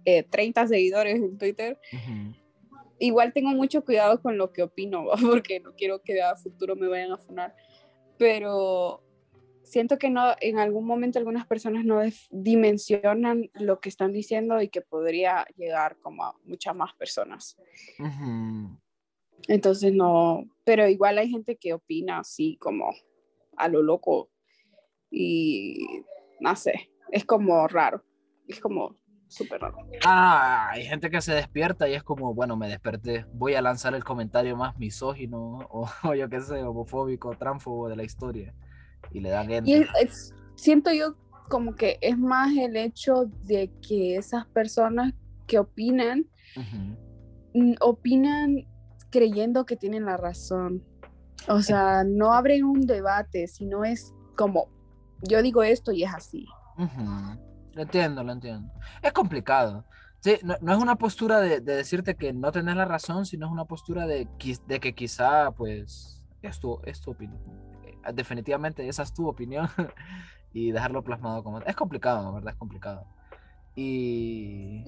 eh, 0.05 0.23
30 0.23 0.67
seguidores 0.67 1.15
en 1.15 1.37
Twitter, 1.37 1.79
Ujú. 1.91 2.35
igual 2.99 3.33
tengo 3.33 3.49
mucho 3.49 3.83
cuidado 3.83 4.21
con 4.21 4.37
lo 4.37 4.51
que 4.53 4.63
opino, 4.63 5.05
porque 5.43 5.59
no 5.59 5.73
quiero 5.73 6.01
que 6.01 6.21
a 6.21 6.35
futuro 6.35 6.75
me 6.75 6.87
vayan 6.87 7.11
a 7.11 7.17
funar, 7.17 7.55
pero 8.17 9.03
siento 9.63 9.97
que 9.97 10.09
no, 10.09 10.35
en 10.39 10.59
algún 10.59 10.85
momento 10.85 11.19
algunas 11.19 11.45
personas 11.47 11.83
no 11.85 11.99
dimensionan 12.29 13.49
lo 13.53 13.79
que 13.79 13.89
están 13.89 14.13
diciendo 14.13 14.61
y 14.61 14.69
que 14.69 14.81
podría 14.81 15.45
llegar 15.57 15.97
como 15.97 16.23
a 16.23 16.35
muchas 16.43 16.75
más 16.75 16.93
personas. 16.93 17.57
Ujú. 17.99 18.79
Entonces 19.47 19.93
no, 19.93 20.45
pero 20.63 20.87
igual 20.87 21.17
hay 21.17 21.29
gente 21.29 21.57
que 21.57 21.73
opina 21.73 22.19
así 22.19 22.57
como 22.57 22.91
a 23.57 23.67
lo 23.67 23.81
loco 23.81 24.29
y 25.11 25.87
no 26.39 26.55
sé, 26.55 26.89
es 27.11 27.25
como 27.25 27.67
raro, 27.67 28.03
es 28.47 28.59
como 28.59 28.97
súper 29.27 29.61
raro. 29.61 29.77
Ah, 30.05 30.69
hay 30.71 30.85
gente 30.85 31.09
que 31.09 31.21
se 31.21 31.33
despierta 31.33 31.87
y 31.89 31.93
es 31.93 32.03
como, 32.03 32.33
bueno, 32.33 32.55
me 32.55 32.67
desperté, 32.67 33.25
voy 33.33 33.55
a 33.55 33.61
lanzar 33.61 33.93
el 33.95 34.03
comentario 34.03 34.55
más 34.55 34.77
misógino 34.77 35.59
o, 35.69 35.87
o 36.03 36.13
yo 36.13 36.29
qué 36.29 36.41
sé, 36.41 36.63
homofóbico, 36.63 37.35
tránfobo 37.35 37.89
de 37.89 37.95
la 37.95 38.03
historia. 38.03 38.53
Y 39.11 39.19
le 39.19 39.29
dan 39.29 39.49
Y 39.51 39.55
enter. 39.55 39.81
es- 40.01 40.09
es- 40.09 40.33
siento 40.55 40.91
yo 40.93 41.15
como 41.49 41.75
que 41.75 41.97
es 42.01 42.17
más 42.17 42.55
el 42.57 42.75
hecho 42.75 43.25
de 43.43 43.71
que 43.87 44.15
esas 44.17 44.47
personas 44.47 45.13
que 45.47 45.59
opinan, 45.59 46.25
opinan 47.81 48.65
creyendo 49.11 49.65
que 49.65 49.75
tienen 49.75 50.05
la 50.05 50.17
razón. 50.17 50.83
O 51.47 51.61
sea, 51.61 52.03
no 52.03 52.33
abren 52.33 52.63
un 52.63 52.81
debate, 52.81 53.47
sino 53.47 53.83
es 53.85 54.13
como, 54.35 54.69
yo 55.21 55.41
digo 55.41 55.61
esto 55.63 55.91
y 55.91 56.03
es 56.03 56.13
así. 56.13 56.45
Ujú. 56.77 57.03
Lo 57.75 57.81
entiendo, 57.81 58.23
lo 58.23 58.31
entiendo. 58.31 58.71
Es 59.01 59.11
complicado. 59.11 59.85
Sí, 60.21 60.39
no, 60.43 60.55
no 60.61 60.73
es 60.73 60.79
una 60.79 60.95
postura 60.95 61.39
de, 61.39 61.59
de 61.59 61.75
decirte 61.75 62.15
que 62.15 62.33
no 62.33 62.51
tenés 62.51 62.75
la 62.75 62.85
razón, 62.85 63.25
sino 63.25 63.45
es 63.45 63.51
una 63.51 63.65
postura 63.65 64.07
de, 64.07 64.27
que 64.39 64.95
quizá, 64.95 65.51
pues, 65.51 66.23
es 66.41 66.59
tu, 66.59 66.79
es 66.85 67.01
tu 67.01 67.11
opinión. 67.11 67.39
Eh, 67.83 68.13
Definitivamente 68.13 68.87
esa 68.87 69.03
es 69.03 69.13
tu 69.13 69.27
opinión 69.27 69.67
y 70.53 70.71
dejarlo 70.71 71.03
plasmado 71.03 71.43
como... 71.43 71.59
Es 71.59 71.75
complicado, 71.75 72.33
verdad, 72.33 72.53
es 72.53 72.57
complicado. 72.57 73.05
Y... 73.75 74.83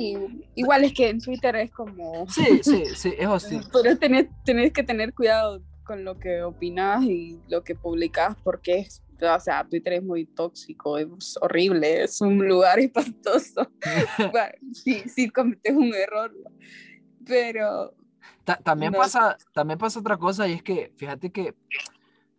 Igual 0.56 0.86
es 0.86 0.93
que 0.93 1.10
en 1.10 1.19
Twitter 1.19 1.56
es 1.58 1.71
como... 1.71 2.26
Sí, 2.30 2.62
sí, 2.63 2.86
sí, 2.95 3.13
es 3.17 3.28
hostil. 3.28 3.62
Pero 3.73 3.97
tenés, 3.97 4.28
tenés 4.45 4.71
que 4.71 4.84
tener 4.84 5.13
cuidado 5.13 5.62
con 5.84 6.04
lo 6.04 6.17
que 6.19 6.41
opinas 6.41 7.04
y 7.04 7.39
lo 7.47 7.63
que 7.63 7.76
publicas 7.76 8.36
porque 8.43 8.80
es, 8.80 9.04
o 9.21 9.39
sea, 9.39 9.67
Twitter 9.67 9.93
es 9.93 10.03
muy 10.03 10.25
tóxico, 10.25 10.97
es 10.97 11.38
horrible, 11.41 12.03
es 12.03 12.21
un 12.21 12.38
lugar 12.47 12.80
espantoso. 12.80 13.69
Bueno, 14.32 14.53
sí, 14.73 15.03
sí 15.10 15.30
cometes 15.30 15.75
un 15.75 15.93
error, 15.93 16.32
pero 17.25 17.93
Ta- 18.43 18.58
también, 18.58 18.91
No. 18.91 18.97
pasa, 18.99 19.38
también 19.53 19.77
pasa 19.77 19.99
otra 19.99 20.17
cosa 20.17 20.47
y 20.47 20.53
es 20.53 20.63
que, 20.63 20.93
fíjate 20.95 21.32
que 21.32 21.56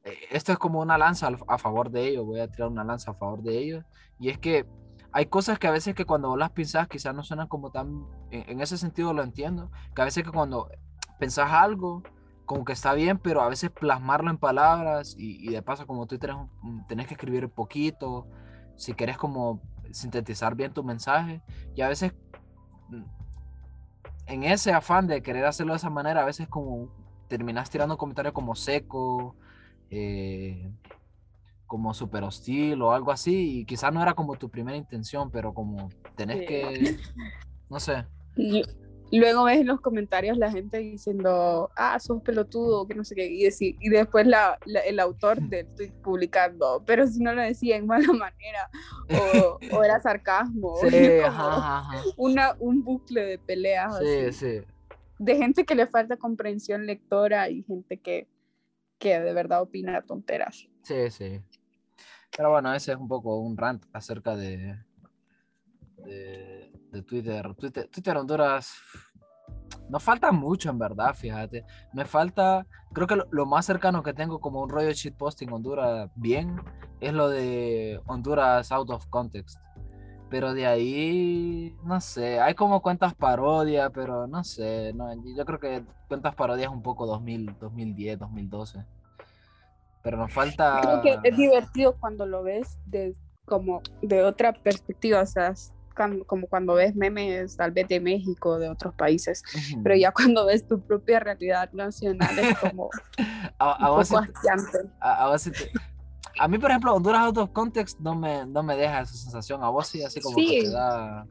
eh, 0.05 0.15
esto 0.31 0.53
es 0.53 0.59
como 0.59 0.81
una 0.81 0.97
lanza 0.99 1.29
a 1.49 1.59
favor 1.59 1.91
de 1.91 2.09
ellos, 2.09 2.25
voy 2.25 2.41
a 2.41 2.49
tirar 2.49 2.69
una 2.69 2.85
lanza 2.85 3.11
a 3.11 3.15
favor 3.15 3.43
de 3.43 3.59
ellos, 3.59 3.85
y 4.19 4.29
es 4.31 4.39
que 4.39 4.67
hay 5.13 5.27
cosas 5.27 5.59
que 5.59 5.67
a 5.67 5.71
veces 5.71 5.95
que 5.95 6.05
cuando 6.05 6.29
vos 6.29 6.39
las 6.39 6.51
pensás 6.51 6.89
quizás 6.89 7.15
no 7.15 7.23
suenan 7.25 7.49
como 7.49 7.71
tan, 7.71 8.07
en, 8.31 8.49
en 8.51 8.61
ese 8.61 8.77
sentido 8.79 9.13
lo 9.13 9.23
entiendo, 9.23 9.71
que 9.95 10.03
a 10.03 10.05
veces 10.05 10.25
que 10.25 10.31
cuando 10.31 10.71
pensás 11.19 11.51
algo, 11.51 12.03
como 12.49 12.65
que 12.65 12.73
está 12.73 12.95
bien, 12.95 13.19
pero 13.19 13.43
a 13.43 13.49
veces 13.51 13.71
plasmarlo 13.71 14.31
en 14.31 14.39
palabras 14.39 15.15
y, 15.19 15.47
y 15.47 15.53
de 15.53 15.61
paso 15.61 15.87
como 15.87 16.07
tú 16.07 16.19
tenés, 16.19 16.37
un- 16.63 16.87
tenés 16.89 17.07
que 17.07 17.13
escribir 17.13 17.51
poquito, 17.51 18.27
si 18.75 18.95
querés 18.95 19.19
como 19.19 19.61
sintetizar 19.93 20.55
bien 20.55 20.73
tu 20.73 20.83
mensaje, 20.83 21.43
y 21.75 21.83
a 21.83 21.89
veces 21.89 22.15
mm, 22.89 23.03
en 24.29 24.45
ese 24.45 24.73
afán 24.73 25.07
de 25.07 25.23
querer 25.23 25.45
hacerlo 25.45 25.75
de 25.75 25.77
esa 25.77 25.91
manera, 25.91 26.23
a 26.23 26.25
veces 26.25 26.49
como 26.49 26.89
terminas 27.29 27.69
tirando 27.69 27.95
un 27.97 27.99
comentario 27.99 28.33
como 28.33 28.55
seco, 28.55 29.37
eh, 29.91 30.73
como 31.67 31.93
súper 31.93 32.25
hostil 32.25 32.81
o 32.81 32.93
algo 32.93 33.13
así, 33.13 33.61
y 33.61 33.65
quizás 33.67 33.93
no 33.93 34.01
era 34.01 34.15
como 34.15 34.37
tu 34.37 34.49
primera 34.49 34.79
intención, 34.79 35.31
pero 35.31 35.53
como 35.53 35.91
tenés 36.17 36.39
Sí. 36.39 36.47
que, 36.47 36.97
no 37.69 37.79
sé, 37.79 38.07
luego 39.11 39.45
ves 39.45 39.59
en 39.61 39.67
los 39.67 39.81
comentarios 39.81 40.37
la 40.37 40.51
gente 40.51 40.79
diciendo, 40.79 41.71
ah, 41.77 41.99
sos 41.99 42.23
pelotudo, 42.23 42.87
que 42.87 42.95
no 42.95 43.05
sé 43.05 43.15
qué, 43.15 43.27
y, 43.27 43.45
deci- 43.45 43.77
y 43.81 43.89
después 43.89 44.27
la, 44.27 44.59
la- 44.67 44.81
el 44.81 45.01
autor 45.01 45.41
del 45.49 45.67
tweet 45.77 45.93
publicando, 46.03 46.83
pero 46.87 47.07
si 47.07 47.21
no 47.21 47.33
lo 47.33 47.41
decía 47.43 47.77
en 47.77 47.87
mala 47.87 48.13
manera, 48.13 48.69
o, 49.19 49.59
o 49.73 49.83
era 49.85 49.99
sarcasmo, 50.03 50.69
o 50.69 50.91
sí, 50.91 50.97
era 50.97 51.29
ajá, 51.29 51.43
como 51.45 51.57
ajá, 51.59 51.79
ajá. 51.79 52.05
una, 52.19 52.55
un 52.59 52.83
bucle 52.85 53.23
de 53.25 53.39
peleas 53.39 53.97
sí, 53.99 54.05
así. 54.27 54.33
sí, 54.33 54.67
de 55.19 55.37
gente 55.37 55.65
que 55.65 55.75
le 55.75 55.87
falta 55.87 56.17
comprensión 56.17 56.87
lectora 56.87 57.49
y 57.49 57.63
gente 57.63 57.99
que, 57.99 58.29
que 58.99 59.19
de 59.21 59.33
verdad 59.33 59.63
opina 59.63 60.03
tonteras. 60.03 60.69
sí, 60.83 61.11
sí. 61.11 61.41
Pero 62.37 62.51
bueno, 62.51 62.73
ese 62.75 62.93
es 62.93 62.99
un 62.99 63.09
poco 63.09 63.39
un 63.41 63.57
rant 63.57 63.85
acerca 63.93 64.37
de, 64.37 64.77
de, 66.05 66.68
de 66.91 67.03
Twitter. 67.03 67.55
Twitter. 67.55 67.89
Twitter 67.89 68.17
Honduras 68.17 68.75
nos 69.89 70.03
falta 70.03 70.33
mucho, 70.33 70.71
en 70.71 70.79
verdad, 70.79 71.15
fíjate. 71.15 71.65
Me 71.93 72.05
falta, 72.05 72.67
creo 72.93 73.07
que 73.07 73.17
lo, 73.17 73.27
lo 73.31 73.47
más 73.47 73.67
cercano 73.67 74.03
que 74.03 74.13
tengo 74.13 74.41
como 74.41 74.63
un 74.63 74.69
rollo 74.69 74.89
de 74.89 74.95
shitposting 74.95 75.53
Honduras 75.53 76.11
bien 76.15 76.61
es 77.01 77.13
lo 77.13 77.29
de 77.29 78.01
Honduras 78.07 78.71
out 78.73 78.91
of 78.91 79.07
context. 79.09 79.59
Pero 80.31 80.53
de 80.53 80.67
ahí, 80.67 81.75
no 81.85 82.01
sé, 82.03 82.39
hay 82.39 82.55
como 82.55 82.83
cuentas 82.83 83.15
parodia, 83.15 83.89
pero 83.89 84.27
no 84.27 84.45
sé, 84.45 84.93
no, 84.95 85.11
yo 85.35 85.45
creo 85.47 85.59
que 85.59 85.85
cuentas 86.07 86.35
parodia 86.35 86.67
es 86.67 86.71
un 86.71 86.83
poco 86.83 87.07
2000, 87.07 87.57
2010, 87.59 88.19
2012. 88.19 88.85
Pero 90.03 90.19
nos 90.19 90.33
falta... 90.33 90.81
Creo 90.83 91.03
que 91.03 91.29
es 91.29 91.37
divertido 91.37 91.97
cuando 91.99 92.27
lo 92.27 92.43
ves 92.43 92.79
de, 92.85 93.17
como 93.47 93.81
de 94.03 94.23
otra 94.23 94.53
perspectiva, 94.53 95.23
o 95.23 95.27
sea, 95.27 95.55
como 96.27 96.47
cuando 96.47 96.75
ves 96.75 96.95
memes 96.95 97.57
tal 97.57 97.71
vez 97.73 97.89
de 97.89 98.01
México, 98.01 98.59
de 98.59 98.69
otros 98.69 98.95
países, 98.95 99.43
Ujú. 99.55 99.83
pero 99.83 99.97
ya 99.97 100.13
cuando 100.13 100.47
ves 100.47 100.67
tu 100.67 100.81
propia 100.81 101.21
realidad 101.21 101.71
nacional 101.73 102.39
es 102.39 102.59
como 102.61 102.91
a, 103.59 103.73
a 103.73 103.91
un 103.91 103.97
vos 103.97 104.09
poco 104.09 104.23
a- 105.01 105.35
a 105.35 105.39
te- 105.39 105.71
a 106.41 106.47
mí, 106.49 106.59
por 106.59 106.71
ejemplo, 106.71 106.95
Honduras 106.95 107.23
Out 107.23 107.39
of 107.39 107.51
Context 107.51 107.99
no 108.01 108.15
me, 108.15 108.47
no 108.47 108.63
me 108.63 108.77
deja 108.77 109.01
esa 109.01 109.15
sensación. 109.15 109.63
A 109.65 109.71
vos 109.71 109.89
sí, 109.89 110.03
así 110.05 110.21
como 110.21 110.37
que 110.37 110.43
Sí. 110.43 110.59
te 110.67 110.71
da... 110.71 111.27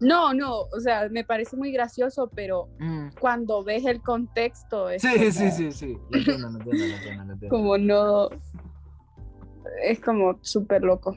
No, 0.00 0.32
no, 0.34 0.60
o 0.62 0.80
sea, 0.80 1.08
me 1.08 1.24
parece 1.24 1.56
muy 1.56 1.70
gracioso, 1.72 2.30
pero 2.34 2.68
Mm. 2.78 3.08
cuando 3.20 3.62
ves 3.64 3.84
el 3.84 4.02
contexto 4.02 4.90
es 4.90 5.02
Sí, 5.02 5.08
como, 5.16 5.30
sí, 5.30 5.50
sí, 5.52 5.72
sí. 5.72 5.98
Lo 6.10 6.18
entiendo, 6.18 6.50
lo 6.50 6.58
entiendo, 6.58 6.86
lo 6.86 6.94
entiendo, 6.96 7.24
lo 7.24 7.32
entiendo. 7.32 7.56
como 7.56 7.78
no, 7.78 8.28
es 9.82 10.00
como 10.00 10.38
súper 10.42 10.82
loco. 10.82 11.16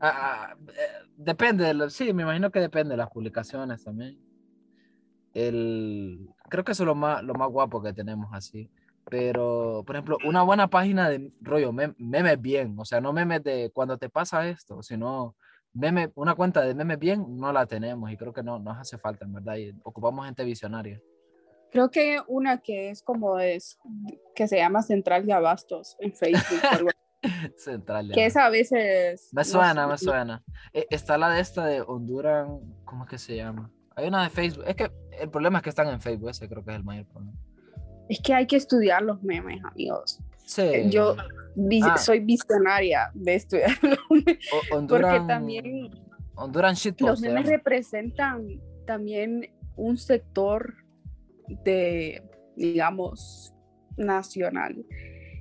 Ah, 0.00 0.48
ah, 0.50 0.56
eh, 0.68 1.03
depende, 1.16 1.64
de 1.64 1.74
lo- 1.74 1.90
sí, 1.90 2.12
me 2.12 2.22
imagino 2.22 2.50
que 2.50 2.60
depende 2.60 2.90
de 2.92 2.96
las 2.98 3.10
publicaciones 3.10 3.82
también. 3.84 4.18
El, 5.32 6.28
creo 6.48 6.64
que 6.64 6.72
eso 6.72 6.84
es 6.84 6.86
lo 6.86 6.94
más, 6.94 7.22
lo 7.22 7.34
más 7.34 7.48
guapo 7.50 7.82
que 7.82 7.92
tenemos 7.92 8.28
así. 8.32 8.70
Pero, 9.10 9.82
por 9.86 9.96
ejemplo, 9.96 10.16
una 10.24 10.42
buena 10.42 10.68
página 10.68 11.08
de 11.10 11.30
rollo, 11.40 11.72
mem- 11.72 11.94
memes 11.98 12.40
bien, 12.40 12.74
o 12.78 12.84
sea, 12.84 13.00
no 13.00 13.12
memes 13.12 13.42
de 13.42 13.70
cuando 13.74 13.98
te 13.98 14.08
pasa 14.08 14.48
esto, 14.48 14.82
sino 14.82 15.36
meme, 15.74 16.10
una 16.14 16.34
cuenta 16.34 16.62
de 16.62 16.74
memes 16.74 16.98
bien, 16.98 17.36
no 17.36 17.52
la 17.52 17.66
tenemos 17.66 18.10
y 18.10 18.16
creo 18.16 18.32
que 18.32 18.42
no 18.42 18.58
nos 18.58 18.78
hace 18.78 18.96
falta, 18.96 19.24
en 19.26 19.34
verdad, 19.34 19.56
y 19.56 19.74
ocupamos 19.82 20.24
gente 20.24 20.44
visionaria. 20.44 21.00
Creo 21.70 21.90
que 21.90 22.18
una 22.28 22.58
que 22.58 22.90
es 22.90 23.02
como 23.02 23.38
es, 23.40 23.78
que 24.34 24.46
se 24.48 24.56
llama 24.56 24.80
Central 24.82 25.26
de 25.26 25.32
Abastos 25.32 25.96
en 25.98 26.14
Facebook, 26.14 26.60
Central. 27.56 28.10
que 28.12 28.26
esa 28.26 28.46
a 28.46 28.50
veces... 28.50 29.28
Me 29.32 29.44
suena, 29.44 29.86
me 29.86 29.98
suena. 29.98 30.42
Eh, 30.72 30.86
Está 30.90 31.16
la 31.18 31.30
de 31.30 31.40
esta 31.40 31.64
de 31.66 31.80
Honduras, 31.82 32.48
¿cómo 32.84 33.04
es 33.04 33.10
que 33.10 33.18
se 33.18 33.36
llama? 33.36 33.70
Hay 33.96 34.08
una 34.08 34.24
de 34.24 34.30
Facebook. 34.30 34.64
Es 34.66 34.74
que 34.76 34.90
el 35.20 35.30
problema 35.30 35.58
es 35.58 35.62
que 35.64 35.70
están 35.70 35.88
en 35.88 36.00
Facebook, 36.00 36.30
ese 36.30 36.48
creo 36.48 36.64
que 36.64 36.70
es 36.72 36.76
el 36.76 36.84
mayor 36.84 37.06
problema. 37.06 37.36
Es 38.08 38.20
que 38.20 38.34
hay 38.34 38.46
que 38.46 38.56
estudiar 38.56 39.02
los 39.02 39.22
memes, 39.22 39.62
amigos. 39.64 40.20
Sí. 40.44 40.90
Yo 40.90 41.16
vi- 41.56 41.80
Ah. 41.82 41.96
soy 41.96 42.20
visionaria 42.20 43.10
de 43.14 43.34
estudiar 43.36 43.70
los 43.82 43.98
memes, 44.10 44.38
O- 44.52 44.56
porque 44.56 44.74
Honduran, 44.74 45.26
también 45.26 45.90
Honduran 46.34 46.74
shitpost. 46.74 47.08
los 47.08 47.20
memes 47.22 47.46
representan 47.48 48.46
también 48.86 49.48
un 49.76 49.96
sector 49.96 50.74
de, 51.64 52.22
digamos, 52.56 53.54
nacional. 53.96 54.84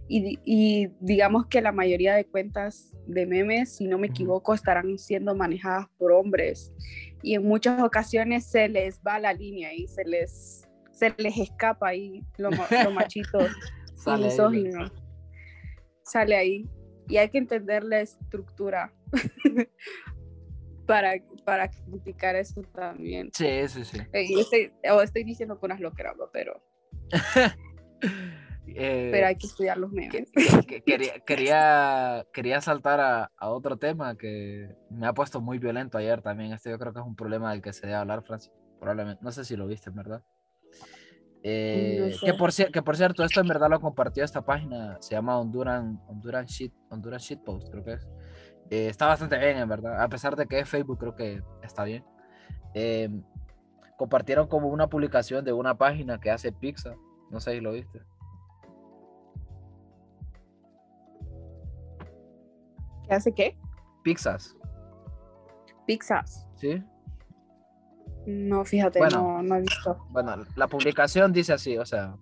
Y, 0.07 0.39
y 0.43 0.89
digamos 0.99 1.47
que 1.47 1.61
la 1.61 1.71
mayoría 1.71 2.15
de 2.15 2.25
cuentas 2.25 2.93
de 3.07 3.25
memes, 3.25 3.75
si 3.75 3.87
no 3.87 3.97
me 3.97 4.07
equivoco, 4.07 4.53
estarán 4.53 4.97
siendo 4.97 5.35
manejadas 5.35 5.87
por 5.97 6.11
hombres. 6.11 6.73
Y 7.21 7.35
en 7.35 7.43
muchas 7.43 7.81
ocasiones 7.81 8.45
se 8.45 8.67
les 8.67 9.01
va 9.01 9.19
la 9.19 9.33
línea 9.33 9.73
y 9.73 9.87
se 9.87 10.03
les, 10.03 10.67
se 10.91 11.13
les 11.17 11.37
escapa 11.37 11.89
ahí 11.89 12.23
lo, 12.37 12.49
lo 12.51 12.91
machito 12.91 13.39
y 14.05 14.23
misógino. 14.23 14.91
Sale 16.03 16.35
ahí. 16.35 16.69
Y 17.07 17.17
hay 17.17 17.29
que 17.29 17.37
entender 17.37 17.83
la 17.83 17.99
estructura 17.99 18.93
para, 20.85 21.13
para 21.45 21.69
criticar 21.69 22.35
eso 22.35 22.61
también. 22.73 23.29
Sí, 23.33 23.67
sí, 23.67 23.83
sí. 23.83 23.97
Eh, 24.13 24.25
y 24.29 24.39
estoy, 24.39 24.71
o 24.89 25.01
estoy 25.01 25.23
diciendo 25.23 25.59
unas 25.61 25.79
loqueras, 25.79 26.15
pero, 26.31 26.63
Eh, 28.67 29.09
pero 29.11 29.27
hay 29.27 29.35
que 29.35 29.47
estudiar 29.47 29.77
los 29.77 29.91
memes. 29.91 30.31
que- 30.31 30.65
que- 30.65 30.81
quería, 30.83 31.19
quería, 31.25 32.25
quería 32.33 32.61
saltar 32.61 32.99
a, 32.99 33.31
a 33.37 33.49
otro 33.49 33.77
tema 33.77 34.15
que 34.17 34.75
me 34.89 35.05
ha 35.07 35.13
puesto 35.13 35.41
muy 35.41 35.59
violento 35.59 35.97
ayer 35.97 36.21
también. 36.21 36.53
Este 36.53 36.69
yo 36.69 36.79
creo 36.79 36.93
que 36.93 36.99
es 36.99 37.05
un 37.05 37.15
problema 37.15 37.51
del 37.51 37.61
que 37.61 37.73
se 37.73 37.87
debe 37.87 37.97
hablar, 37.97 38.23
Francis. 38.23 38.51
Probablemente. 38.79 39.23
No 39.23 39.31
sé 39.31 39.45
si 39.45 39.55
lo 39.55 39.67
viste, 39.67 39.89
en 39.89 39.95
verdad. 39.95 40.23
Eh, 41.45 42.15
sé. 42.19 42.25
que, 42.25 42.33
por, 42.35 42.51
que 42.53 42.81
por 42.81 42.95
cierto, 42.95 43.23
esto 43.23 43.41
en 43.41 43.47
verdad 43.47 43.69
lo 43.69 43.79
compartió 43.81 44.23
esta 44.23 44.43
página. 44.45 44.97
Se 45.01 45.13
llama 45.15 45.37
Honduran, 45.39 46.01
Honduran, 46.07 46.45
Shit, 46.45 46.73
Honduran 46.89 47.19
Shitpost, 47.19 47.69
creo 47.69 47.83
que 47.83 47.93
es. 47.93 48.07
Eh, 48.69 48.87
está 48.87 49.07
bastante 49.07 49.37
bien, 49.37 49.57
en 49.57 49.67
verdad. 49.67 50.01
A 50.01 50.07
pesar 50.07 50.35
de 50.37 50.45
que 50.47 50.59
es 50.59 50.69
Facebook, 50.69 50.99
creo 50.99 51.15
que 51.15 51.41
está 51.61 51.83
bien. 51.83 52.05
Eh, 52.73 53.09
compartieron 53.97 54.47
como 54.47 54.69
una 54.69 54.87
publicación 54.87 55.43
de 55.43 55.51
una 55.53 55.77
página 55.77 56.19
que 56.19 56.31
hace 56.31 56.51
pizza. 56.53 56.95
No 57.29 57.39
sé 57.41 57.51
si 57.53 57.59
lo 57.61 57.73
viste. 57.73 57.99
¿Qué 63.07 63.13
hace 63.13 63.33
qué? 63.33 63.57
Pizzas, 64.03 64.55
Pizzas. 65.85 66.47
¿sí? 66.55 66.81
No, 68.25 68.63
fíjate, 68.63 68.99
Bueno. 68.99 69.21
no, 69.21 69.43
no 69.43 69.55
he 69.55 69.61
visto. 69.61 69.97
Bueno, 70.09 70.35
la 70.55 70.67
publicación 70.67 71.33
dice 71.33 71.53
así, 71.53 71.77
o 71.77 71.85
sea, 71.85 72.15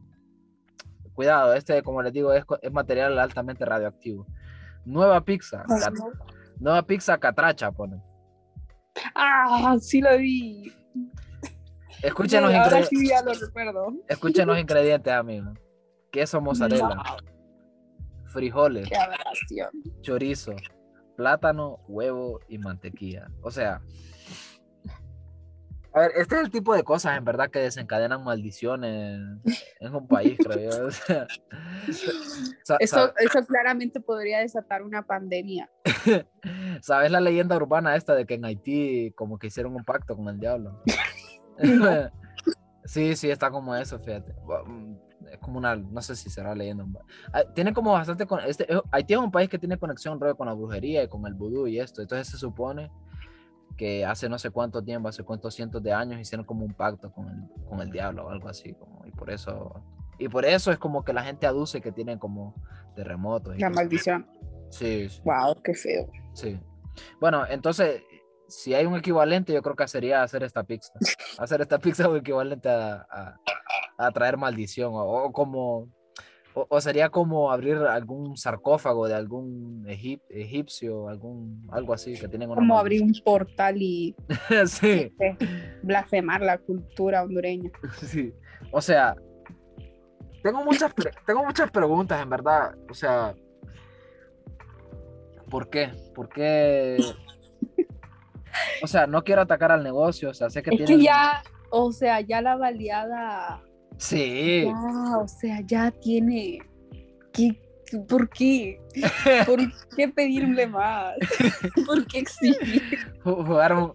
cuidado, 1.13 1.53
este, 1.53 1.83
como 1.83 2.01
les 2.01 2.11
digo, 2.13 2.33
es, 2.33 2.43
material 2.71 3.17
altamente 3.19 3.63
radioactivo. 3.65 4.25
Nueva 4.85 5.21
pizza, 5.23 5.63
ca- 5.67 5.91
nueva 6.59 6.81
pizza 6.83 7.17
catracha, 7.19 7.71
pone. 7.71 8.01
Ah, 9.13 9.75
sí 9.79 10.01
lo 10.01 10.17
vi. 10.17 10.73
Escuchen 12.01 12.41
los, 12.41 12.51
Sí, 12.51 12.57
ahora 12.57 12.79
ingredi- 12.81 12.87
sí 12.89 13.07
ya 13.09 13.21
lo 13.21 13.33
recuerdo. 13.33 13.93
escuchen 14.07 14.47
los 14.47 14.57
ingredientes, 14.59 15.13
amigos. 15.13 15.53
Queso 16.11 16.41
mozzarella, 16.41 16.89
No, 16.95 17.03
frijoles, 18.25 18.89
qué 18.89 18.95
chorizo, 20.01 20.55
plátano, 21.15 21.79
huevo 21.87 22.39
y 22.47 22.57
mantequilla. 22.57 23.29
O 23.41 23.51
sea, 23.51 23.81
a 25.93 25.99
ver, 25.99 26.11
este 26.15 26.35
es 26.35 26.41
el 26.41 26.51
tipo 26.51 26.73
de 26.73 26.83
cosas 26.83 27.17
en 27.17 27.25
verdad 27.25 27.49
que 27.49 27.59
desencadenan 27.59 28.23
maldiciones 28.23 29.19
en 29.79 29.95
un 29.95 30.07
país, 30.07 30.37
creo 30.41 30.71
yo. 30.71 30.87
O 30.87 30.91
sea, 32.63 32.77
Eso, 32.79 33.13
eso 33.17 33.45
claramente 33.45 33.99
podría 33.99 34.39
desatar 34.39 34.83
una 34.83 35.05
pandemia. 35.05 35.69
¿Sabes 36.81 37.11
la 37.11 37.19
leyenda 37.19 37.57
urbana 37.57 37.95
esta 37.95 38.15
de 38.15 38.25
que 38.25 38.35
en 38.35 38.45
Haití 38.45 39.11
como 39.15 39.37
que 39.37 39.47
hicieron 39.47 39.75
un 39.75 39.83
pacto 39.83 40.15
con 40.15 40.29
el 40.29 40.39
diablo? 40.39 40.81
sí, 42.85 43.15
sí, 43.17 43.29
está 43.29 43.51
como 43.51 43.75
eso, 43.75 43.99
fíjate. 43.99 44.33
Es 45.31 45.37
como 45.39 45.57
una, 45.57 45.75
no 45.75 46.01
sé 46.01 46.15
si 46.15 46.29
será 46.29 46.53
leyenda. 46.53 46.85
Ah, 47.33 47.43
Tiene 47.55 47.73
como 47.73 47.93
bastante, 47.93 48.25
con, 48.25 48.39
este, 48.41 48.71
eh, 48.73 48.81
Haití 48.91 49.13
es 49.13 49.19
un 49.19 49.31
país 49.31 49.49
que 49.49 49.57
tiene 49.57 49.77
conexión 49.77 50.19
con 50.19 50.47
la 50.47 50.53
brujería 50.53 51.03
y 51.03 51.07
con 51.07 51.25
el 51.25 51.33
vudú 51.33 51.67
y 51.67 51.79
esto. 51.79 52.01
Entonces 52.01 52.27
se 52.27 52.37
supone 52.37 52.91
que 53.77 54.05
hace 54.05 54.27
no 54.29 54.37
sé 54.37 54.51
cuánto 54.51 54.83
tiempo, 54.83 55.07
hace 55.07 55.23
cuántos 55.23 55.55
cientos 55.55 55.81
de 55.81 55.93
años 55.93 56.19
hicieron 56.19 56.45
como 56.45 56.65
un 56.65 56.73
pacto 56.73 57.11
con 57.11 57.27
el, 57.29 57.65
con 57.67 57.79
el 57.81 57.89
diablo 57.89 58.25
o 58.27 58.29
algo 58.29 58.49
así. 58.49 58.73
Como, 58.73 59.05
y 59.05 59.11
por 59.11 59.29
eso... 59.29 59.81
Y 60.19 60.27
por 60.29 60.45
eso 60.45 60.71
es 60.71 60.77
como 60.77 61.03
que 61.03 61.13
la 61.13 61.23
gente 61.23 61.47
aduce 61.47 61.81
que 61.81 61.91
tienen 61.91 62.19
como 62.19 62.53
terremotos. 62.95 63.55
y 63.55 63.59
La 63.59 63.69
cosas. 63.69 63.83
maldición. 63.83 64.27
Sí, 64.69 65.09
sí. 65.09 65.21
Wow, 65.23 65.59
qué 65.63 65.73
feo. 65.73 66.07
Sí. 66.33 66.59
Bueno, 67.19 67.43
entonces, 67.49 68.03
si 68.47 68.75
hay 68.75 68.85
un 68.85 68.95
equivalente, 68.97 69.51
yo 69.51 69.63
creo 69.63 69.75
que 69.75 69.87
sería 69.87 70.21
hacer 70.21 70.43
esta 70.43 70.63
pizza. 70.63 70.93
Hacer 71.39 71.61
esta 71.61 71.79
pizza 71.79 72.03
es 72.03 72.09
un 72.09 72.17
equivalente 72.17 72.69
a, 72.69 73.07
a- 73.09 73.39
a 74.05 74.11
traer 74.11 74.37
maldición. 74.37 74.93
O, 74.93 74.99
o 75.25 75.31
como. 75.31 75.89
O, 76.53 76.67
o 76.69 76.81
sería 76.81 77.07
como 77.09 77.49
abrir 77.49 77.77
algún 77.77 78.35
sarcófago 78.35 79.07
de 79.07 79.13
algún 79.13 79.85
egip- 79.85 80.21
egipcio, 80.29 81.07
algún, 81.07 81.65
algo 81.71 81.93
así 81.93 82.13
que 82.19 82.27
tienen 82.27 82.49
una 82.49 82.57
Como 82.59 82.77
abrir 82.77 83.01
un 83.03 83.13
portal 83.23 83.81
y 83.81 84.13
sí, 84.67 85.09
este, 85.17 85.37
blasfemar 85.81 86.41
la 86.41 86.57
cultura 86.57 87.23
hondureña. 87.23 87.71
sí. 88.01 88.33
O 88.73 88.81
sea, 88.81 89.15
tengo 90.43 90.61
muchas, 90.65 90.93
tengo 91.25 91.45
muchas 91.45 91.71
preguntas, 91.71 92.21
en 92.21 92.29
verdad. 92.29 92.75
O 92.89 92.93
sea, 92.93 93.33
¿por 95.49 95.69
qué? 95.69 95.89
¿Por 96.13 96.27
qué? 96.27 96.97
O 98.83 98.87
sea, 98.87 99.07
no 99.07 99.23
quiero 99.23 99.41
atacar 99.41 99.71
al 99.71 99.83
negocio, 99.83 100.31
o 100.31 100.33
sea, 100.33 100.49
sé 100.49 100.61
que 100.61 100.71
Es 100.71 100.77
tienen... 100.77 100.97
que 100.97 101.03
ya, 101.05 101.41
o 101.69 101.91
sea, 101.93 102.19
ya 102.19 102.41
la 102.41 102.57
baleada, 102.57 103.63
Sí. 104.01 104.65
o 104.73 105.27
sea, 105.27 105.61
ya 105.61 105.91
tiene. 105.91 106.59
¿Qué, 107.31 107.61
¿Por 108.09 108.29
qué? 108.29 108.81
¿Por 109.45 109.59
qué 109.95 110.07
pedirle 110.07 110.65
más? 110.67 111.13
¿Por 111.85 112.05
qué 112.07 112.19
exigir? 112.19 112.81
Ju- 113.23 113.45
Jugaron... 113.45 113.93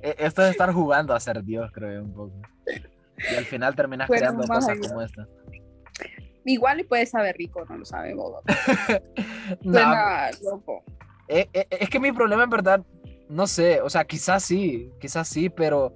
e- 0.00 0.14
Esto 0.18 0.42
es 0.44 0.50
estar 0.50 0.72
jugando 0.72 1.14
a 1.14 1.20
ser 1.20 1.42
Dios, 1.42 1.70
creo 1.72 1.94
yo, 1.94 2.04
un 2.04 2.12
poco. 2.12 2.42
Y 3.32 3.34
al 3.34 3.44
final 3.46 3.74
terminas 3.74 4.08
Bueno, 4.08 4.20
creando 4.20 4.46
cosas 4.46 4.68
allá. 4.68 4.80
como 4.88 5.00
esta. 5.02 5.26
Igual 6.44 6.76
le 6.76 6.84
puede 6.84 7.06
saber 7.06 7.34
rico, 7.36 7.64
no 7.68 7.78
lo 7.78 7.84
sabemos. 7.84 8.32
No, 9.62 9.72
Suena 9.72 10.30
loco. 10.42 10.82
eh, 11.28 11.48
eh, 11.52 11.66
es 11.70 11.88
que 11.88 11.98
mi 12.00 12.10
problema 12.12 12.42
en 12.44 12.50
verdad 12.50 12.84
no 13.28 13.46
sé, 13.46 13.80
o 13.80 13.88
sea, 13.88 14.04
quizás 14.04 14.42
sí, 14.44 14.90
quizás 15.00 15.28
sí, 15.28 15.48
pero 15.48 15.94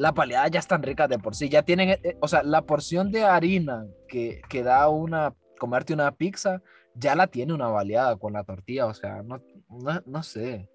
las 0.00 0.14
baleadas 0.14 0.50
ya 0.50 0.58
están 0.60 0.82
ricas 0.82 1.08
de 1.10 1.18
por 1.18 1.34
sí, 1.34 1.48
ya 1.50 1.62
tienen, 1.62 1.90
eh, 1.90 2.16
o 2.20 2.26
sea, 2.26 2.42
la 2.42 2.62
porción 2.62 3.12
de 3.12 3.22
harina 3.24 3.86
que, 4.08 4.40
que 4.48 4.62
da 4.62 4.88
una, 4.88 5.34
comerte 5.58 5.92
una 5.92 6.10
pizza, 6.12 6.62
ya 6.94 7.14
la 7.14 7.26
tiene 7.26 7.52
una 7.52 7.68
baleada 7.68 8.16
con 8.16 8.32
la 8.32 8.42
tortilla, 8.44 8.86
o 8.86 8.94
sea, 8.94 9.22
no, 9.22 9.42
no, 9.68 10.02
no 10.06 10.22
sé. 10.22 10.68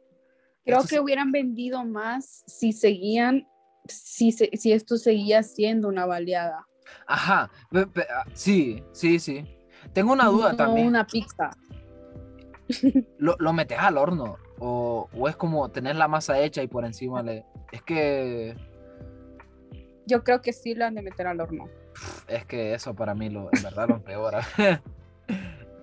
Creo 0.63 0.78
Esto 0.78 0.89
que 0.89 0.99
hubieran 0.99 1.32
vendido 1.32 1.84
más 1.84 2.43
si 2.45 2.71
seguían, 2.71 3.47
si, 3.88 4.32
se- 4.32 4.51
si 4.53 4.71
esto 4.73 4.95
seguía 4.97 5.41
siendo 5.41 5.88
una 5.88 6.05
baleada. 6.05 6.65
Ajá, 7.07 7.49
ah, 7.73 8.26
sí, 8.34 8.84
sí, 8.91 9.17
sí. 9.19 9.43
Tengo 9.91 10.13
una 10.13 10.26
duda 10.26 10.51
no 10.51 10.57
también. 10.57 10.88
una 10.88 11.05
pizza. 11.07 11.49
¿Lo, 13.17 13.36
lo 13.39 13.53
metes 13.53 13.80
al 13.80 13.97
horno? 13.97 14.38
O, 14.59 15.09
o 15.13 15.28
es 15.30 15.36
como 15.36 15.69
tener 15.69 15.95
la 15.95 16.07
masa 16.07 16.39
hecha 16.39 16.61
y 16.61 16.67
por 16.67 16.86
encima 16.86 17.23
le... 17.23 17.43
Es 17.71 17.82
que... 17.82 18.55
Yo 20.08 20.24
creo 20.24 20.41
que 20.41 20.53
sí 20.53 20.76
lo 20.76 20.86
han 20.86 20.95
de 20.95 21.01
meter 21.01 21.28
al 21.28 21.41
horno. 21.41 21.70
Es 22.28 22.45
que 22.45 22.74
eso 22.74 22.95
para 22.95 23.16
mí 23.16 23.30
lo, 23.30 23.49
en 23.51 23.64
verdad 23.64 23.88
lo 23.88 23.95
empeora. 23.95 24.41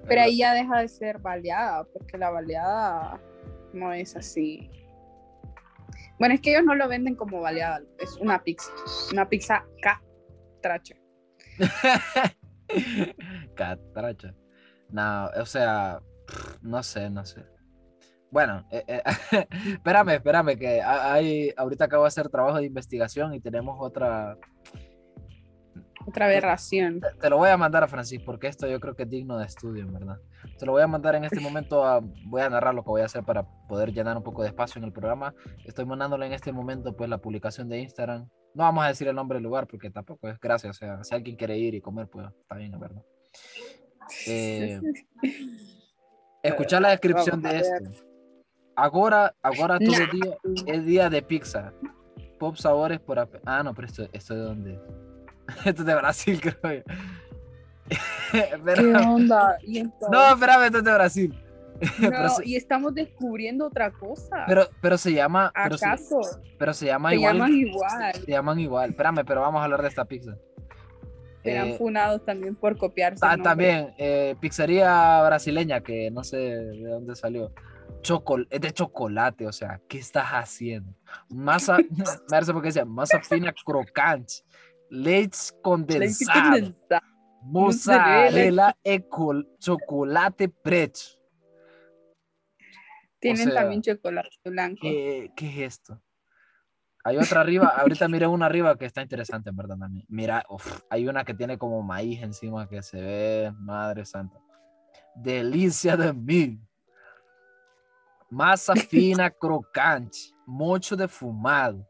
Pero 0.07 0.21
ahí 0.21 0.39
ya 0.39 0.53
deja 0.53 0.81
de 0.81 0.89
ser 0.89 1.19
baleada, 1.19 1.85
porque 1.85 2.19
la 2.19 2.31
baleada 2.31 3.21
no 3.73 3.93
es 3.93 4.17
así. 4.17 4.71
Bueno, 6.19 6.35
es 6.35 6.41
que 6.41 6.51
ellos 6.51 6.65
no 6.65 6.75
lo 6.75 6.89
venden 6.89 7.15
como 7.15 7.41
baleada, 7.41 7.83
es 7.99 8.17
una 8.17 8.43
pizza. 8.43 8.71
Una 9.13 9.29
pizza 9.29 9.65
catracha. 9.81 10.97
Catracha. 13.55 14.35
No, 14.91 15.27
o 15.37 15.47
sea, 15.47 16.01
no 16.61 16.83
sé, 16.83 17.11
no 17.11 17.25
sé. 17.25 17.45
Bueno, 18.33 18.67
eh, 18.73 18.83
eh, 18.89 19.03
espérame, 19.75 20.09
espérame, 20.15 20.57
que 20.59 20.81
ha- 20.81 21.13
hay, 21.13 21.53
ahorita 21.57 21.85
acabo 21.85 22.03
de 22.05 22.09
hacer 22.09 22.29
trabajo 22.31 22.57
de 22.59 22.65
investigación 22.65 23.35
y 23.35 23.41
tenemos 23.41 23.77
otra... 23.79 24.37
Otra 26.05 26.25
aberración. 26.27 27.01
Te, 27.01 27.07
te 27.21 27.31
lo 27.31 27.37
voy 27.37 27.51
a 27.51 27.57
mandar 27.57 27.85
a 27.85 27.87
Francis 27.87 28.21
porque 28.25 28.49
esto 28.49 28.67
yo 28.67 28.81
creo 28.81 28.97
que 28.97 29.05
es 29.05 29.09
digno 29.11 29.39
de 29.39 29.45
estudio, 29.47 29.85
en 29.85 29.93
verdad. 29.93 30.17
Te 30.59 30.67
lo 30.67 30.73
voy 30.73 30.83
a 30.83 30.89
mandar 30.89 31.15
en 31.15 31.25
este 31.25 31.39
momento, 31.49 31.85
a- 31.85 32.01
voy 32.25 32.41
a 32.43 32.49
narrar 32.51 32.75
lo 32.75 32.83
que 32.83 32.89
voy 32.91 33.03
a 33.03 33.05
hacer 33.05 33.23
para 33.23 33.45
poder 33.69 33.93
llenar 33.93 34.17
un 34.17 34.23
poco 34.25 34.43
de 34.43 34.49
espacio 34.49 34.81
en 34.81 34.85
el 34.87 34.93
programa. 34.93 35.33
Estoy 35.65 35.85
mandándole 35.85 36.27
en 36.27 36.33
este 36.33 36.51
momento 36.53 36.97
pues 36.97 37.09
la 37.11 37.19
publicación 37.19 37.69
de 37.69 37.79
Instagram. 37.81 38.29
No 38.55 38.65
vamos 38.65 38.83
a 38.85 38.89
decir 38.89 39.07
el 39.09 39.15
nombre 39.15 39.37
del 39.37 39.45
lugar 39.45 39.67
porque 39.69 39.91
tampoco 39.91 40.29
es 40.29 40.41
gracia, 40.41 40.71
o 40.71 40.73
sea, 40.73 41.05
si 41.05 41.15
alguien 41.15 41.37
quiere 41.37 41.57
ir 41.59 41.75
y 41.75 41.81
comer, 41.81 42.09
pues 42.09 42.27
está 42.41 42.57
bien, 42.57 42.73
en 42.75 42.81
verdad. 42.81 43.03
Eh, 44.27 44.81
Escuchar 46.43 46.83
la 46.83 46.89
descripción 46.91 47.41
de 47.41 47.57
esto. 47.59 47.91
Ahora, 48.77 49.35
ahora 49.43 49.79
todo 49.79 49.91
Nah. 49.99 50.05
el 50.05 50.11
día 50.21 50.37
es 50.67 50.85
día 50.85 51.11
de 51.11 51.23
pizza. 51.23 51.73
Pop 52.39 52.57
sabores 52.57 52.99
por... 53.01 53.19
Ah, 53.45 53.63
no, 53.63 53.75
pero 53.75 53.87
esto, 53.87 54.09
esto 54.13 54.35
de 54.35 54.41
dónde? 54.41 54.73
es? 54.75 54.81
Esto 55.67 55.83
es 55.83 55.87
de 55.87 55.95
Brasil, 55.95 56.41
creo 56.61 56.75
yo. 56.79 56.83
¿Qué 58.33 58.95
onda? 59.07 59.59
Y 59.63 59.83
No, 60.11 60.33
espérame, 60.33 60.65
esto 60.65 60.79
es 60.79 60.85
de 60.85 60.95
Brasil. 60.95 61.45
pero, 62.01 62.19
No, 62.23 62.29
se, 62.31 62.49
y 62.49 62.57
estamos 62.57 62.95
descubriendo 62.95 63.67
otra 63.67 63.91
cosa. 63.91 64.45
pero, 64.47 64.67
pero 64.81 64.97
se 64.97 65.13
llama... 65.13 65.53
Pero 65.65 65.77
se, 65.79 65.85
¿Acaso? 65.87 66.21
pero 66.59 66.73
se 66.73 66.87
llama 66.87 67.11
Se 67.11 67.17
igual. 67.17 67.35
llaman 67.37 67.53
igual. 67.53 68.15
Se 68.15 68.31
llaman 68.31 68.61
igual. 68.61 68.91
Espérame, 68.91 69.25
pero 69.27 69.41
vamos 69.41 69.61
a 69.61 69.65
hablar 69.65 69.83
de 69.83 69.89
esta 69.89 70.05
pizza. 70.05 70.37
Serán 71.43 71.69
Eh, 71.71 71.75
funados 71.77 72.25
también 72.25 72.55
por 72.55 72.79
copiarse. 72.79 73.25
nombre. 73.27 73.43
también, 73.43 73.95
eh, 73.99 74.37
pizzería 74.41 75.23
brasileña 75.25 75.81
que 75.81 76.11
no 76.11 76.23
sé 76.25 76.37
de 76.37 76.85
dónde 76.89 77.17
salió. 77.17 77.53
Chocol 78.01 78.47
es 78.51 78.61
de 78.61 78.73
chocolate, 78.73 79.47
o 79.47 79.53
sea, 79.53 79.81
¿qué 79.89 79.99
estás 79.99 80.27
haciendo? 80.29 80.95
Masa, 81.29 81.77
me 81.91 82.05
parece 82.29 82.53
porque 82.53 82.69
decía 82.69 82.85
masa 82.85 83.21
fina 83.21 83.53
crocante, 83.65 84.35
leche 84.91 85.53
condensado, 85.63 86.51
condensada. 86.51 87.03
mozzarella 87.43 88.77
col- 89.09 89.49
chocolate 89.59 90.49
preto. 90.49 91.01
Tienen 93.21 93.51
sea, 93.51 93.55
también 93.55 93.83
chocolate 93.83 94.37
blanco. 94.51 94.81
¿Qué, 94.81 95.31
qué 95.37 95.47
es 95.49 95.59
esto? 95.75 96.03
Hay 97.05 97.17
otra 97.17 97.41
arriba, 97.41 97.69
ahorita 97.69 98.07
miré 98.09 98.27
una 98.29 98.47
arriba 98.47 98.77
que 98.77 98.85
está 98.87 99.03
interesante, 99.03 99.51
en 99.51 99.57
verdad, 99.57 99.77
también. 99.77 100.05
Mira, 100.09 100.45
uf, 100.49 100.83
hay 100.89 101.09
una 101.09 101.25
que 101.25 101.35
tiene 101.35 101.59
como 101.59 101.83
maíz 101.83 102.23
encima 102.23 102.69
que 102.69 102.83
se 102.83 103.01
ve, 103.01 103.53
madre 103.59 104.05
santa. 104.05 104.39
Delicia 105.17 105.97
de 105.97 106.13
mil. 106.13 106.61
Masa 108.33 108.75
fina 108.91 109.31
crocante, 109.31 110.19
mucho 110.47 110.97
defumado, 110.97 111.87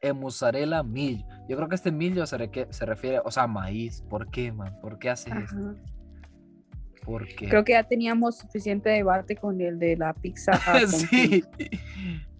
en 0.00 0.18
mozzarella 0.18 0.82
millo. 0.82 1.26
Yo 1.46 1.56
creo 1.56 1.68
que 1.68 1.74
este 1.74 1.92
millo 1.92 2.26
se, 2.26 2.38
refiere, 2.38 3.20
o 3.22 3.30
sea, 3.30 3.46
maíz. 3.46 4.02
¿Por 4.08 4.30
qué, 4.30 4.50
man? 4.50 4.74
¿Por 4.80 4.98
qué 4.98 5.10
haces 5.10 5.34
esto? 5.34 5.74
¿Por 7.04 7.26
qué? 7.28 7.46
Creo 7.46 7.62
que 7.62 7.72
ya 7.72 7.84
teníamos 7.84 8.38
suficiente 8.38 8.88
debate 8.88 9.36
con 9.36 9.60
el 9.60 9.78
de 9.78 9.98
la 9.98 10.14
pizza. 10.14 10.52
sí. 10.88 11.44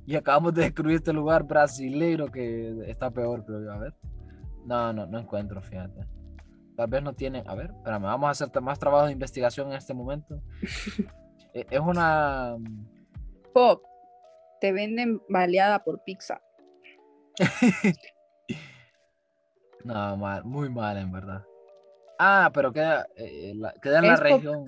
Y 0.06 0.16
acabamos 0.16 0.54
de 0.54 0.62
descubrir 0.62 0.96
este 0.96 1.12
lugar 1.12 1.44
brasileiro 1.44 2.32
que 2.32 2.84
está 2.86 3.10
peor, 3.10 3.44
creo 3.44 3.62
yo. 3.64 3.72
A 3.72 3.76
ver. 3.76 3.94
No, 4.64 4.94
no, 4.94 5.06
no 5.06 5.18
encuentro, 5.18 5.60
fíjate. 5.60 6.06
Tal 6.74 6.88
vez 6.88 7.02
no 7.02 7.12
tienen. 7.12 7.46
A 7.46 7.54
ver, 7.54 7.70
espérame, 7.76 8.04
vamos 8.04 8.28
a 8.28 8.30
hacer 8.30 8.62
más 8.62 8.78
trabajo 8.78 9.06
de 9.06 9.12
investigación 9.12 9.68
en 9.68 9.74
este 9.74 9.92
momento. 9.92 10.42
Eh, 11.54 11.66
es 11.68 11.80
una. 11.80 12.56
Pop. 13.52 13.82
Te 14.60 14.72
venden 14.72 15.20
baleada 15.28 15.82
por 15.84 16.02
pizza. 16.04 16.40
No, 19.84 20.16
mal, 20.16 20.44
muy 20.44 20.70
mal, 20.70 20.96
en 20.96 21.10
verdad. 21.10 21.42
Ah, 22.18 22.50
pero 22.54 22.72
queda, 22.72 23.04
eh, 23.16 23.52
la- 23.56 23.74
queda 23.82 23.98
en 23.98 24.06
la 24.06 24.14
Es 24.14 24.20
región. 24.20 24.64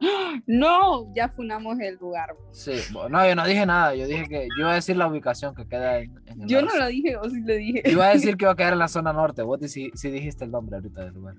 No, 0.46 1.12
ya 1.14 1.28
funamos 1.28 1.78
el 1.80 1.94
lugar. 1.96 2.34
Sí, 2.50 2.72
no, 2.92 3.08
yo 3.26 3.34
no 3.36 3.46
dije 3.46 3.64
nada. 3.64 3.94
Yo 3.94 4.06
dije 4.06 4.24
que. 4.28 4.48
Yo 4.56 4.62
iba 4.62 4.72
a 4.72 4.74
decir 4.74 4.96
la 4.96 5.06
ubicación 5.06 5.54
que 5.54 5.66
queda 5.68 5.98
en. 6.00 6.12
en 6.26 6.48
Yo 6.48 6.60
la- 6.60 6.66
no 6.72 6.76
lo 6.78 6.86
dije, 6.88 7.16
o 7.16 7.24
sí 7.30 7.40
lo 7.40 7.54
dije. 7.54 7.82
Yo 7.84 7.92
iba 7.92 8.06
a 8.06 8.14
decir 8.14 8.36
que 8.38 8.44
iba 8.44 8.52
a 8.52 8.56
quedar 8.56 8.72
en 8.72 8.80
la 8.80 8.88
zona 8.88 9.12
norte. 9.12 9.42
Vos 9.42 9.60
sí, 9.70 9.90
sí 9.94 10.10
dijiste 10.10 10.44
el 10.44 10.50
nombre 10.50 10.76
ahorita 10.76 11.04
del 11.04 11.14
lugar. 11.14 11.36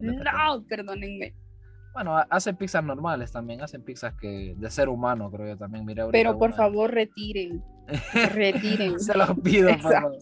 No, 0.00 0.62
perdónenme. 0.68 1.34
Bueno, 1.92 2.16
ha- 2.16 2.26
hacen 2.30 2.56
pizzas 2.56 2.82
normales 2.82 3.32
también, 3.32 3.60
hacen 3.62 3.82
pizzas 3.84 4.14
que 4.14 4.54
de 4.56 4.70
ser 4.70 4.88
humano, 4.88 5.30
creo 5.30 5.48
yo 5.48 5.58
también. 5.58 5.84
Mira, 5.84 6.08
Pero 6.10 6.38
por 6.38 6.48
una- 6.48 6.56
favor, 6.56 6.90
retiren. 6.92 7.62
Retiren. 8.34 8.98
Se 9.00 9.14
los 9.16 9.38
pido, 9.40 9.70
por 9.70 9.92
favor. 9.92 10.16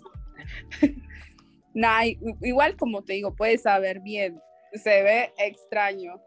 Nah, 1.72 2.02
igual 2.42 2.76
como 2.76 3.02
te 3.04 3.12
digo, 3.12 3.36
puede 3.36 3.56
saber 3.56 4.00
bien. 4.00 4.40
Se 4.72 5.04
ve 5.04 5.32
extraño, 5.38 6.20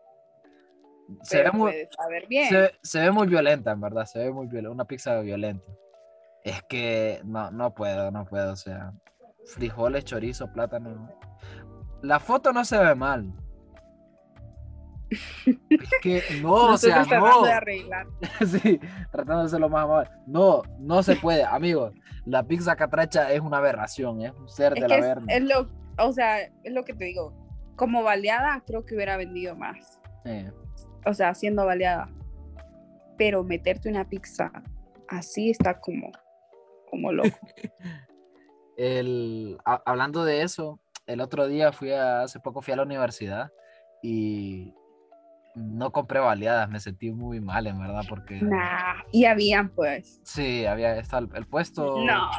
Se 1.23 1.43
ve, 1.43 1.51
muy, 1.51 1.73
saber 1.97 2.27
bien. 2.29 2.47
se, 2.47 2.71
se 2.81 2.99
ve 3.01 3.11
muy 3.11 3.27
violenta, 3.27 3.71
en 3.71 3.81
verdad. 3.81 4.05
Se 4.05 4.19
ve 4.19 4.31
muy 4.31 4.47
violenta. 4.47 4.71
Una 4.71 4.85
pizza 4.85 5.19
violenta. 5.19 5.65
Es 6.45 6.63
que 6.69 7.19
no, 7.25 7.51
no 7.51 7.73
puedo, 7.73 8.09
no 8.09 8.23
puedo. 8.23 8.53
O 8.53 8.55
sea, 8.55 8.93
frijoles, 9.45 10.05
chorizo, 10.05 10.51
plátano. 10.53 11.09
La 12.01 12.21
foto 12.21 12.53
no 12.53 12.63
se 12.63 12.77
ve 12.77 12.95
mal. 12.95 13.33
Es 15.69 15.89
que 16.01 16.21
no, 16.41 16.53
o 16.53 16.77
sea, 16.77 17.03
tratando 17.03 17.27
no. 17.41 17.43
de 17.43 17.51
arreglar. 17.53 18.07
sí, 18.47 18.79
tratando 19.11 19.43
de 19.43 19.49
ser 19.49 19.59
lo 19.59 19.69
más 19.69 19.85
amable. 19.85 20.09
No, 20.27 20.61
no 20.79 21.03
se 21.03 21.15
puede, 21.15 21.43
amigos. 21.43 21.93
La 22.25 22.43
pizza 22.43 22.75
catracha 22.75 23.31
es 23.31 23.41
una 23.41 23.57
aberración, 23.57 24.21
es 24.21 24.31
un 24.33 24.47
ser 24.49 24.73
Es 24.75 24.81
de 24.81 24.87
la 24.87 24.95
es, 24.97 25.01
verga. 25.01 25.25
es 25.27 25.43
lo, 25.43 25.67
o 25.97 26.11
sea, 26.13 26.39
es 26.41 26.71
lo 26.73 26.83
que 26.83 26.93
te 26.93 27.05
digo. 27.05 27.33
Como 27.75 28.03
baleada, 28.03 28.63
creo 28.65 28.85
que 28.85 28.95
hubiera 28.95 29.17
vendido 29.17 29.55
más. 29.55 29.99
Eh, 30.25 30.51
O 31.05 31.13
sea, 31.13 31.33
siendo 31.33 31.65
baleada. 31.65 32.09
Pero 33.17 33.43
meterte 33.43 33.89
una 33.89 34.07
pizza 34.07 34.51
así 35.09 35.49
está 35.49 35.79
como, 35.79 36.11
como 36.89 37.11
loco. 37.11 37.29
el, 38.77 39.57
a- 39.65 39.81
hablando 39.85 40.23
de 40.25 40.41
eso, 40.43 40.79
el 41.05 41.21
otro 41.21 41.47
día 41.47 41.71
fui 41.71 41.91
a, 41.91 42.21
hace 42.21 42.39
poco 42.39 42.61
fui 42.61 42.73
a 42.73 42.77
la 42.77 42.83
universidad 42.83 43.51
y 44.01 44.73
no 45.55 45.91
compré 45.91 46.19
baleadas, 46.19 46.69
me 46.69 46.79
sentí 46.79 47.11
muy 47.11 47.39
mal, 47.39 47.67
en 47.67 47.79
verdad, 47.79 48.01
porque 48.09 48.41
nah. 48.41 49.01
Y 49.11 49.25
habían, 49.25 49.69
pues. 49.69 50.19
sí, 50.23 50.65
había 50.65 50.97
está 50.97 51.19
el, 51.19 51.27
puesto, 51.47 51.97
No. 52.05 52.29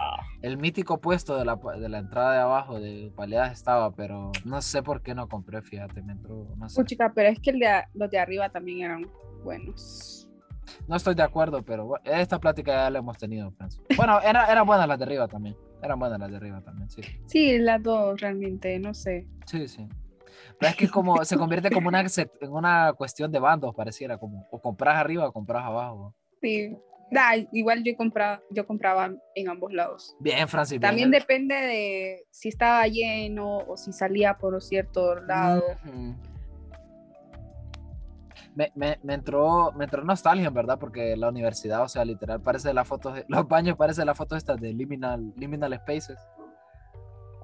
el 0.43 0.57
mítico 0.59 1.01
puesto 1.01 1.37
de 1.39 1.45
la, 1.45 1.57
de 1.79 1.89
la 1.89 1.99
entrada 1.99 2.33
de 2.33 2.41
abajo 2.41 2.81
de 2.81 3.13
baleadas 3.15 3.53
estaba, 3.53 3.93
pero 3.95 4.33
no 4.45 4.61
sé 4.63 4.83
por 4.83 5.03
qué 5.03 5.15
no 5.15 5.29
compré, 5.29 5.63
fíjate, 5.63 6.03
me 6.03 6.13
entró, 6.13 6.49
no 6.57 6.69
sé. 6.69 6.81
Puchica, 6.81 7.13
pero 7.15 7.29
es 7.29 7.39
que 7.41 7.51
el 7.51 7.59
de 7.61 7.69
a- 7.69 7.89
los 7.95 8.11
de 8.11 8.19
arriba 8.19 8.49
también 8.49 8.83
eran 8.83 9.07
buenos. 9.45 10.29
No 10.89 10.97
estoy 10.97 11.15
de 11.15 11.23
acuerdo, 11.23 11.63
pero 11.63 11.95
esta 12.05 12.39
plática 12.41 12.73
ya 12.73 12.91
la 12.91 12.99
hemos 12.99 13.17
tenido, 13.19 13.51
pienso. 13.53 13.83
Bueno, 13.97 14.21
era, 14.21 14.51
eran 14.51 14.67
buenas 14.67 14.89
las 14.89 14.99
de 14.99 15.05
arriba 15.05 15.29
también. 15.29 15.57
Eran 15.83 15.99
buenas 15.99 16.19
las 16.19 16.31
de 16.31 16.37
arriba 16.39 16.63
también, 16.63 16.89
sí. 16.91 17.03
Sí, 17.27 17.59
las 17.59 17.83
dos 17.83 18.19
realmente, 18.21 18.79
no 18.79 18.95
sé. 18.95 19.29
Sí, 19.47 19.69
sí. 19.69 19.87
Pero 20.59 20.71
es 20.71 20.77
que 20.77 20.89
como 20.89 21.25
se 21.25 21.37
convierte 21.37 21.71
como 21.71 21.89
una, 21.89 22.01
en 22.01 22.53
una 22.53 22.93
cuestión 22.93 23.31
de 23.33 23.39
bandos, 23.39 23.75
pareciera 23.75 24.19
como 24.19 24.47
o 24.51 24.61
compras 24.61 24.97
arriba 24.97 25.29
o 25.29 25.33
compras 25.33 25.65
abajo. 25.65 26.15
Sí, 26.41 26.77
Da, 27.11 27.37
igual 27.53 27.83
yo 27.85 27.95
compraba, 27.97 28.43
yo 28.51 28.67
compraba 28.67 29.11
en 29.35 29.49
ambos 29.49 29.73
lados. 29.73 30.17
Bien, 30.19 30.49
Francis. 30.49 30.81
bien. 30.81 30.81
También 30.81 31.11
depende 31.11 31.55
de 31.55 32.27
si 32.31 32.49
estaba 32.49 32.87
lleno 32.89 33.59
o 33.59 33.77
si 33.77 33.93
salía 33.93 34.35
por 34.39 34.61
cierto 34.63 35.15
lado. 35.21 35.63
Me, 38.55 38.71
me, 38.75 38.99
me 39.03 39.15
entró, 39.15 39.73
me 39.73 39.85
entró 39.85 40.03
nostalgia, 40.05 40.47
en 40.47 40.55
verdad, 40.55 40.79
porque 40.79 41.17
la 41.17 41.29
universidad, 41.29 41.83
o 41.83 41.89
sea, 41.89 42.05
literal, 42.05 42.41
parece 42.41 42.73
la 42.73 42.85
foto, 42.85 43.13
de- 43.13 43.25
los 43.29 43.47
baños 43.49 43.77
parece 43.77 44.05
la 44.05 44.15
foto 44.15 44.37
esta 44.37 44.55
de 44.57 44.73
Liminal, 44.73 45.33
Liminal 45.37 45.75
Spaces. 45.75 46.19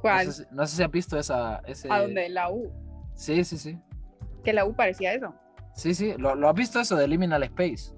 ¿Cuál? 0.01 0.27
No 0.27 0.33
sé, 0.33 0.45
si, 0.45 0.55
no 0.55 0.67
sé 0.67 0.77
si 0.77 0.83
has 0.83 0.91
visto 0.91 1.19
esa, 1.19 1.61
ese... 1.67 1.91
¿A 1.91 2.01
dónde? 2.03 2.29
La 2.29 2.51
U. 2.51 2.73
Sí, 3.15 3.45
sí, 3.45 3.59
sí. 3.59 3.79
Que 4.45 4.53
la 4.53 4.65
U 4.65 4.75
parecía 4.75 5.13
eso. 5.13 5.35
Sí, 5.75 5.95
sí, 5.95 6.15
¿lo, 6.17 6.35
lo 6.35 6.49
has 6.49 6.55
visto 6.55 6.81
eso 6.81 6.97
de 6.97 7.07
Liminal 7.07 7.43
Space? 7.45 7.95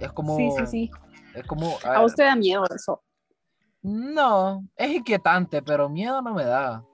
Es 0.00 0.12
como... 0.12 0.36
Sí, 0.36 0.50
sí, 0.58 0.66
sí. 0.66 0.90
Es 1.34 1.44
como... 1.46 1.76
A 1.84 2.04
usted 2.04 2.24
da 2.24 2.36
miedo 2.36 2.64
eso. 2.74 3.02
No, 3.82 4.66
es 4.76 4.90
inquietante, 4.90 5.62
pero 5.62 5.88
miedo 5.88 6.20
no 6.22 6.34
me 6.34 6.44
da. 6.44 6.84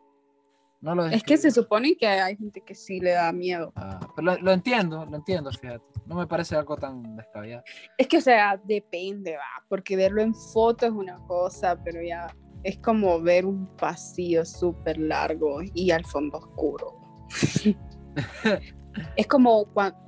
No 0.83 0.97
lo 0.97 1.07
Es 1.07 1.23
que 1.23 1.37
se 1.37 1.51
supone 1.51 1.97
que 1.97 2.07
hay 2.07 2.37
gente 2.37 2.61
que 2.61 2.75
sí 2.75 2.99
le 2.99 3.13
da 3.13 3.33
miedo. 3.33 3.73
Ah, 3.77 4.01
pero 4.17 4.33
lo, 4.33 4.39
lo 4.39 4.53
entiendo, 4.53 5.07
lo 5.07 5.17
entiendo, 5.17 5.51
fíjate. 5.53 5.85
No 6.07 6.17
me 6.17 6.27
parece 6.27 6.57
algo 6.57 6.77
tan 6.77 7.17
descabellado. 7.17 7.63
Es 7.97 8.09
que, 8.09 8.19
o 8.19 8.21
sea, 8.21 8.61
depende, 8.65 9.37
va, 9.37 9.65
porque 9.69 9.95
verlo 9.95 10.21
en 10.21 10.35
foto 10.35 10.85
es 10.85 10.93
una 10.93 11.19
cosa, 11.27 11.81
pero 11.83 12.03
ya 12.03 12.35
es 12.63 12.79
como 12.79 13.21
ver 13.21 13.47
un 13.47 13.67
pasillo 13.77 14.45
súper 14.45 14.99
largo 14.99 15.61
y 15.75 15.91
al 15.91 16.05
fondo 16.05 16.39
oscuro. 16.39 16.95
es 19.17 19.27
como 19.27 19.65
cuando... 19.67 19.99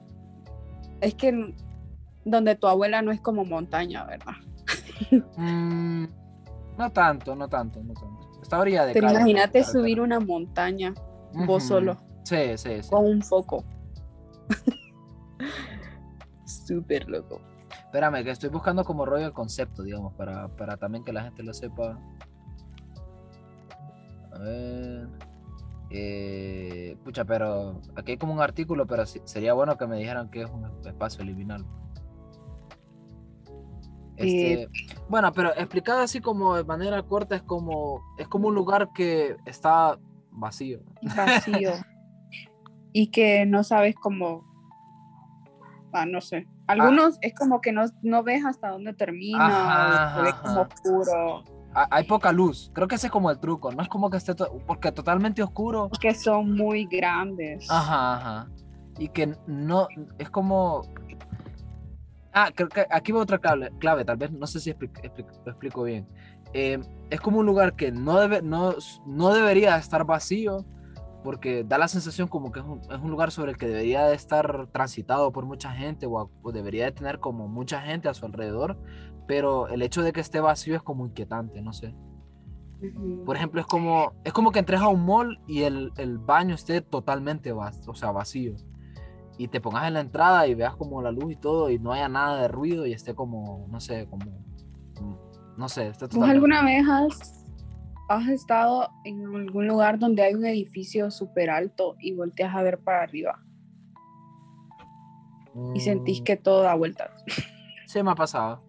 Es 1.01 1.15
que 1.15 1.55
donde 2.25 2.55
tu 2.55 2.67
abuela 2.67 3.03
no 3.03 3.13
es 3.13 3.21
como 3.21 3.45
montaña, 3.45 4.05
¿verdad? 4.05 4.35
Mm, 5.37 6.07
no 6.79 6.93
tanto, 6.93 7.35
no 7.35 7.49
tanto, 7.49 7.83
no 7.83 7.95
tanto. 7.95 8.41
Está 8.41 8.61
orilla 8.61 8.87
de 8.87 8.93
Pero 8.93 9.09
calle, 9.09 9.19
imagínate 9.19 9.65
subir 9.65 10.01
una 10.01 10.21
montaña 10.21 10.95
vos 11.47 11.65
solo 11.65 11.97
Sí, 12.25 12.57
sí, 12.57 12.83
sí. 12.83 12.91
con 12.91 13.05
un 13.05 13.23
foco. 13.23 13.65
Súper 16.47 17.09
loco. 17.09 17.41
Espérame, 17.87 18.25
que 18.25 18.31
estoy 18.31 18.49
buscando 18.49 18.85
como 18.85 19.05
rollo 19.05 19.27
el 19.27 19.33
concepto, 19.33 19.83
digamos, 19.83 20.15
para, 20.15 20.49
para 20.57 20.77
también 20.77 21.05
que 21.05 21.13
la 21.13 21.23
gente 21.25 21.43
lo 21.43 21.53
sepa. 21.53 21.99
Ver. 24.45 25.09
Eh, 25.91 26.97
pucha, 27.05 27.25
pero 27.25 27.81
aquí 27.97 28.13
hay 28.13 28.19
como 28.19 28.33
un 28.33 28.41
artículo, 28.41 28.87
pero 28.87 29.07
sería 29.07 29.55
bueno 29.55 29.77
que 29.77 29.87
me 29.87 29.99
dijeran 29.99 30.31
que 30.31 30.43
es 30.43 30.51
un 30.51 30.65
espacio 30.87 31.25
liminal. 31.25 31.65
Este, 34.17 34.69
bueno, 35.09 35.33
pero 35.33 35.51
explicado 35.57 36.01
así 36.01 36.21
como 36.21 36.57
de 36.57 36.65
manera 36.65 37.03
corta, 37.03 37.37
es 37.37 37.43
como, 37.43 38.03
es 38.19 38.29
como 38.29 38.49
un 38.49 38.55
lugar 38.55 38.91
que 38.95 39.37
está 39.45 39.99
vacío. 40.31 40.81
Vacío. 41.17 41.73
y 42.93 43.11
que 43.11 43.45
no 43.47 43.65
sabes 43.65 43.95
cómo. 43.97 44.45
Ah, 45.93 46.07
no 46.07 46.21
sé. 46.21 46.49
Algunos 46.67 47.19
es 47.21 47.35
como 47.35 47.61
que 47.61 47.73
no, 47.73 47.85
no 48.03 48.23
ves 48.23 48.45
hasta 48.45 48.71
dónde 48.71 48.95
termina, 48.95 49.47
Ajá, 49.47 50.21
o 50.21 50.23
ajá. 50.23 50.43
como 50.43 50.61
oscuro, 50.63 51.45
Hay 51.75 52.05
poca 52.05 52.31
luz, 52.33 52.71
creo 52.73 52.87
que 52.87 52.95
ese 52.95 53.09
es 53.09 53.13
como 53.13 53.31
el 53.31 53.39
truco, 53.41 53.73
no 53.73 53.83
es 53.83 53.89
como 53.89 54.09
que 54.09 54.17
esté, 54.17 54.35
to- 54.35 54.59
porque 54.67 54.93
totalmente 54.93 55.43
oscuro. 55.43 55.91
que 56.01 56.15
son 56.15 56.53
muy 56.55 56.85
grandes. 56.87 57.69
Ajá, 57.71 58.15
ajá. 58.17 58.49
Y 58.99 59.09
que 59.09 59.35
no, 59.49 59.89
es 60.19 60.31
como... 60.31 60.83
Ah, 62.33 62.51
creo 62.55 62.69
que 62.69 62.85
aquí 62.91 63.13
va 63.13 63.21
otra 63.23 63.39
clave, 63.39 63.71
clave 63.79 64.05
tal 64.05 64.17
vez, 64.17 64.31
no 64.33 64.47
sé 64.47 64.59
si 64.61 64.73
expli- 64.73 64.91
expli- 65.03 65.27
lo 65.45 65.53
explico 65.53 65.83
bien. 65.85 66.07
Eh, 66.53 66.79
es 67.11 67.21
como 67.21 67.39
un 67.41 67.47
lugar 67.47 67.75
que 67.75 67.93
no, 67.93 68.19
debe, 68.21 68.43
no, 68.43 68.75
no 69.07 69.33
debería 69.35 69.77
estar 69.77 70.05
vacío, 70.05 70.65
porque 71.23 71.65
da 71.65 71.79
la 71.79 71.89
sensación 71.89 72.29
como 72.29 72.53
que 72.53 72.61
es 72.61 72.67
un, 72.67 72.81
es 72.81 72.99
un 73.01 73.11
lugar 73.11 73.31
sobre 73.31 73.53
el 73.53 73.57
que 73.57 73.67
debería 73.67 74.05
de 74.07 74.15
estar 74.15 74.67
transitado 74.73 75.33
por 75.33 75.45
mucha 75.47 75.71
gente 75.73 76.07
o, 76.07 76.19
a- 76.21 76.29
o 76.43 76.53
debería 76.53 76.85
de 76.87 76.93
tener 76.93 77.19
como 77.21 77.47
mucha 77.49 77.81
gente 77.83 78.09
a 78.09 78.15
su 78.15 78.27
alrededor, 78.27 78.77
pero 79.27 79.69
el 79.69 79.83
hecho 79.83 80.03
de 80.03 80.13
que 80.13 80.21
esté 80.21 80.41
vacío 80.41 80.77
es 80.77 80.83
como 80.83 81.07
inquietante, 81.07 81.61
no 81.63 81.73
sé. 81.73 81.95
Ujú. 82.83 83.25
Por 83.25 83.37
ejemplo, 83.37 83.61
es 83.61 83.67
como, 83.67 84.13
es 84.25 84.33
como 84.33 84.53
que 84.53 84.59
entres 84.59 84.81
a 84.81 84.89
un 84.89 85.05
mall 85.05 85.41
y 85.47 85.63
el, 85.63 85.93
el 85.97 86.19
baño 86.19 86.55
esté 86.55 86.81
totalmente 86.83 87.53
vac- 87.55 87.89
o 87.89 87.95
sea, 87.95 88.11
vacío. 88.13 88.55
Y 89.39 89.49
te 89.49 89.61
pongas 89.61 89.89
en 89.89 89.95
la 89.95 90.01
entrada 90.01 90.47
y 90.47 90.55
veas 90.55 90.77
como 90.77 91.03
la 91.03 91.11
luz 91.11 91.33
y 91.33 91.37
todo 91.37 91.71
y 91.71 91.79
no 91.79 91.93
haya 91.93 92.09
nada 92.09 92.43
de 92.43 92.49
ruido 92.49 92.87
y 92.87 92.93
esté 92.93 93.15
como, 93.15 93.67
no 93.71 93.81
sé, 93.81 94.07
como, 94.09 94.25
no 95.57 95.69
sé, 95.69 95.89
¿Vos 95.89 95.99
totalmente... 95.99 96.31
alguna 96.33 96.63
vez 96.65 96.85
has, 96.89 97.45
has 98.09 98.29
estado 98.29 98.91
en 99.05 99.25
algún 99.35 99.67
lugar 99.67 99.99
donde 99.99 100.23
hay 100.23 100.35
un 100.35 100.45
edificio 100.45 101.11
súper 101.11 101.51
alto 101.51 101.97
y 102.01 102.13
volteas 102.15 102.55
a 102.55 102.63
ver 102.63 102.79
para 102.81 103.03
arriba 103.03 103.41
y 105.75 105.81
sentís 105.81 106.21
Mm, 106.21 106.25
que 106.25 106.37
todo 106.37 106.63
da 106.63 106.75
vueltas? 106.75 107.11
Sí, 107.87 108.03
me 108.03 108.11
ha 108.11 108.15
pasado. 108.15 108.64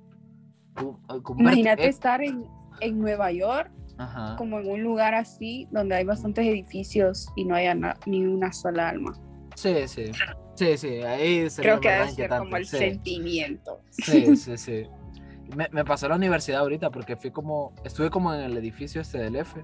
Verte- 0.76 1.34
Imagínate 1.40 1.86
eh, 1.86 1.90
estar 1.90 2.22
en, 2.22 2.46
en 2.82 3.00
Nueva 3.00 3.32
York, 3.32 3.72
ajá. 3.98 4.36
como 4.38 4.60
en 4.60 4.70
un 4.70 4.84
lugar 4.84 5.16
así, 5.16 5.68
donde 5.72 5.96
hay 5.96 6.04
bastantes 6.06 6.46
edificios 6.46 7.28
y 7.36 7.46
no 7.46 7.56
haya 7.56 7.76
ni 8.06 8.26
una 8.26 8.52
sola 8.52 8.90
alma. 8.90 9.14
Sí, 9.56 9.88
sí. 9.88 10.12
Sí, 10.56 10.78
sí, 10.78 10.88
ahí 11.02 11.50
sería 11.50 11.72
Creo 11.72 11.82
que 11.82 11.90
debe 11.92 12.10
ser 12.12 12.30
como 12.30 12.56
el 12.58 12.66
sí. 12.66 12.78
sentimiento. 12.78 13.80
Sí, 13.92 14.36
sí, 14.38 14.58
sí. 14.58 14.84
Me, 15.56 15.68
me 15.72 15.86
pasó 15.86 16.08
en 16.08 16.10
la 16.10 16.16
universidad 16.16 16.62
ahorita 16.62 16.90
porque 16.90 17.16
fui 17.16 17.30
como, 17.30 17.72
estuve 17.84 18.10
como 18.10 18.34
en 18.34 18.40
el 18.42 18.58
edificio 18.58 19.00
este 19.02 19.20
del 19.20 19.36
F 19.36 19.62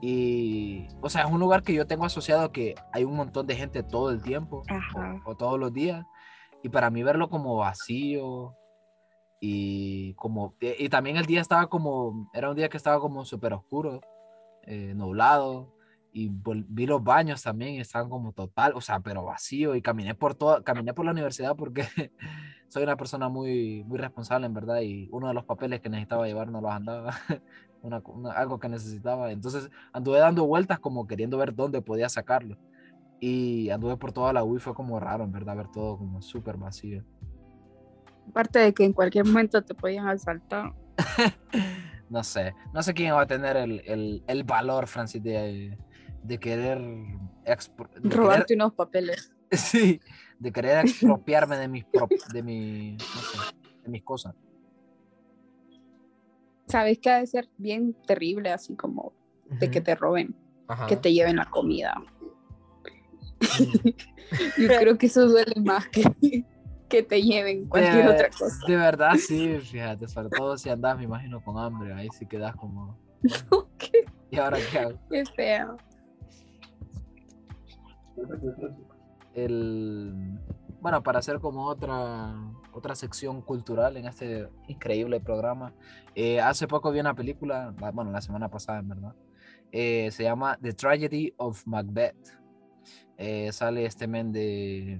y, 0.00 0.86
o 1.02 1.10
sea, 1.10 1.24
es 1.24 1.30
un 1.30 1.38
lugar 1.40 1.62
que 1.62 1.74
yo 1.74 1.86
tengo 1.86 2.06
asociado 2.06 2.50
que 2.52 2.74
hay 2.92 3.04
un 3.04 3.14
montón 3.16 3.46
de 3.46 3.54
gente 3.54 3.82
todo 3.82 4.10
el 4.10 4.22
tiempo 4.22 4.62
o, 5.26 5.30
o 5.30 5.36
todos 5.36 5.60
los 5.60 5.74
días 5.74 6.06
y 6.62 6.70
para 6.70 6.88
mí 6.88 7.02
verlo 7.02 7.28
como 7.28 7.56
vacío 7.56 8.54
y 9.40 10.14
como, 10.14 10.56
y, 10.60 10.88
también 10.90 11.16
el 11.16 11.26
día 11.26 11.40
estaba 11.40 11.68
como, 11.68 12.30
era 12.34 12.50
un 12.50 12.56
día 12.56 12.68
que 12.68 12.76
estaba 12.76 13.00
como 13.00 13.24
súper 13.24 13.52
oscuro, 13.54 14.00
eh, 14.62 14.94
nublado 14.94 15.72
y 16.12 16.28
vi 16.30 16.86
los 16.86 17.02
baños 17.04 17.42
también 17.42 17.80
estaban 17.80 18.10
como 18.10 18.32
total, 18.32 18.72
o 18.74 18.80
sea, 18.80 19.00
pero 19.00 19.24
vacío 19.24 19.74
y 19.76 19.82
caminé 19.82 20.14
por 20.14 20.34
toda, 20.34 20.62
caminé 20.62 20.92
por 20.94 21.04
la 21.04 21.12
universidad 21.12 21.56
porque 21.56 21.82
soy 22.68 22.82
una 22.84 22.96
persona 22.96 23.28
muy, 23.28 23.84
muy 23.84 23.98
responsable 23.98 24.46
en 24.46 24.54
verdad 24.54 24.80
y 24.82 25.08
uno 25.12 25.28
de 25.28 25.34
los 25.34 25.44
papeles 25.44 25.80
que 25.80 25.88
necesitaba 25.90 26.26
llevar 26.26 26.50
no 26.50 26.60
los 26.60 26.70
andaba, 26.72 27.12
una, 27.82 28.02
una- 28.06 28.32
algo 28.32 28.58
que 28.58 28.68
necesitaba, 28.68 29.30
entonces 29.32 29.70
anduve 29.92 30.18
dando 30.18 30.46
vueltas 30.46 30.80
como 30.80 31.06
queriendo 31.06 31.38
ver 31.38 31.54
dónde 31.54 31.82
podía 31.82 32.08
sacarlo 32.08 32.56
y 33.20 33.70
anduve 33.70 33.96
por 33.96 34.12
toda 34.12 34.32
la 34.32 34.44
U 34.44 34.56
y 34.56 34.60
fue 34.60 34.74
como 34.74 35.00
raro 35.00 35.24
en 35.24 35.32
verdad 35.32 35.56
ver 35.56 35.68
todo 35.68 35.98
como 35.98 36.22
súper 36.22 36.56
vacío. 36.56 37.04
Aparte 38.28 38.58
de 38.58 38.72
que 38.74 38.84
en 38.84 38.92
cualquier 38.92 39.24
momento 39.24 39.62
te 39.62 39.74
podían 39.74 40.08
asaltar. 40.08 40.72
No 42.10 42.24
sé, 42.24 42.56
no 42.74 42.82
sé 42.82 42.92
quién 42.92 43.14
va 43.14 43.20
a 43.20 43.26
tener 43.28 43.56
el, 43.56 43.82
el, 43.86 44.24
el 44.26 44.42
valor, 44.42 44.88
Francis, 44.88 45.22
de, 45.22 45.78
de 46.24 46.38
querer, 46.40 46.80
Robarte 48.02 48.54
unos 48.54 48.74
papeles. 48.74 49.32
sí, 49.52 50.00
de 50.40 50.50
querer 50.52 50.78
expropiarme 50.84 51.56
de 51.56 51.68
mis, 51.68 51.84
prop- 51.86 52.10
de 52.32 52.42
mi, 52.42 52.96
no 52.96 52.98
sé, 52.98 53.38
de 53.84 53.88
mis 53.90 54.02
cosas. 54.02 54.34
Sabes 56.66 56.98
que 56.98 57.10
ha 57.10 57.18
de 57.18 57.28
ser 57.28 57.48
bien 57.56 57.94
terrible, 58.08 58.50
así 58.50 58.74
como 58.74 59.12
de 59.48 59.70
que 59.70 59.80
te 59.80 59.94
roben, 59.94 60.34
Ajá. 60.66 60.88
que 60.88 60.96
te 60.96 61.12
lleven 61.12 61.36
la 61.36 61.44
comida. 61.48 61.94
Yo 64.58 64.66
creo 64.66 64.98
que 64.98 65.06
eso 65.06 65.28
duele 65.28 65.60
más 65.60 65.86
que, 65.90 66.02
que 66.90 67.02
te 67.02 67.22
lleven 67.22 67.66
cualquier 67.66 68.04
de, 68.04 68.10
otra 68.10 68.28
cosa. 68.30 68.66
De 68.66 68.76
verdad, 68.76 69.12
sí, 69.16 69.58
fíjate, 69.62 70.06
sobre 70.08 70.28
todo 70.28 70.58
si 70.58 70.68
andas, 70.68 70.98
me 70.98 71.04
imagino, 71.04 71.42
con 71.42 71.56
hambre, 71.58 71.94
ahí 71.94 72.08
sí 72.18 72.26
quedas 72.26 72.54
como, 72.56 72.98
Qué, 73.78 74.04
¿y 74.30 74.36
ahora 74.38 74.58
qué 74.70 74.78
hago? 74.78 74.98
qué 75.10 75.24
feo. 75.24 75.76
el 79.34 80.12
bueno 80.80 81.02
para 81.02 81.20
hacer 81.20 81.38
como 81.38 81.66
otra 81.66 82.34
otra 82.72 82.94
sección 82.94 83.42
cultural 83.42 83.96
en 83.96 84.06
este 84.06 84.48
increíble 84.66 85.20
programa 85.20 85.72
eh, 86.14 86.40
hace 86.40 86.66
poco 86.66 86.90
vi 86.90 87.00
una 87.00 87.14
película 87.14 87.72
la- 87.80 87.92
bueno 87.92 88.10
la 88.10 88.20
semana 88.20 88.48
pasada 88.48 88.80
en 88.80 88.88
verdad 88.88 89.14
eh, 89.72 90.10
se 90.10 90.24
llama 90.24 90.58
The 90.60 90.72
Tragedy 90.72 91.32
of 91.36 91.62
Macbeth 91.66 92.16
Eh, 93.22 93.52
sale 93.52 93.84
este 93.84 94.06
men 94.08 94.32
de 94.32 94.98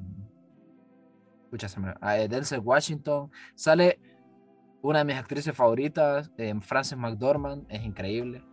Escucha, 1.50 1.68
se 1.68 1.80
me- 1.80 1.94
ah, 2.00 2.14
Denzel 2.14 2.60
Washington 2.60 3.28
sale 3.56 3.98
una 4.82 5.00
de 5.00 5.04
mis 5.04 5.16
actrices 5.16 5.52
favoritas 5.54 6.30
eh, 6.38 6.54
Frances 6.60 6.96
McDormand 6.96 7.66
es 7.68 7.82
increíble 7.84 8.44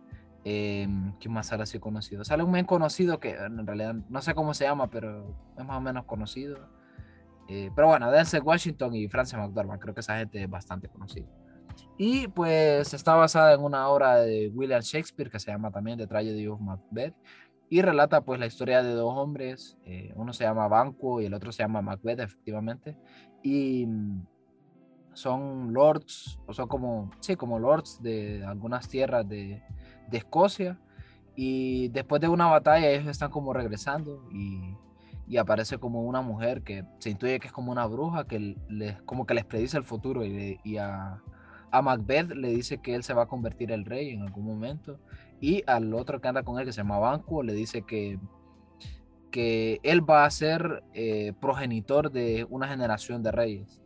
eh, 0.44 0.88
¿Quién 1.20 1.32
más 1.32 1.46
sale 1.46 1.62
así 1.62 1.78
conocido? 1.78 2.24
Sale 2.24 2.42
un 2.42 2.50
men 2.50 2.64
conocido 2.64 3.20
que 3.20 3.30
en 3.36 3.64
realidad 3.66 3.94
no 4.08 4.20
sé 4.22 4.34
cómo 4.34 4.52
se 4.54 4.64
llama, 4.64 4.88
pero 4.88 5.36
es 5.58 5.64
más 5.64 5.76
o 5.76 5.80
menos 5.80 6.06
conocido. 6.06 6.56
Eh, 7.48 7.70
pero 7.74 7.88
bueno, 7.88 8.10
Denzel 8.10 8.42
Washington 8.42 8.94
y 8.94 9.08
Frances 9.08 9.38
McDormand, 9.38 9.80
creo 9.80 9.92
que 9.94 10.00
esa 10.00 10.16
gente 10.18 10.42
es 10.42 10.48
bastante 10.48 10.88
conocida. 10.88 11.26
Y 11.98 12.28
pues 12.28 12.94
está 12.94 13.14
basada 13.14 13.52
en 13.52 13.60
una 13.62 13.88
obra 13.88 14.16
de 14.16 14.50
William 14.54 14.80
Shakespeare 14.80 15.30
que 15.30 15.38
se 15.38 15.50
llama 15.50 15.70
también 15.70 15.98
The 15.98 16.06
Tragedy 16.06 16.46
of 16.46 16.60
Macbeth 16.60 17.14
y 17.70 17.82
relata 17.82 18.22
pues 18.22 18.40
la 18.40 18.46
historia 18.46 18.82
de 18.82 18.92
dos 18.92 19.14
hombres, 19.16 19.76
eh, 19.84 20.12
uno 20.16 20.32
se 20.32 20.44
llama 20.44 20.68
Banquo 20.68 21.20
y 21.20 21.26
el 21.26 21.34
otro 21.34 21.52
se 21.52 21.62
llama 21.62 21.82
Macbeth 21.82 22.20
efectivamente, 22.20 22.96
y 23.42 23.86
mm, 23.86 24.26
son 25.12 25.72
lords, 25.72 26.38
o 26.46 26.54
son 26.54 26.68
como, 26.68 27.10
sí, 27.20 27.36
como 27.36 27.58
lords 27.58 28.00
de 28.02 28.44
algunas 28.44 28.88
tierras 28.88 29.28
de, 29.28 29.62
Escocia, 30.12 30.78
y 31.36 31.88
después 31.88 32.20
de 32.20 32.28
una 32.28 32.46
batalla 32.46 32.88
ellos 32.88 33.08
están 33.08 33.30
como 33.30 33.52
regresando 33.52 34.26
y, 34.32 34.74
y, 35.26 35.36
aparece 35.36 35.78
como 35.78 36.02
una 36.02 36.22
mujer 36.22 36.62
que 36.62 36.84
se 36.98 37.10
intuye 37.10 37.38
que 37.38 37.48
es 37.48 37.52
como 37.52 37.70
una 37.70 37.86
bruja 37.86 38.26
que 38.26 38.56
les, 38.68 39.00
como 39.02 39.26
que 39.26 39.34
les 39.34 39.44
predice 39.44 39.76
el 39.76 39.84
futuro 39.84 40.24
y, 40.24 40.78
a, 40.78 41.22
Macbeth 41.70 42.30
le 42.30 42.48
dice 42.48 42.78
que 42.78 42.94
él 42.94 43.02
se 43.02 43.12
va 43.12 43.24
a 43.24 43.26
convertir 43.26 43.70
el 43.70 43.84
rey 43.84 44.10
en 44.10 44.22
algún 44.22 44.46
momento 44.46 44.98
y 45.40 45.62
al 45.66 45.94
otro 45.94 46.20
que 46.20 46.28
anda 46.28 46.42
con 46.42 46.58
él, 46.58 46.66
que 46.66 46.72
se 46.72 46.78
llama 46.78 46.98
Banco, 46.98 47.42
le 47.42 47.52
dice 47.52 47.82
que, 47.82 48.18
que 49.30 49.80
él 49.82 50.08
va 50.08 50.24
a 50.24 50.30
ser 50.30 50.82
eh, 50.94 51.32
progenitor 51.40 52.10
de 52.10 52.46
una 52.50 52.68
generación 52.68 53.22
de 53.22 53.32
reyes. 53.32 53.80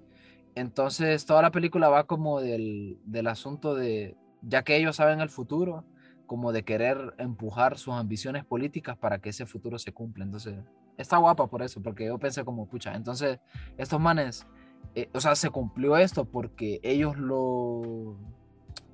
Entonces, 0.55 1.25
toda 1.25 1.43
la 1.43 1.51
película 1.51 1.89
va 1.89 2.05
como 2.05 2.41
del, 2.41 2.99
del 3.05 3.27
asunto 3.27 3.75
de, 3.75 4.17
ya 4.43 4.63
que 4.63 4.77
ellos 4.77 4.97
saben 4.97 5.21
el 5.21 5.31
futuro, 5.31 5.85
como 6.27 6.53
de 6.53 6.63
querer 6.63 7.15
empujar 7.19 7.77
sus 7.79 7.95
ambiciones 7.95 8.45
políticas 8.45 8.97
para 8.97 9.19
que 9.19 9.31
ese 9.31 9.47
futuro 9.47 9.79
se 9.79 9.93
cumpla. 9.93 10.25
Entonces, 10.25 10.59
está 10.97 11.19
guapa 11.19 11.47
por 11.47 11.63
eso, 11.63 11.83
porque 11.83 12.07
yo 12.07 12.19
pensé 12.19 12.45
como, 12.45 12.67
pucha, 12.67 12.95
entonces, 12.95 13.39
estos 13.77 14.01
manes, 14.01 14.47
eh, 14.95 15.11
o 15.13 15.21
sea, 15.21 15.35
se 15.35 15.51
cumplió 15.51 15.97
esto 15.97 16.25
porque 16.25 16.81
ellos 16.83 17.17
lo, 17.17 18.17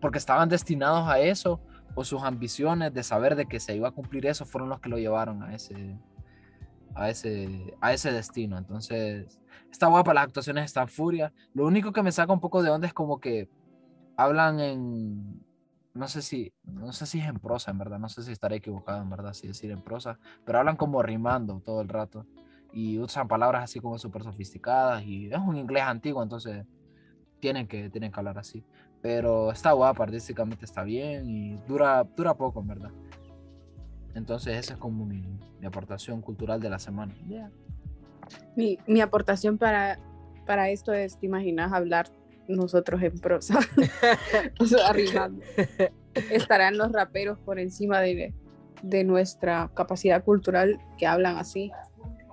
porque 0.00 0.18
estaban 0.18 0.48
destinados 0.48 1.08
a 1.08 1.20
eso, 1.20 1.60
o 1.94 2.04
sus 2.04 2.22
ambiciones 2.22 2.92
de 2.94 3.02
saber 3.02 3.36
de 3.36 3.46
que 3.46 3.60
se 3.60 3.74
iba 3.76 3.88
a 3.88 3.92
cumplir 3.92 4.26
eso 4.26 4.44
fueron 4.44 4.68
los 4.68 4.80
que 4.80 4.88
lo 4.88 4.98
llevaron 4.98 5.42
a 5.42 5.54
ese, 5.54 5.98
a 6.94 7.10
ese, 7.10 7.74
a 7.80 7.92
ese 7.92 8.12
destino. 8.12 8.58
Entonces, 8.58 9.40
está 9.70 9.86
guapa, 9.86 10.14
las 10.14 10.24
actuaciones 10.24 10.64
están 10.64 10.88
furia. 10.88 11.32
Lo 11.54 11.66
único 11.66 11.92
que 11.92 12.02
me 12.02 12.12
saca 12.12 12.32
un 12.32 12.40
poco 12.40 12.62
de 12.62 12.70
onda 12.70 12.86
es 12.86 12.94
como 12.94 13.20
que 13.20 13.48
hablan 14.16 14.60
en, 14.60 15.42
no 15.94 16.08
sé 16.08 16.22
si, 16.22 16.52
no 16.64 16.92
sé 16.92 17.06
si 17.06 17.20
es 17.20 17.26
en 17.26 17.38
prosa, 17.38 17.70
en 17.70 17.78
verdad, 17.78 17.98
no 17.98 18.08
sé 18.08 18.22
si 18.22 18.32
estaré 18.32 18.56
equivocado, 18.56 19.02
en 19.02 19.10
verdad, 19.10 19.32
si 19.32 19.48
decir 19.48 19.70
en 19.70 19.82
prosa, 19.82 20.18
pero 20.44 20.58
hablan 20.58 20.76
como 20.76 21.02
rimando 21.02 21.60
todo 21.60 21.80
el 21.80 21.88
rato 21.88 22.26
y 22.72 22.98
usan 22.98 23.28
palabras 23.28 23.64
así 23.64 23.80
como 23.80 23.98
súper 23.98 24.22
sofisticadas 24.22 25.02
y 25.04 25.26
es 25.26 25.38
un 25.38 25.56
inglés 25.56 25.82
antiguo, 25.84 26.22
entonces 26.22 26.66
tienen 27.40 27.66
que, 27.66 27.90
tienen 27.90 28.12
que 28.12 28.20
hablar 28.20 28.38
así. 28.38 28.64
Pero 29.00 29.52
está 29.52 29.72
guapa, 29.72 30.04
artísticamente 30.04 30.64
está 30.64 30.82
bien 30.82 31.28
y 31.28 31.56
dura, 31.68 32.04
dura 32.16 32.34
poco, 32.34 32.60
en 32.60 32.66
verdad. 32.66 32.90
Entonces 34.14 34.56
esa 34.56 34.74
es 34.74 34.78
como 34.78 35.04
mi, 35.04 35.22
mi 35.60 35.66
aportación 35.66 36.20
cultural 36.20 36.60
de 36.60 36.70
la 36.70 36.78
semana. 36.78 37.14
Yeah. 37.28 37.50
Mi, 38.56 38.78
mi, 38.86 39.00
aportación 39.00 39.58
para, 39.58 39.98
para 40.46 40.68
esto 40.70 40.92
es, 40.92 41.18
¿te 41.18 41.26
imaginas 41.26 41.72
hablar 41.72 42.08
nosotros 42.48 43.02
en 43.02 43.18
prosa? 43.18 43.60
o 44.58 44.66
sea. 44.66 44.92
Estarán 46.32 46.76
los 46.76 46.90
raperos 46.90 47.38
por 47.38 47.60
encima 47.60 48.00
de, 48.00 48.34
de 48.82 49.04
nuestra 49.04 49.70
capacidad 49.74 50.24
cultural 50.24 50.80
que 50.98 51.06
hablan 51.06 51.36
así. 51.36 51.70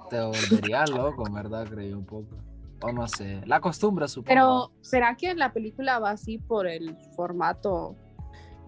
Te 0.09 0.19
volvería 0.19 0.85
loco, 0.87 1.23
verdad, 1.31 1.67
creí 1.69 1.93
un 1.93 2.05
poco 2.05 2.44
o 2.85 2.91
no 2.91 3.07
sé, 3.07 3.41
la 3.45 3.59
costumbre 3.59 4.07
supongo. 4.07 4.27
Pero, 4.27 4.71
¿será 4.81 5.15
que 5.15 5.33
la 5.33 5.51
película 5.53 5.99
va 5.99 6.11
así 6.11 6.37
por 6.37 6.67
el 6.67 6.95
formato 7.15 7.95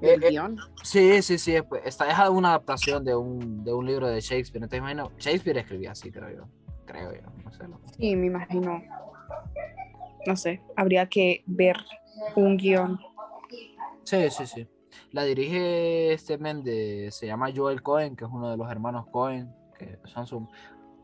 del 0.02 0.24
eh, 0.24 0.30
guion? 0.30 0.58
Sí, 0.84 1.22
sí, 1.22 1.38
sí, 1.38 1.56
está 1.84 2.06
dejada 2.06 2.30
una 2.30 2.50
adaptación 2.50 3.04
de 3.04 3.16
un, 3.16 3.64
de 3.64 3.74
un 3.74 3.86
libro 3.86 4.08
de 4.08 4.20
Shakespeare, 4.20 4.62
¿no 4.62 4.68
te 4.68 4.78
imagino? 4.78 5.12
Shakespeare 5.18 5.60
escribía 5.60 5.92
así, 5.92 6.12
creo 6.12 6.30
yo, 6.30 6.48
creo 6.86 7.14
yo, 7.14 7.22
no 7.44 7.52
sé. 7.52 7.68
No. 7.68 7.80
Sí, 7.98 8.16
me 8.16 8.28
imagino. 8.28 8.84
No 10.26 10.36
sé, 10.36 10.62
habría 10.76 11.08
que 11.08 11.44
ver 11.46 11.78
un 12.36 12.58
guion. 12.58 13.00
Sí, 14.04 14.30
sí, 14.30 14.46
sí. 14.46 14.68
La 15.12 15.24
dirige 15.24 16.14
este 16.14 16.38
men 16.38 16.64
de, 16.64 17.10
se 17.12 17.28
llama 17.28 17.52
Joel 17.56 17.82
Cohen, 17.82 18.16
que 18.16 18.26
es 18.26 18.32
uno 18.32 18.50
de 18.50 18.58
los 18.58 18.70
hermanos 18.70 19.06
Cohen, 19.12 19.54
que 19.78 20.00
son 20.06 20.28
su, 20.28 20.48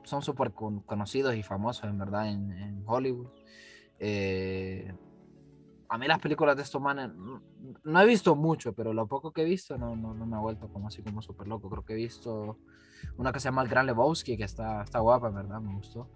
son 0.04 0.22
súper 0.22 0.52
conocidos 0.52 1.36
y 1.36 1.44
famosos 1.44 1.86
en 1.86 1.98
verdad 1.98 2.30
en, 2.30 2.52
en 2.52 2.84
Hollywood. 2.86 3.30
Eh, 4.00 4.94
a 5.90 5.98
mí 5.98 6.08
las 6.08 6.20
películas 6.20 6.56
de 6.56 6.64
estos 6.64 6.82
manes 6.82 7.12
no, 7.84 8.02
he 8.02 8.06
visto 8.06 8.36
mucho, 8.36 8.74
pero 8.74 8.94
lo 8.94 9.08
poco 9.08 9.32
que 9.32 9.44
he 9.44 9.46
visto 9.46 9.78
no, 9.78 9.96
no, 9.96 10.14
no 10.14 10.26
me 10.26 10.36
ha 10.36 10.40
vuelto 10.40 10.68
como 10.68 10.88
así 10.88 11.02
como 11.04 11.22
súper 11.22 11.48
loco. 11.48 11.70
Creo 11.70 11.86
que 11.86 11.94
he 11.94 11.98
visto 11.98 12.58
una 13.18 13.32
que 13.32 13.40
se 13.40 13.46
llama 13.46 13.62
El 13.62 13.70
Gran 13.70 13.86
Lebowski, 13.86 14.38
que 14.38 14.44
está, 14.44 14.84
está 14.84 15.00
guapa, 15.00 15.28
en 15.28 15.36
verdad, 15.36 15.62
me 15.62 15.74
gustó. 15.76 16.10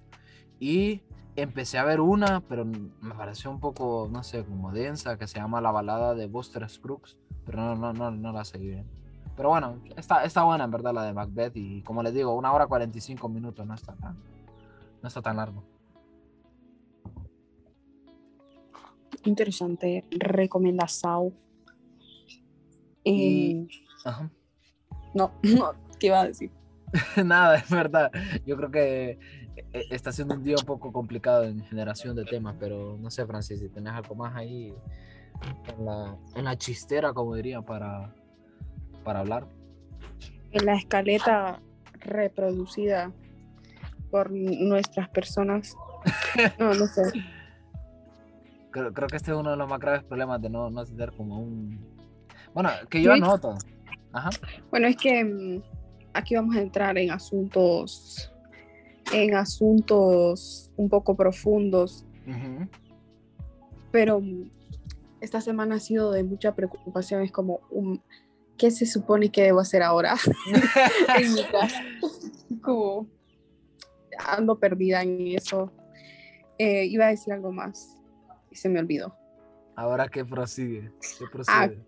Y 0.60 1.04
empecé 1.36 1.78
a 1.78 1.86
ver 1.86 2.00
una, 2.00 2.42
pero 2.42 2.66
me 2.66 3.14
pareció 3.16 3.52
un 3.52 3.60
poco, 3.60 4.10
no 4.12 4.24
sé, 4.24 4.44
como 4.44 4.72
densa, 4.72 5.18
que 5.18 5.28
se 5.28 5.38
llama 5.38 5.62
La 5.62 5.72
balada 5.72 6.16
de 6.16 6.26
Buster 6.28 6.68
Scruggs, 6.68 7.18
pero 7.46 7.60
no, 7.60 7.76
no, 7.76 7.94
no, 7.94 8.12
no 8.12 8.32
la 8.32 8.44
seguí 8.44 8.70
bien. 8.70 8.90
Pero 9.38 9.50
bueno, 9.50 9.80
está, 9.96 10.24
está 10.24 10.44
buena 10.44 10.64
en 10.64 10.72
verdad 10.72 10.96
la 10.96 11.04
de 11.04 11.14
Macbeth 11.14 11.56
y 11.56 11.84
como 11.84 12.02
les 12.02 12.12
digo, 12.12 12.34
una 12.34 12.52
hora 12.52 12.66
45 12.66 13.30
minutos 13.30 13.66
no 13.68 13.76
está 13.76 13.94
tan, 13.94 14.18
no 15.00 15.08
está 15.08 15.22
tan 15.22 15.38
largo. 15.38 15.64
Interesante 19.24 20.06
recomendación. 20.10 21.36
Y... 23.04 23.68
Eh, 24.06 24.30
no, 25.14 25.32
no, 25.44 25.74
¿qué 26.00 26.08
iba 26.08 26.22
a 26.22 26.28
decir? 26.28 26.50
Nada, 27.24 27.58
es 27.58 27.70
verdad. 27.70 28.12
Yo 28.44 28.58
creo 28.58 28.72
que 28.72 29.20
eh, 29.56 29.86
está 29.92 30.12
siendo 30.12 30.34
un 30.34 30.44
día 30.44 30.56
un 30.60 30.66
poco 30.66 30.92
complicado 30.92 31.44
en 31.44 31.64
generación 31.66 32.16
de 32.16 32.26
temas, 32.26 32.56
pero 32.60 32.98
no 33.00 33.12
sé, 33.12 33.24
Francis, 33.28 33.60
si 33.60 33.70
tenés 33.70 33.94
algo 33.94 34.16
más 34.16 34.36
ahí 34.36 34.74
en 35.68 35.86
la, 35.86 36.18
en 36.36 36.44
la 36.44 36.58
chistera, 36.58 37.14
como 37.14 37.36
diría, 37.36 37.62
para, 37.62 38.16
para 39.08 39.22
hablar? 39.22 39.48
En 40.52 40.66
la 40.66 40.76
escaleta 40.76 41.62
reproducida 42.02 43.14
por 44.12 44.32
nuestras 44.32 45.08
personas. 45.10 45.76
No, 46.60 46.74
no 46.74 46.88
sé. 46.88 47.02
Creo, 48.72 48.94
creo, 48.94 49.08
que 49.08 49.18
este 49.18 49.32
es 49.32 49.38
uno 49.38 49.52
de 49.52 49.58
los 49.58 49.68
más 49.68 49.80
graves 49.80 50.04
problemas 50.04 50.42
de 50.42 50.50
no, 50.50 50.70
no 50.70 50.86
tener 50.86 51.12
como 51.14 51.40
un... 51.40 51.80
Bueno, 52.54 52.70
que 52.90 53.02
yo 53.02 53.12
anoto. 53.12 53.56
Ajá. 54.14 54.30
Bueno, 54.70 54.88
es 54.88 54.96
que 54.96 55.24
mm, 55.24 55.64
aquí 56.14 56.36
vamos 56.36 56.56
a 56.56 56.62
entrar 56.62 56.98
en 56.98 57.12
asuntos, 57.12 58.32
en 59.12 59.36
asuntos 59.36 60.72
un 60.78 60.90
poco 60.90 61.16
profundos. 61.16 62.06
Pero 63.92 64.22
mm, 64.22 64.50
esta 65.22 65.42
semana 65.42 65.76
ha 65.76 65.80
sido 65.80 66.12
de 66.12 66.24
mucha 66.24 66.54
preocupación. 66.56 67.24
Es 67.24 67.32
como 67.32 67.62
un, 67.72 68.02
¿qué 68.58 68.72
se 68.72 68.86
supone 68.86 69.32
que 69.32 69.44
debo 69.44 69.60
hacer 69.60 69.84
ahora? 69.84 70.16
en 71.18 71.34
mi 71.34 71.44
casa. 71.46 71.82
Como 72.62 73.08
ando 74.20 74.60
perdida 74.60 75.04
en 75.04 75.28
eso. 75.28 75.72
Eh, 76.58 76.86
iba 76.86 77.06
a 77.06 77.10
decir 77.10 77.34
algo 77.34 77.52
más 77.52 77.98
y 78.50 78.56
se 78.56 78.70
me 78.70 78.80
olvidó. 78.80 79.16
Ahora 79.76 80.08
qué 80.10 80.26
prosigue, 80.26 80.92
qué 81.20 81.26
ah, 81.26 81.30
prosigue. 81.32 81.86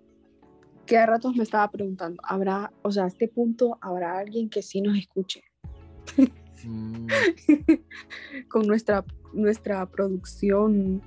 que 0.85 0.97
a 0.97 1.07
ratos 1.07 1.35
me 1.35 1.41
estaba 1.41 1.69
preguntando, 1.71 2.21
¿habrá, 2.23 2.71
o 2.83 2.91
sea, 2.91 3.05
a 3.05 3.07
este 3.07 3.27
punto, 3.27 3.79
¿habrá 3.81 4.19
alguien 4.19 4.47
que 4.47 4.61
sí 4.61 4.79
nos 4.81 4.95
escuche? 4.95 5.43
Mm. 6.63 7.07
Con 8.47 8.67
nuestra, 8.67 9.03
nuestra 9.33 9.85
producción 9.87 11.01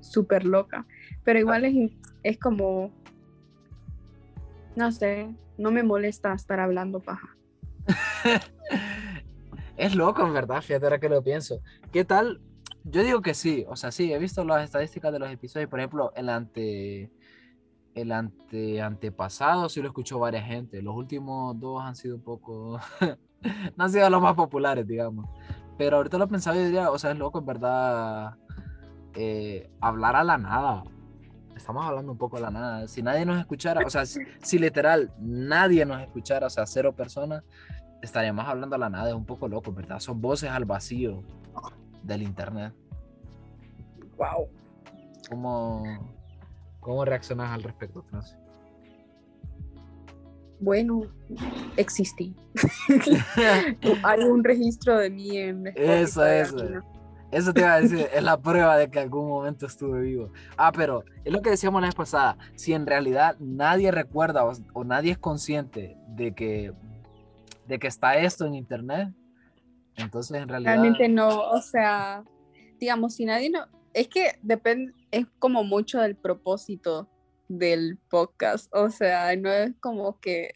súper 0.00 0.44
loca. 0.44 0.86
Pero 1.24 1.38
igual 1.38 1.64
es, 1.64 1.92
es 2.24 2.38
como 2.38 2.92
no 4.78 4.92
sé, 4.92 5.34
no 5.58 5.72
me 5.72 5.82
molesta 5.82 6.32
estar 6.32 6.60
hablando 6.60 7.00
paja. 7.00 7.36
es 9.76 9.94
loco, 9.96 10.24
en 10.24 10.32
verdad, 10.32 10.62
fíjate 10.62 10.86
ahora 10.86 11.00
que 11.00 11.08
lo 11.08 11.22
pienso. 11.22 11.60
¿Qué 11.92 12.04
tal? 12.04 12.40
Yo 12.84 13.02
digo 13.02 13.20
que 13.20 13.34
sí, 13.34 13.66
o 13.68 13.74
sea, 13.74 13.90
sí, 13.90 14.12
he 14.12 14.18
visto 14.18 14.44
las 14.44 14.64
estadísticas 14.64 15.12
de 15.12 15.18
los 15.18 15.30
episodios, 15.30 15.68
por 15.68 15.80
ejemplo, 15.80 16.12
el 16.14 16.28
ante 16.28 17.10
el 17.94 18.12
ante 18.12 18.80
antepasado 18.80 19.68
sí 19.68 19.82
lo 19.82 19.88
escuchó 19.88 20.20
varias 20.20 20.46
gente, 20.46 20.80
los 20.80 20.94
últimos 20.94 21.58
dos 21.58 21.82
han 21.82 21.96
sido 21.96 22.14
un 22.14 22.22
poco 22.22 22.78
no 23.76 23.84
han 23.84 23.90
sido 23.90 24.08
los 24.08 24.22
más 24.22 24.34
populares, 24.34 24.86
digamos. 24.86 25.28
Pero 25.76 25.96
ahorita 25.96 26.18
lo 26.18 26.28
pensaba 26.28 26.56
y 26.56 26.64
diría, 26.64 26.90
o 26.90 26.98
sea, 26.98 27.10
es 27.10 27.18
loco 27.18 27.40
en 27.40 27.46
verdad 27.46 28.36
eh, 29.14 29.68
hablar 29.80 30.14
a 30.14 30.22
la 30.22 30.38
nada 30.38 30.84
estamos 31.58 31.84
hablando 31.84 32.12
un 32.12 32.18
poco 32.18 32.36
de 32.36 32.42
la 32.42 32.50
nada. 32.50 32.88
Si 32.88 33.02
nadie 33.02 33.24
nos 33.24 33.38
escuchara, 33.38 33.84
o 33.84 33.90
sea, 33.90 34.04
si, 34.06 34.58
literal 34.58 35.12
nadie 35.18 35.84
nos 35.84 36.00
escuchara, 36.00 36.46
o 36.46 36.50
sea, 36.50 36.66
cero 36.66 36.94
personas, 36.94 37.44
estaríamos 38.02 38.46
hablando 38.46 38.76
a 38.76 38.78
la 38.78 38.88
nada. 38.88 39.08
Es 39.10 39.14
un 39.14 39.26
poco 39.26 39.48
loco, 39.48 39.72
¿verdad? 39.72 40.00
Son 40.00 40.20
voces 40.20 40.50
al 40.50 40.64
vacío. 40.64 41.22
del 42.02 42.22
internet. 42.22 42.72
Wow. 44.16 44.48
¿Cómo, 45.28 45.84
cómo 46.80 47.04
reaccionas 47.04 47.50
al 47.50 47.62
respecto, 47.62 48.02
Francis? 48.02 48.36
Bueno, 50.60 51.02
existí. 51.76 52.34
Hay 54.02 54.24
un 54.24 54.42
registro 54.42 54.98
de 54.98 55.10
mí 55.10 55.36
en 55.36 55.66
Eso, 55.76 56.24
eso. 56.26 56.56
aquí, 56.56 56.72
¿no? 56.72 56.97
Eso 57.30 57.52
te 57.52 57.60
iba 57.60 57.74
a 57.74 57.80
decir, 57.80 58.06
es 58.12 58.22
la 58.22 58.40
prueba 58.40 58.76
de 58.78 58.90
que 58.90 59.00
algún 59.00 59.28
momento 59.28 59.66
estuve 59.66 60.00
vivo. 60.00 60.32
Ah, 60.56 60.72
pero 60.72 61.04
es 61.24 61.32
lo 61.32 61.42
que 61.42 61.50
decíamos 61.50 61.80
la 61.82 61.88
vez 61.88 61.94
pasada, 61.94 62.38
si 62.54 62.72
en 62.72 62.86
realidad 62.86 63.36
nadie 63.38 63.90
recuerda 63.90 64.46
o, 64.46 64.52
o 64.72 64.84
nadie 64.84 65.12
es 65.12 65.18
consciente 65.18 65.96
de 66.08 66.34
que, 66.34 66.72
de 67.66 67.78
que 67.78 67.86
está 67.86 68.16
esto 68.16 68.46
en 68.46 68.54
internet, 68.54 69.10
entonces 69.96 70.40
en 70.40 70.48
realidad... 70.48 70.72
Realmente 70.72 71.08
no, 71.08 71.50
o 71.50 71.60
sea, 71.60 72.24
digamos, 72.78 73.14
si 73.14 73.26
nadie 73.26 73.50
no, 73.50 73.66
es 73.92 74.08
que 74.08 74.38
depende, 74.42 74.94
es 75.10 75.26
como 75.38 75.64
mucho 75.64 76.00
del 76.00 76.16
propósito 76.16 77.10
del 77.48 77.98
podcast, 78.08 78.74
o 78.74 78.90
sea, 78.90 79.34
no 79.36 79.50
es 79.50 79.74
como 79.80 80.18
que, 80.20 80.54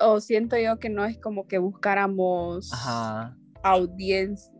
o 0.00 0.20
siento 0.20 0.56
yo 0.56 0.78
que 0.78 0.88
no 0.88 1.04
es 1.04 1.18
como 1.18 1.46
que 1.46 1.58
buscáramos 1.58 2.72
Ajá, 2.72 3.36
audiencia, 3.62 4.52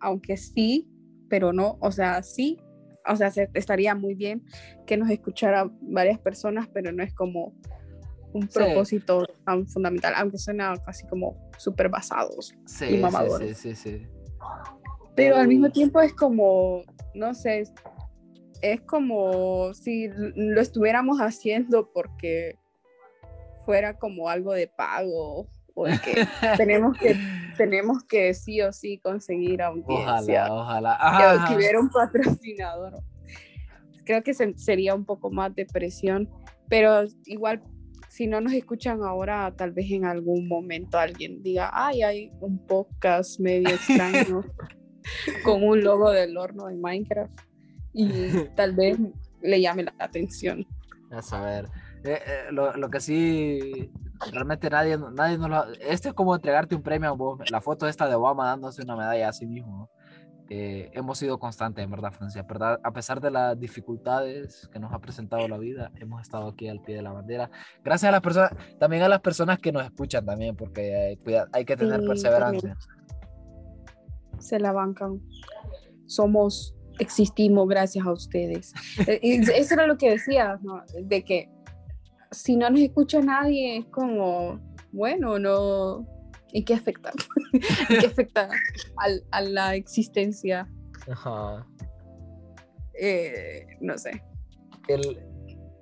aunque 0.00 0.36
sí, 0.36 0.88
pero 1.28 1.52
no, 1.52 1.78
o 1.80 1.90
sea, 1.92 2.22
sí, 2.22 2.58
o 3.06 3.16
sea, 3.16 3.30
se- 3.30 3.50
estaría 3.54 3.94
muy 3.94 4.14
bien 4.14 4.44
que 4.86 4.96
nos 4.96 5.10
escuchara 5.10 5.70
varias 5.82 6.18
personas, 6.18 6.68
pero 6.72 6.92
no 6.92 7.02
es 7.02 7.14
como 7.14 7.54
un 8.32 8.48
Sí. 8.48 8.54
propósito 8.54 9.26
tan 9.44 9.66
fundamental, 9.68 10.14
aunque 10.16 10.38
suena 10.38 10.74
casi 10.84 11.06
como 11.06 11.36
súper 11.58 11.88
basados. 11.88 12.54
sí, 12.66 12.84
Y 12.84 12.88
sí, 12.88 12.94
sí, 12.94 13.00
mamadores. 13.00 13.58
sí, 13.58 13.74
sí. 13.74 14.06
Pero 15.14 15.36
al 15.36 15.46
mismo 15.48 15.70
tiempo 15.70 16.00
es 16.00 16.12
como, 16.12 16.82
no 17.14 17.34
sé, 17.34 17.64
es 18.62 18.80
como 18.82 19.72
si 19.74 20.08
lo 20.34 20.60
estuviéramos 20.60 21.18
haciendo 21.18 21.90
porque 21.92 22.58
fuera 23.64 23.96
como 23.98 24.28
algo 24.28 24.52
de 24.52 24.66
pago 24.66 25.46
o 25.74 25.86
de 25.86 25.98
que 25.98 26.26
tenemos 26.56 26.96
que 26.98 27.16
tenemos 27.56 28.02
que 28.04 28.32
sí 28.34 28.60
o 28.62 28.72
sí 28.72 28.98
conseguir 28.98 29.62
audiencia, 29.62 30.52
Ojalá, 30.52 30.98
ojalá. 31.00 31.44
que 31.48 31.56
hubiera 31.56 31.78
un 31.80 31.88
patrocinador. 31.90 32.94
Creo 34.04 34.22
que 34.22 34.34
se- 34.34 34.56
sería 34.58 34.94
un 34.94 35.04
poco 35.04 35.30
más 35.30 35.54
de 35.54 35.64
presión, 35.66 36.28
pero 36.68 37.04
igual 37.26 37.62
si 38.08 38.26
no 38.26 38.40
nos 38.40 38.52
escuchan 38.52 39.02
ahora, 39.02 39.52
tal 39.56 39.72
vez 39.72 39.90
en 39.90 40.04
algún 40.04 40.46
momento 40.46 40.98
alguien 40.98 41.42
diga, 41.42 41.70
ay, 41.72 42.02
hay 42.02 42.32
un 42.40 42.58
podcast 42.66 43.40
medio 43.40 43.68
extraño 43.70 44.44
con 45.44 45.62
un 45.64 45.82
logo 45.82 46.10
del 46.10 46.36
horno 46.36 46.66
de 46.66 46.76
Minecraft 46.76 47.40
y 47.92 48.44
tal 48.56 48.74
vez 48.74 48.98
le 49.42 49.60
llame 49.60 49.84
la 49.84 49.94
atención. 49.98 50.66
A 51.10 51.22
saber. 51.22 51.66
Eh, 52.04 52.18
eh, 52.26 52.42
lo, 52.50 52.76
lo 52.76 52.90
que 52.90 53.00
sí, 53.00 53.90
realmente 54.32 54.68
nadie, 54.70 54.98
nadie 54.98 55.38
nos 55.38 55.48
lo... 55.50 55.64
Esto 55.80 56.08
es 56.08 56.14
como 56.14 56.34
entregarte 56.34 56.74
un 56.74 56.82
premio 56.82 57.10
a 57.10 57.12
vos. 57.12 57.50
La 57.50 57.60
foto 57.60 57.86
esta 57.88 58.08
de 58.08 58.14
Obama 58.14 58.46
dándose 58.46 58.82
una 58.82 58.96
medalla 58.96 59.28
a 59.28 59.32
sí 59.32 59.46
mismo. 59.46 59.90
Eh, 60.50 60.90
hemos 60.92 61.16
sido 61.18 61.38
constantes, 61.38 61.82
en 61.84 61.90
verdad, 61.90 62.12
Francia. 62.12 62.42
¿verdad? 62.42 62.78
A 62.84 62.92
pesar 62.92 63.20
de 63.20 63.30
las 63.30 63.58
dificultades 63.58 64.68
que 64.72 64.78
nos 64.78 64.92
ha 64.92 64.98
presentado 64.98 65.48
la 65.48 65.56
vida, 65.56 65.90
hemos 65.96 66.20
estado 66.20 66.48
aquí 66.48 66.68
al 66.68 66.80
pie 66.82 66.96
de 66.96 67.02
la 67.02 67.12
bandera. 67.12 67.50
Gracias 67.82 68.08
a 68.08 68.12
las 68.12 68.20
personas, 68.20 68.50
también 68.78 69.02
a 69.02 69.08
las 69.08 69.20
personas 69.20 69.58
que 69.58 69.72
nos 69.72 69.84
escuchan 69.84 70.24
también, 70.26 70.54
porque 70.54 71.12
eh, 71.12 71.18
cuida- 71.24 71.48
hay 71.52 71.64
que 71.64 71.76
tener 71.76 72.00
Sí, 72.00 72.06
perseverancia. 72.06 72.76
Se 74.38 74.58
la 74.58 74.72
bancan. 74.72 75.20
Somos, 76.06 76.74
existimos 76.98 77.66
gracias 77.66 78.06
a 78.06 78.12
ustedes. 78.12 78.72
Eh, 79.08 79.20
Eso 79.56 79.74
era 79.74 79.86
lo 79.86 79.96
que 79.96 80.10
decías, 80.10 80.62
¿no? 80.62 80.82
De 81.04 81.24
que 81.24 81.48
si 82.34 82.56
no 82.56 82.68
nos 82.70 82.80
escucha 82.80 83.20
nadie, 83.20 83.78
es 83.78 83.86
como, 83.86 84.60
bueno, 84.92 85.38
no. 85.38 86.06
¿Y 86.52 86.64
qué 86.64 86.74
afecta? 86.74 87.10
¿Y 87.52 87.98
qué 87.98 88.06
afecta 88.06 88.48
al- 88.98 89.24
a 89.32 89.40
la 89.40 89.74
existencia? 89.74 90.68
Ajá. 91.10 91.66
Eh, 93.00 93.66
no 93.80 93.98
sé. 93.98 94.22
El, 94.88 95.18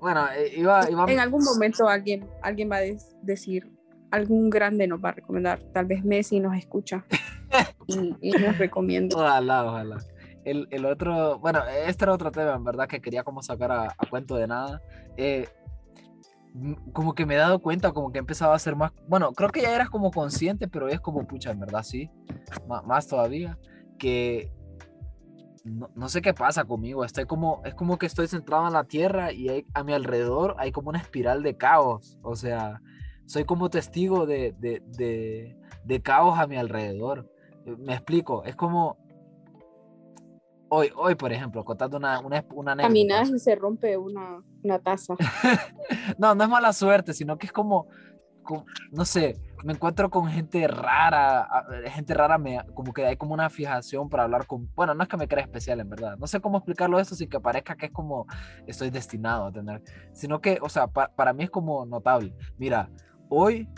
bueno, 0.01 0.27
eh, 0.37 0.53
iba, 0.57 0.89
iba- 0.91 1.11
En 1.13 1.21
algún 1.21 1.45
momento 1.45 1.89
alguien, 1.89 2.27
alguien 2.43 2.71
va 2.71 2.77
a 2.77 2.83
decir, 3.23 3.71
algún 4.11 4.49
grande 4.51 4.87
nos 4.87 5.03
va 5.05 5.11
a 5.11 5.13
recomendar. 5.13 5.61
Tal 5.73 5.87
vez 5.87 6.05
Messi 6.05 6.41
nos 6.41 6.57
escucha 6.57 7.05
y, 7.87 8.15
y 8.21 8.31
nos 8.33 8.57
recomienda. 8.59 9.17
Ojalá, 9.17 9.65
ojalá. 9.67 9.99
El, 10.45 10.67
el 10.71 10.87
otro, 10.87 11.39
bueno, 11.39 11.61
este 11.87 12.05
era 12.05 12.15
otro 12.15 12.33
tema, 12.33 12.55
en 12.55 12.65
verdad, 12.65 12.89
que 12.89 13.01
quería 13.01 13.23
como 13.23 13.43
sacar 13.43 13.71
a, 13.71 13.85
a 13.97 14.07
cuento 14.11 14.35
de 14.37 14.47
nada. 14.49 14.81
Eh, 15.17 15.47
como 16.93 17.15
que 17.15 17.27
me 17.27 17.35
he 17.35 17.39
dado 17.39 17.61
cuenta, 17.61 17.93
como 17.93 18.13
que 18.13 18.19
he 18.19 18.21
empezado 18.21 18.53
a 18.53 18.59
ser 18.59 18.77
más, 18.77 18.93
bueno, 19.09 19.33
creo 19.33 19.51
que 19.51 19.63
ya 19.63 19.75
eras 19.75 19.91
como 19.91 20.11
consciente, 20.11 20.69
pero 20.69 20.89
es 20.89 21.01
como, 21.01 21.27
pucha, 21.27 21.51
en 21.51 21.61
verdad, 21.61 21.83
sí, 21.83 22.11
más 22.87 23.07
todavía, 23.07 23.59
que 23.99 24.53
no, 25.65 25.91
no 25.95 26.09
sé 26.09 26.21
qué 26.21 26.35
pasa 26.35 26.65
conmigo, 26.65 27.05
estoy 27.05 27.25
como, 27.25 27.63
es 27.65 27.75
como 27.75 27.99
que 27.99 28.07
estoy 28.07 28.29
centrado 28.29 28.67
en 28.67 28.75
la 28.75 28.85
tierra 28.85 29.33
y 29.33 29.65
a 29.73 29.85
mi 29.85 29.93
alrededor 29.93 30.57
hay 30.59 30.73
como 30.73 30.91
una 30.91 30.99
espiral 30.99 31.43
de 31.43 31.57
caos, 31.57 32.19
o 32.23 32.37
sea, 32.37 32.81
soy 33.27 33.45
como 33.45 33.71
testigo 33.71 34.27
de, 34.27 34.55
de, 34.59 34.83
de, 34.99 35.57
de 35.85 36.03
caos 36.03 36.39
a 36.39 36.47
mi 36.47 36.57
alrededor. 36.57 37.31
Me 37.79 37.95
explico, 37.95 38.45
es 38.45 38.57
como 38.57 38.99
hoy, 40.75 40.91
hoy 40.97 41.15
por 41.15 41.31
ejemplo, 41.33 41.63
contando 41.65 41.99
una, 41.99 42.19
una, 42.21 42.45
una. 42.55 42.77
Caminas 42.77 43.29
y 43.31 43.39
se 43.39 43.55
rompe 43.55 43.97
una, 43.97 44.43
una 44.63 44.79
taza. 44.79 45.15
No, 46.19 46.35
no 46.35 46.45
es 46.45 46.51
mala 46.51 46.73
suerte, 46.73 47.13
sino 47.13 47.37
que 47.37 47.47
es 47.47 47.53
como, 47.53 47.87
como- 48.43 48.65
no 48.91 49.05
sé, 49.05 49.37
me 49.65 49.73
encuentro 49.75 50.09
con 50.11 50.27
gente 50.29 50.67
rara, 50.67 51.47
gente 51.87 52.15
rara, 52.15 52.39
me, 52.39 52.61
como 52.75 52.93
que 52.93 53.05
hay 53.07 53.17
como 53.17 53.35
una 53.35 53.51
fijación 53.51 54.09
para 54.09 54.23
hablar 54.25 54.47
con, 54.47 54.71
bueno, 54.75 54.95
no 54.95 55.03
es 55.03 55.09
que 55.09 55.17
me 55.17 55.29
crea 55.29 55.45
especial 55.45 55.81
en 55.81 55.89
verdad, 55.91 56.17
no 56.19 56.27
sé 56.27 56.41
cómo 56.41 56.59
explicarlo 56.59 56.99
esto 56.99 57.15
sin 57.15 57.29
que 57.29 57.41
parezca 57.41 57.77
que 57.77 57.87
es 57.87 57.93
como 57.93 58.27
estoy 58.67 58.91
destinado 58.91 59.47
a 59.47 59.53
tener, 59.53 59.83
sino 60.13 60.41
que, 60.41 60.59
o 60.63 60.69
sea, 60.69 60.87
pa- 60.87 61.09
para 61.15 61.33
mí 61.33 61.45
es 61.45 61.51
como 61.51 61.85
notable. 61.87 62.35
Mira, 62.57 62.89
hoy, 63.29 63.69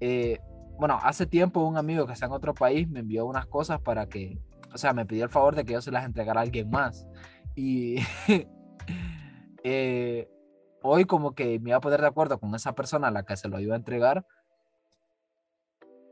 eh, 0.00 0.38
bueno, 0.78 0.98
hace 1.02 1.26
tiempo 1.26 1.60
un 1.62 1.76
amigo 1.76 2.06
que 2.06 2.12
está 2.14 2.26
en 2.26 2.32
otro 2.32 2.54
país 2.54 2.88
me 2.88 3.00
envió 3.00 3.26
unas 3.26 3.46
cosas 3.46 3.80
para 3.80 4.06
que, 4.08 4.38
o 4.72 4.78
sea, 4.78 4.92
me 4.92 5.06
pidió 5.06 5.24
el 5.24 5.30
favor 5.30 5.54
de 5.54 5.64
que 5.64 5.72
yo 5.74 5.80
se 5.80 5.90
las 5.90 6.04
entregara 6.04 6.40
a 6.40 6.42
alguien 6.42 6.70
más. 6.70 7.06
Y 7.54 7.96
eh, 9.64 10.28
hoy 10.82 11.04
como 11.04 11.34
que 11.34 11.58
me 11.60 11.70
iba 11.70 11.78
a 11.78 11.80
poner 11.80 12.00
de 12.00 12.06
acuerdo 12.06 12.38
con 12.38 12.54
esa 12.54 12.74
persona 12.74 13.08
a 13.08 13.10
la 13.10 13.24
que 13.24 13.36
se 13.36 13.48
lo 13.48 13.60
iba 13.60 13.74
a 13.74 13.78
entregar. 13.78 14.26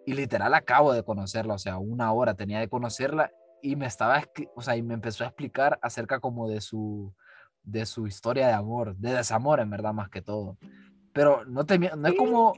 Y 0.06 0.14
literal 0.14 0.54
acabo 0.54 0.92
de 0.92 1.02
conocerla, 1.02 1.54
o 1.54 1.58
sea, 1.58 1.76
una 1.78 2.12
hora 2.12 2.34
tenía 2.34 2.60
de 2.60 2.68
conocerla 2.68 3.30
y 3.60 3.76
me 3.76 3.86
estaba, 3.86 4.22
o 4.54 4.62
sea, 4.62 4.76
y 4.76 4.82
me 4.82 4.94
empezó 4.94 5.24
a 5.24 5.26
explicar 5.26 5.78
acerca 5.82 6.18
como 6.20 6.48
de 6.48 6.60
su, 6.62 7.12
de 7.62 7.84
su 7.84 8.06
historia 8.06 8.46
de 8.46 8.54
amor, 8.54 8.96
de 8.96 9.12
desamor 9.12 9.60
en 9.60 9.68
verdad 9.68 9.92
más 9.92 10.08
que 10.08 10.22
todo. 10.22 10.56
Pero 11.12 11.44
no 11.44 11.66
te, 11.66 11.78
no 11.78 12.08
es 12.08 12.14
como, 12.14 12.54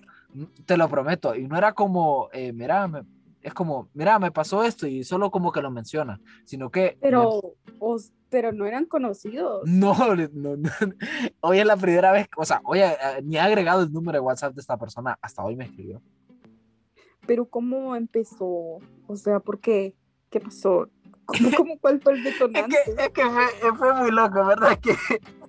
te 0.64 0.76
lo 0.76 0.88
prometo, 0.88 1.34
y 1.34 1.48
no 1.48 1.56
era 1.56 1.72
como, 1.72 2.28
eh, 2.32 2.52
mira, 2.52 2.86
me- 2.86 3.02
es 3.42 3.54
como, 3.54 3.88
mira, 3.94 4.18
me 4.18 4.30
pasó 4.30 4.62
esto 4.64 4.86
y 4.86 5.02
solo 5.04 5.30
como 5.30 5.50
que 5.52 5.62
lo 5.62 5.70
menciona, 5.70 6.20
sino 6.44 6.70
que... 6.70 6.98
Pero, 7.00 7.54
os- 7.78 8.12
pero 8.28 8.52
no 8.52 8.66
eran 8.66 8.84
conocidos. 8.86 9.62
no, 9.66 9.94
no, 10.14 10.56
no. 10.56 10.70
Hoy 11.40 11.58
es 11.58 11.66
la 11.66 11.76
primera 11.76 12.12
vez, 12.12 12.28
o 12.36 12.44
sea, 12.44 12.60
hoy 12.64 12.80
eh, 12.80 12.94
ni 13.24 13.36
he 13.36 13.40
agregado 13.40 13.82
el 13.82 13.92
número 13.92 14.16
de 14.18 14.20
WhatsApp 14.20 14.54
de 14.54 14.60
esta 14.60 14.76
persona, 14.76 15.18
hasta 15.22 15.42
hoy 15.42 15.56
me 15.56 15.64
escribió. 15.64 16.00
Pero 17.26 17.46
¿cómo 17.46 17.96
empezó? 17.96 18.78
O 19.06 19.16
sea, 19.16 19.40
¿por 19.40 19.60
qué? 19.60 19.94
¿Qué 20.30 20.40
pasó? 20.40 20.88
¿Cómo, 21.26 21.50
cómo 21.56 21.78
cuál 21.80 22.00
fue 22.00 22.14
el 22.14 22.18
Es 22.26 22.32
detonante? 22.32 22.76
que, 22.84 23.02
es 23.02 23.08
que 23.10 23.22
fue, 23.22 23.76
fue 23.76 23.94
muy 23.94 24.10
loco, 24.10 24.44
¿verdad? 24.44 24.78
Que, 24.80 24.94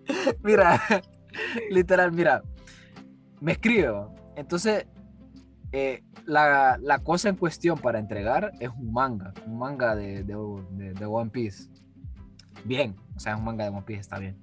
mira, 0.43 0.81
literal, 1.69 2.11
mira, 2.11 2.41
me 3.39 3.53
escribo. 3.53 4.13
Entonces, 4.35 4.85
eh, 5.72 6.03
la, 6.26 6.78
la 6.82 6.99
cosa 6.99 7.30
en 7.30 7.38
cuestión 7.38 7.78
para 7.78 7.99
entregar 7.99 8.51
es 8.59 8.69
un 8.69 8.91
manga, 8.91 9.34
un 9.45 9.57
manga 9.57 9.95
de, 9.95 10.24
de, 10.24 11.05
One 11.05 11.30
Piece. 11.30 11.69
Bien, 12.65 12.95
o 13.15 13.19
sea, 13.19 13.38
un 13.38 13.45
manga 13.45 13.63
de 13.63 13.69
One 13.69 13.84
Piece 13.84 14.01
está 14.01 14.19
bien. 14.19 14.38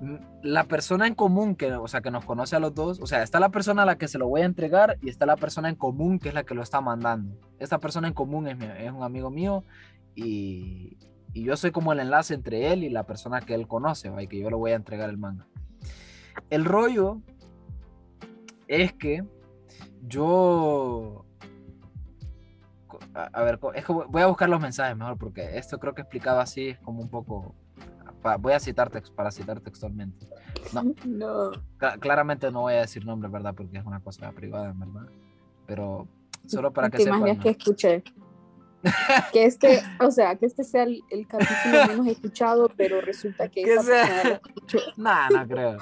Mm, 0.00 0.16
La 0.42 0.64
persona 0.64 1.06
en 1.06 1.14
común 1.14 1.56
que, 1.56 1.72
o 1.72 1.88
sea, 1.88 2.00
que 2.00 2.10
nos 2.10 2.24
conoce 2.24 2.56
a 2.56 2.58
los 2.58 2.74
dos, 2.74 3.00
o 3.00 3.06
sea, 3.06 3.22
está 3.22 3.38
la 3.38 3.50
persona 3.50 3.82
a 3.82 3.86
la 3.86 3.98
que 3.98 4.08
se 4.08 4.18
lo 4.18 4.28
voy 4.28 4.40
a 4.40 4.46
entregar 4.46 4.98
y 5.02 5.10
está 5.10 5.26
la 5.26 5.36
persona 5.36 5.68
en 5.68 5.76
común 5.76 6.18
que 6.18 6.28
es 6.30 6.34
la 6.34 6.44
que 6.44 6.54
lo 6.54 6.62
está 6.62 6.80
mandando. 6.80 7.38
Esta 7.58 7.78
persona 7.78 8.08
en 8.08 8.14
común 8.14 8.48
es 8.48 8.92
un 8.92 9.02
amigo 9.02 9.30
mío 9.30 9.64
y, 10.14 10.96
y 11.34 11.44
yo 11.44 11.54
soy 11.58 11.70
como 11.70 11.92
el 11.92 12.00
enlace 12.00 12.32
entre 12.32 12.72
él 12.72 12.82
y 12.82 12.88
la 12.88 13.04
persona 13.04 13.42
que 13.42 13.54
él 13.54 13.68
conoce, 13.68 14.08
¿va? 14.08 14.22
y 14.22 14.26
que 14.26 14.38
yo 14.38 14.48
le 14.48 14.56
voy 14.56 14.70
a 14.70 14.76
entregar 14.76 15.10
el 15.10 15.18
manga. 15.18 15.46
El 16.48 16.64
rollo 16.64 17.20
es 18.68 18.92
que 18.94 19.22
yo 20.02 21.24
a, 23.14 23.22
a 23.32 23.42
ver, 23.42 23.58
es 23.74 23.84
que 23.84 23.92
voy 23.92 24.22
a 24.22 24.26
buscar 24.26 24.48
los 24.48 24.60
mensajes 24.60 24.96
mejor 24.96 25.16
porque 25.18 25.56
esto 25.58 25.78
creo 25.78 25.94
que 25.94 26.02
explicado 26.02 26.40
así 26.40 26.68
es 26.68 26.78
como 26.80 27.00
un 27.00 27.08
poco. 27.08 27.54
pa- 28.22 28.36
voy 28.36 28.52
a 28.52 28.60
citar 28.60 28.90
para 29.14 29.30
citar 29.30 29.60
textualmente. 29.60 30.26
No, 30.72 30.82
No. 31.04 31.50
cla- 31.78 31.98
claramente 31.98 32.50
no 32.50 32.62
voy 32.62 32.74
a 32.74 32.80
decir 32.80 33.04
nombre, 33.04 33.28
¿verdad? 33.30 33.54
Porque 33.54 33.78
es 33.78 33.84
una 33.84 34.00
cosa 34.00 34.30
privada, 34.32 34.72
verdad. 34.74 35.08
Pero 35.66 36.06
solo 36.46 36.72
para 36.72 36.90
que 36.90 36.98
sepan. 36.98 37.20
¿no? 37.20 37.38
que 37.40 37.50
escuché. 37.50 38.02
que 39.32 39.44
este, 39.46 39.82
o 39.98 40.10
sea, 40.12 40.36
que 40.36 40.46
este 40.46 40.62
sea 40.62 40.84
el, 40.84 41.02
el 41.10 41.26
capítulo 41.26 41.86
menos 41.88 42.06
escuchado, 42.06 42.70
pero 42.76 43.00
resulta 43.00 43.48
que 43.48 43.62
Que 43.64 43.80
sea-. 43.82 44.40
No, 44.96 45.28
no 45.30 45.48
creo. 45.48 45.78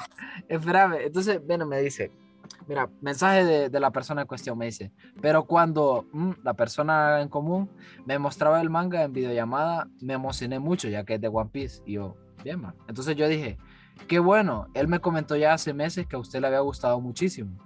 Espérame. 0.48 0.94
Entonces, 1.02 1.44
bueno, 1.46 1.66
me 1.66 1.80
dice, 1.80 2.10
mira, 2.66 2.88
mensaje 3.00 3.44
de, 3.44 3.68
de 3.68 3.80
la 3.80 3.90
persona 3.90 4.22
en 4.22 4.26
cuestión, 4.26 4.58
me 4.58 4.66
dice, 4.66 4.92
pero 5.20 5.44
cuando 5.44 6.06
mm, 6.12 6.30
la 6.42 6.54
persona 6.54 7.20
en 7.20 7.28
común 7.28 7.70
me 8.04 8.18
mostraba 8.18 8.60
el 8.60 8.70
manga 8.70 9.02
en 9.02 9.12
videollamada, 9.12 9.88
me 10.00 10.14
emocioné 10.14 10.58
mucho, 10.58 10.88
ya 10.88 11.04
que 11.04 11.14
es 11.14 11.20
de 11.20 11.28
One 11.28 11.50
Piece. 11.50 11.82
Y 11.86 11.94
yo, 11.94 12.16
bien, 12.42 12.60
man. 12.60 12.74
Entonces 12.88 13.16
yo 13.16 13.28
dije, 13.28 13.58
qué 14.08 14.18
bueno, 14.18 14.68
él 14.74 14.88
me 14.88 15.00
comentó 15.00 15.36
ya 15.36 15.54
hace 15.54 15.72
meses 15.72 16.06
que 16.06 16.16
a 16.16 16.18
usted 16.18 16.40
le 16.40 16.48
había 16.48 16.60
gustado 16.60 17.00
muchísimo, 17.00 17.58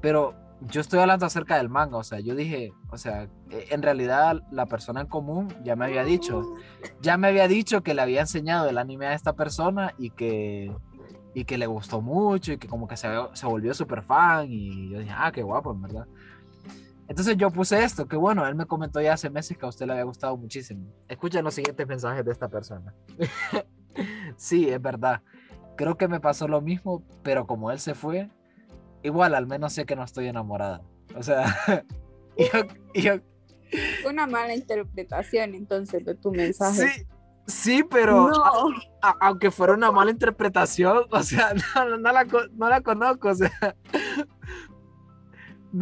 pero 0.00 0.34
yo 0.60 0.80
estoy 0.80 1.00
hablando 1.00 1.26
acerca 1.26 1.56
del 1.56 1.68
manga, 1.68 1.98
o 1.98 2.04
sea, 2.04 2.20
yo 2.20 2.34
dije, 2.34 2.72
o 2.90 2.96
sea, 2.96 3.24
eh, 3.50 3.66
en 3.70 3.82
realidad 3.82 4.42
la 4.50 4.66
persona 4.66 5.02
en 5.02 5.06
común 5.06 5.54
ya 5.62 5.76
me 5.76 5.84
había 5.84 6.04
dicho, 6.04 6.42
ya 7.02 7.16
me 7.16 7.28
había 7.28 7.48
dicho 7.48 7.82
que 7.82 7.94
le 7.94 8.02
había 8.02 8.22
enseñado 8.22 8.68
el 8.68 8.78
anime 8.78 9.06
a 9.06 9.14
esta 9.14 9.34
persona 9.34 9.94
y 9.98 10.10
que, 10.10 10.74
y 11.34 11.44
que 11.44 11.58
le 11.58 11.66
gustó 11.66 12.00
mucho 12.00 12.52
y 12.52 12.58
que 12.58 12.68
como 12.68 12.86
que 12.86 12.96
se, 12.96 13.08
se 13.32 13.46
volvió 13.46 13.74
súper 13.74 14.02
fan 14.02 14.46
y 14.48 14.90
yo 14.90 15.00
dije, 15.00 15.12
ah, 15.14 15.32
qué 15.32 15.42
guapo, 15.42 15.72
en 15.72 15.82
verdad. 15.82 16.06
Entonces 17.06 17.36
yo 17.36 17.50
puse 17.50 17.82
esto, 17.82 18.06
que 18.06 18.16
bueno, 18.16 18.46
él 18.46 18.54
me 18.54 18.66
comentó 18.66 19.00
ya 19.00 19.12
hace 19.12 19.28
meses 19.28 19.58
que 19.58 19.66
a 19.66 19.68
usted 19.68 19.86
le 19.86 19.92
había 19.92 20.04
gustado 20.04 20.36
muchísimo. 20.36 20.86
Escuchen 21.08 21.44
los 21.44 21.54
siguientes 21.54 21.86
mensajes 21.86 22.24
de 22.24 22.32
esta 22.32 22.48
persona. 22.48 22.94
sí, 24.36 24.70
es 24.70 24.80
verdad. 24.80 25.20
Creo 25.76 25.98
que 25.98 26.08
me 26.08 26.20
pasó 26.20 26.48
lo 26.48 26.62
mismo, 26.62 27.04
pero 27.22 27.46
como 27.46 27.70
él 27.70 27.78
se 27.78 27.94
fue, 27.94 28.30
igual 29.02 29.34
al 29.34 29.46
menos 29.46 29.74
sé 29.74 29.84
que 29.84 29.96
no 29.96 30.04
estoy 30.04 30.28
enamorada. 30.28 30.82
O 31.14 31.22
sea, 31.22 31.44
yo, 32.38 32.60
yo, 32.94 33.14
Una 34.08 34.26
mala 34.26 34.54
interpretación 34.54 35.54
entonces 35.54 36.04
de 36.06 36.14
tu 36.14 36.30
mensaje. 36.32 36.88
sí, 36.88 37.06
sí, 37.46 37.84
pero 37.88 38.28
no, 38.28 38.70
a- 39.02 39.16
aunque 39.20 39.50
fuera 39.50 39.74
una 39.74 39.92
mala 39.92 40.10
interpretación, 40.10 41.04
o 41.10 41.22
sea, 41.22 41.52
no, 41.74 41.98
no 41.98 42.12
la, 42.12 42.24
no 42.52 42.68
la 42.68 42.80
conozco, 42.80 43.28
o 43.28 43.34
sea. 43.34 43.50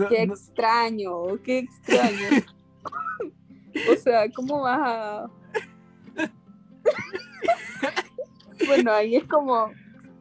Qué 0.08 0.22
extraño, 0.22 1.12
qué 1.44 1.58
extraño. 1.58 2.28
o 3.92 3.96
sea, 3.96 4.30
¿cómo 4.34 4.62
vas 4.62 4.80
a...? 4.82 5.30
bueno, 8.66 8.90
ahí 8.92 9.16
es 9.16 9.24
como 9.24 9.70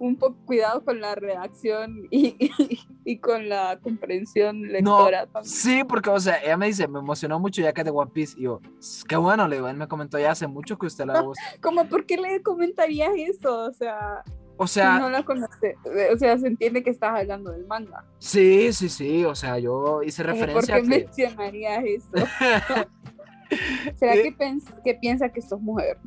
un 0.04 0.16
poco 0.18 0.36
cuidado 0.45 0.84
con 0.84 0.99
la 0.99 1.14
redacción 1.14 2.08
y, 2.10 2.36
y, 2.39 2.52
y 3.06 3.20
con 3.20 3.47
la 3.49 3.80
comprensión 3.82 4.64
lectora 4.64 5.28
también. 5.28 5.45
sí, 5.54 5.84
porque, 5.88 6.10
o 6.10 6.20
sea, 6.20 6.41
ella 6.43 6.58
me 6.58 6.66
dice, 6.68 6.88
me 6.88 6.99
emocionó 6.99 7.39
mucho 7.39 7.62
ya 7.62 7.72
que 7.72 7.82
es 7.82 7.86
de 7.86 7.91
One 7.91 8.10
Piece, 8.12 8.34
y 8.39 8.43
yo, 8.43 8.60
"S- 8.80 9.04
qué 9.08 9.16
bueno, 9.16 9.47
le 9.47 9.58
digo, 9.58 9.68
él 9.68 9.78
me 9.78 9.88
comentó 9.88 10.18
ya 10.18 10.32
hace 10.32 10.47
mucho 10.47 10.78
que 10.80 10.88
usted 10.88 11.06
la 11.06 11.22
gusta. 11.22 11.43
Como, 11.62 11.86
¿por 11.88 12.06
qué 12.08 12.18
le 12.18 12.41
comentarías 12.41 13.12
eso? 13.16 13.66
O 13.70 13.74
sea, 13.74 14.24
O 14.58 14.66
sea, 14.68 14.97
no 14.99 15.10
la 15.10 15.24
conoce. 15.24 15.76
O 16.14 16.18
sea, 16.18 16.38
se 16.38 16.47
entiende 16.47 16.82
que 16.84 16.89
estás 16.89 17.20
hablando 17.20 17.52
del 17.52 17.66
manga. 17.68 18.04
sí, 18.18 18.74
sí, 18.74 18.89
sí, 18.89 19.24
o 19.26 19.36
sea, 19.36 19.60
yo 19.60 20.02
hice 20.04 20.24
Como, 20.24 20.34
¿Por 20.39 20.47
referencia 20.47 20.74
qué 20.76 20.80
a 20.80 20.84
que... 20.84 20.88
mencionarías 21.06 21.84
eso? 21.86 22.10
¿Será 23.95 24.16
Eh. 24.16 24.34
que, 24.38 24.58
que 24.84 24.93
piensa 24.95 25.30
que 25.30 25.41
sos 25.41 25.62
mujer? 25.62 25.97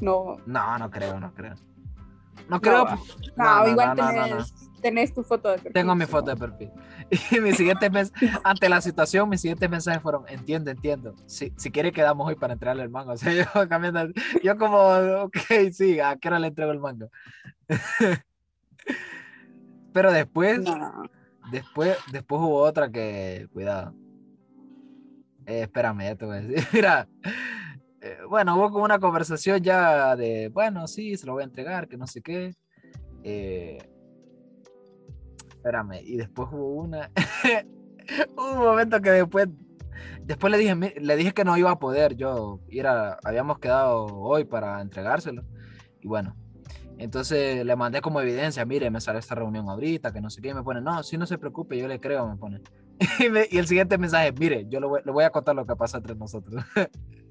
No, 0.00 0.36
No, 0.46 0.78
no 0.78 0.90
creo, 0.90 1.18
no 1.20 1.32
creo. 1.32 1.54
No 2.52 2.60
creo. 2.60 2.84
no, 2.84 2.96
no, 3.36 3.64
no, 3.64 3.68
igual 3.68 3.96
no, 3.96 4.06
tenés, 4.06 4.54
tenés 4.82 5.14
tu 5.14 5.22
foto 5.22 5.48
de 5.48 5.54
perfil. 5.54 5.72
Tengo 5.72 5.94
mi 5.94 6.04
foto 6.04 6.30
de 6.30 6.36
perfil. 6.36 6.70
Y 7.30 7.40
mis 7.40 7.56
siguientes 7.56 7.90
mensajes, 7.90 8.30
ante 8.44 8.68
la 8.68 8.80
situación, 8.82 9.28
mis 9.28 9.40
siguientes 9.40 9.70
mensajes 9.70 10.02
fueron, 10.02 10.24
entiendo, 10.28 10.70
entiendo. 10.70 11.14
Si, 11.26 11.52
si 11.56 11.70
quiere 11.70 11.92
quedamos 11.92 12.28
hoy 12.28 12.34
para 12.34 12.52
entregarle 12.52 12.82
el 12.82 12.90
manga. 12.90 13.12
O 13.14 13.16
sea, 13.16 13.32
yo 13.32 13.68
cambiando, 13.68 14.08
yo 14.42 14.58
como, 14.58 14.78
ok, 15.22 15.38
sí, 15.72 15.98
¿a 15.98 16.16
qué 16.16 16.28
hora 16.28 16.38
le 16.38 16.48
entrego 16.48 16.72
el 16.72 16.80
manga? 16.80 17.08
Pero 19.94 20.12
después, 20.12 20.60
después, 21.50 21.96
después 22.10 22.40
hubo 22.40 22.62
otra 22.62 22.90
que, 22.90 23.48
cuidado. 23.52 23.94
Eh, 25.46 25.62
espérame, 25.62 26.02
ya 26.02 26.16
te 26.16 26.24
voy 26.26 26.36
a 26.36 26.40
decir. 26.40 26.68
Mira, 26.72 27.08
bueno, 28.28 28.56
hubo 28.56 28.70
como 28.70 28.84
una 28.84 28.98
conversación 28.98 29.60
ya 29.62 30.16
de, 30.16 30.48
bueno, 30.48 30.86
sí, 30.86 31.16
se 31.16 31.26
lo 31.26 31.32
voy 31.34 31.42
a 31.42 31.46
entregar, 31.46 31.88
que 31.88 31.96
no 31.96 32.06
sé 32.06 32.22
qué. 32.22 32.54
Eh, 33.22 33.78
espérame, 35.48 36.00
y 36.02 36.16
después 36.16 36.48
hubo 36.52 36.74
una. 36.82 37.10
un 38.36 38.58
momento 38.58 39.00
que 39.00 39.10
después. 39.10 39.48
Después 40.24 40.50
le 40.52 40.58
dije, 40.58 41.00
le 41.00 41.16
dije 41.16 41.32
que 41.32 41.44
no 41.44 41.56
iba 41.56 41.70
a 41.72 41.78
poder 41.78 42.14
yo 42.16 42.60
ir 42.68 42.86
a, 42.86 43.18
habíamos 43.24 43.58
quedado 43.58 44.06
hoy 44.06 44.44
para 44.44 44.80
entregárselo. 44.80 45.42
Y 46.00 46.06
bueno, 46.06 46.36
entonces 46.98 47.64
le 47.64 47.76
mandé 47.76 48.00
como 48.00 48.20
evidencia, 48.20 48.64
mire, 48.64 48.88
me 48.90 49.00
sale 49.00 49.18
esta 49.18 49.34
reunión 49.34 49.68
ahorita, 49.68 50.12
que 50.12 50.20
no 50.20 50.30
sé 50.30 50.40
qué, 50.40 50.50
y 50.50 50.54
me 50.54 50.62
pone, 50.62 50.80
no, 50.80 51.02
sí, 51.02 51.16
no 51.18 51.26
se 51.26 51.38
preocupe, 51.38 51.76
yo 51.76 51.88
le 51.88 52.00
creo, 52.00 52.28
me 52.28 52.36
pone. 52.36 52.60
Y, 53.18 53.28
me- 53.30 53.48
y 53.50 53.58
el 53.58 53.66
siguiente 53.66 53.98
mensaje, 53.98 54.30
mire, 54.32 54.66
yo 54.68 54.78
le 54.78 54.86
voy, 54.86 55.00
voy 55.04 55.24
a 55.24 55.30
contar 55.30 55.56
lo 55.56 55.66
que 55.66 55.74
pasa 55.74 55.98
entre 55.98 56.14
nosotros. 56.14 56.62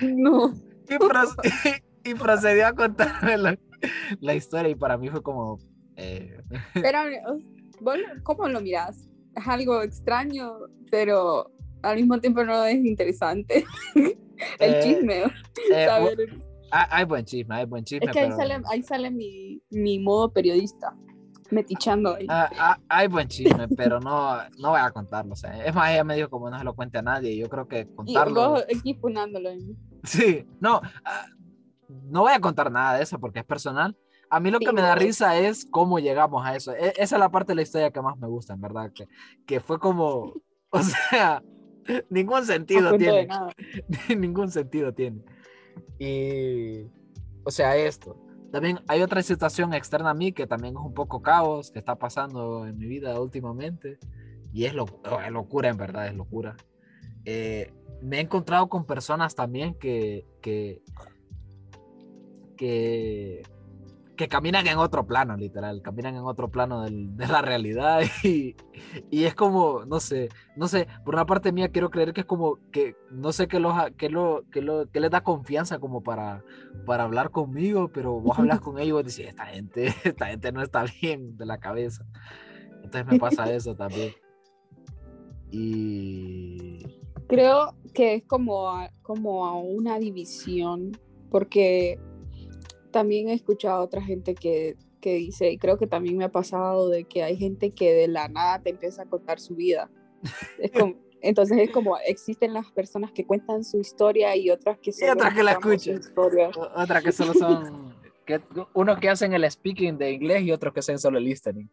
No. 0.00 0.52
y, 0.88 0.94
y 2.10 2.14
procedió 2.14 2.66
a 2.66 2.72
contarme 2.74 3.36
la, 3.38 3.58
la 4.20 4.34
historia 4.34 4.70
y 4.70 4.74
para 4.74 4.96
mí 4.98 5.08
fue 5.08 5.22
como... 5.22 5.58
eh, 5.96 6.38
Pero, 6.74 6.98
¿vos 7.80 7.96
cómo 8.22 8.48
lo 8.48 8.60
mirás? 8.60 9.08
Es 9.36 9.46
algo 9.48 9.82
extraño, 9.82 10.52
pero 10.90 11.50
al 11.82 11.96
mismo 11.96 12.18
tiempo 12.20 12.44
no 12.44 12.64
es 12.64 12.76
interesante. 12.76 13.64
El 14.58 14.74
Eh, 14.74 14.80
chisme, 14.82 15.22
eh, 15.72 15.86
saber. 15.86 16.16
bu- 16.18 16.42
hay, 16.70 17.04
buen 17.04 17.24
chisme, 17.24 17.54
hay 17.54 17.64
buen 17.66 17.84
chisme, 17.84 18.06
Es 18.06 18.12
que 18.12 18.18
ahí 18.20 18.26
pero- 18.26 18.36
sale, 18.36 18.62
ahí 18.68 18.82
sale 18.82 19.10
mi, 19.10 19.62
mi 19.70 19.98
modo 20.00 20.32
periodista, 20.32 20.92
metichando 21.54 22.14
ahí. 22.14 22.26
Ah, 22.28 22.50
ah, 22.58 22.78
hay 22.88 23.06
buen 23.08 23.28
chisme, 23.28 23.68
pero 23.68 24.00
no, 24.00 24.36
no 24.58 24.70
voy 24.70 24.80
a 24.80 24.90
contarlo. 24.90 25.32
O 25.32 25.36
sea, 25.36 25.64
es 25.64 25.74
más, 25.74 25.90
ella 25.90 26.04
me 26.04 26.16
dijo 26.16 26.28
como 26.28 26.50
no 26.50 26.58
se 26.58 26.64
lo 26.64 26.74
cuente 26.74 26.98
a 26.98 27.02
nadie. 27.02 27.32
Y 27.32 27.38
yo 27.38 27.48
creo 27.48 27.66
que 27.66 27.80
y 27.80 27.94
contarlo. 27.94 28.50
vos 28.50 28.64
aquí 28.74 28.94
funándolo. 28.94 29.50
Sí, 30.02 30.46
no, 30.60 30.80
ah, 31.04 31.26
no 31.88 32.22
voy 32.22 32.32
a 32.32 32.40
contar 32.40 32.70
nada 32.70 32.96
de 32.96 33.02
eso 33.04 33.18
porque 33.18 33.38
es 33.40 33.44
personal. 33.44 33.96
A 34.30 34.40
mí 34.40 34.50
lo 34.50 34.58
que 34.58 34.66
Sí, 34.66 34.72
me 34.74 34.82
da 34.82 34.94
risa 34.96 35.36
es 35.38 35.64
cómo 35.70 35.98
llegamos 36.00 36.44
a 36.44 36.56
eso. 36.56 36.72
E- 36.72 36.94
esa 36.96 37.16
es 37.16 37.20
la 37.20 37.30
parte 37.30 37.52
de 37.52 37.56
la 37.56 37.62
historia 37.62 37.90
que 37.90 38.02
más 38.02 38.18
me 38.18 38.26
gusta, 38.26 38.54
en 38.54 38.60
verdad. 38.60 38.90
Que, 38.92 39.06
que 39.46 39.60
fue 39.60 39.78
como, 39.78 40.32
o 40.70 40.82
sea, 40.82 41.42
ningún 42.10 42.44
sentido 42.44 42.96
tiene. 42.96 43.28
ningún 44.18 44.50
sentido 44.50 44.92
tiene. 44.92 45.22
Y, 45.98 46.86
o 47.44 47.50
sea, 47.50 47.76
esto. 47.76 48.16
También 48.54 48.78
hay 48.86 49.02
otra 49.02 49.20
situación 49.20 49.74
externa 49.74 50.10
a 50.10 50.14
mí 50.14 50.30
que 50.30 50.46
también 50.46 50.76
es 50.76 50.80
un 50.80 50.94
poco 50.94 51.20
caos 51.20 51.72
que 51.72 51.80
está 51.80 51.96
pasando 51.96 52.68
en 52.68 52.78
mi 52.78 52.86
vida 52.86 53.18
últimamente. 53.18 53.98
Y 54.52 54.66
es, 54.66 54.74
lo, 54.74 54.86
es 55.26 55.32
locura, 55.32 55.70
en 55.70 55.76
verdad, 55.76 56.06
es 56.06 56.14
locura. 56.14 56.56
Eh, 57.24 57.72
me 58.00 58.18
he 58.18 58.20
encontrado 58.20 58.68
con 58.68 58.86
personas 58.86 59.34
también 59.34 59.74
que, 59.74 60.24
que, 60.40 60.80
que, 62.56 63.42
que 64.16 64.28
caminan 64.28 64.66
en 64.66 64.78
otro 64.78 65.06
plano, 65.06 65.36
literal, 65.36 65.82
caminan 65.82 66.14
en 66.14 66.22
otro 66.22 66.48
plano 66.48 66.82
del- 66.82 67.16
de 67.16 67.26
la 67.26 67.42
realidad 67.42 68.00
y, 68.24 68.54
y 69.10 69.24
es 69.24 69.34
como, 69.34 69.84
no 69.86 69.98
sé, 70.00 70.28
no 70.56 70.68
sé, 70.68 70.86
por 71.04 71.14
una 71.14 71.26
parte 71.26 71.50
mía 71.52 71.70
quiero 71.70 71.90
creer 71.90 72.12
que 72.12 72.20
es 72.20 72.26
como 72.26 72.58
que, 72.70 72.94
no 73.10 73.32
sé 73.32 73.48
qué, 73.48 73.58
los, 73.58 73.74
qué, 73.96 74.08
lo, 74.08 74.44
qué, 74.52 74.60
lo, 74.62 74.88
qué 74.90 75.00
les 75.00 75.10
da 75.10 75.22
confianza 75.22 75.78
como 75.78 76.02
para, 76.02 76.44
para 76.86 77.04
hablar 77.04 77.30
conmigo, 77.30 77.88
pero 77.88 78.20
vos 78.20 78.38
hablas 78.38 78.60
con 78.60 78.78
ellos 78.78 79.00
y 79.00 79.04
decís, 79.04 79.26
esta 79.30 79.46
gente, 79.46 79.86
esta 80.04 80.26
gente 80.26 80.52
no 80.52 80.62
está 80.62 80.84
bien 81.00 81.36
de 81.36 81.46
la 81.46 81.58
cabeza. 81.58 82.04
Entonces 82.84 83.06
me 83.06 83.18
pasa 83.18 83.50
eso 83.52 83.74
también. 83.74 84.12
Y... 85.50 86.78
Creo 87.26 87.74
que 87.94 88.14
es 88.14 88.24
como 88.24 88.86
como 89.02 89.60
una 89.62 89.98
división, 89.98 90.92
porque 91.30 91.98
también 92.94 93.28
he 93.28 93.34
escuchado 93.34 93.80
a 93.80 93.82
otra 93.84 94.00
gente 94.00 94.34
que, 94.36 94.76
que 95.00 95.14
dice, 95.16 95.50
y 95.50 95.58
creo 95.58 95.76
que 95.76 95.86
también 95.88 96.16
me 96.16 96.24
ha 96.24 96.30
pasado, 96.32 96.88
de 96.88 97.04
que 97.04 97.22
hay 97.24 97.36
gente 97.36 97.72
que 97.72 97.92
de 97.92 98.06
la 98.08 98.28
nada 98.28 98.62
te 98.62 98.70
empieza 98.70 99.02
a 99.02 99.06
contar 99.06 99.40
su 99.40 99.56
vida. 99.56 99.90
Es 100.58 100.70
como, 100.70 100.94
entonces 101.20 101.58
es 101.58 101.70
como, 101.70 101.98
existen 101.98 102.54
las 102.54 102.70
personas 102.70 103.10
que 103.12 103.26
cuentan 103.26 103.64
su 103.64 103.78
historia 103.80 104.36
y 104.36 104.48
otras 104.50 104.78
que 104.78 104.92
solo 104.92 105.12
otras 105.12 105.34
que 105.34 105.42
la 105.42 105.52
escuchan. 105.52 105.98
historia. 105.98 106.50
O- 106.56 106.82
Otra 106.82 107.02
que 107.02 107.10
solo 107.12 107.34
son... 107.34 107.92
Que, 108.24 108.40
unos 108.72 108.98
que 109.00 109.10
hacen 109.10 109.34
el 109.34 109.50
speaking 109.50 109.98
de 109.98 110.12
inglés 110.12 110.44
y 110.44 110.52
otros 110.52 110.72
que 110.72 110.80
hacen 110.80 110.98
solo 110.98 111.18
el 111.18 111.24
listening. 111.24 111.68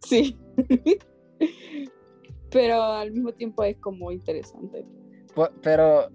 Sí. 0.00 0.36
Pero 2.50 2.82
al 2.82 3.12
mismo 3.12 3.32
tiempo 3.32 3.62
es 3.64 3.76
como 3.78 4.10
interesante. 4.10 4.84
Pu- 5.34 5.50
Pero 5.62 6.08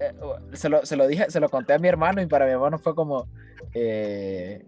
eh, 0.00 0.12
se, 0.52 0.68
lo, 0.68 0.84
se 0.86 0.96
lo 0.96 1.06
dije, 1.06 1.30
se 1.30 1.40
lo 1.40 1.48
conté 1.48 1.72
a 1.74 1.78
mi 1.78 1.88
hermano 1.88 2.20
y 2.22 2.26
para 2.26 2.46
mi 2.46 2.52
hermano 2.52 2.78
fue 2.78 2.94
como, 2.94 3.26
eh, 3.74 4.64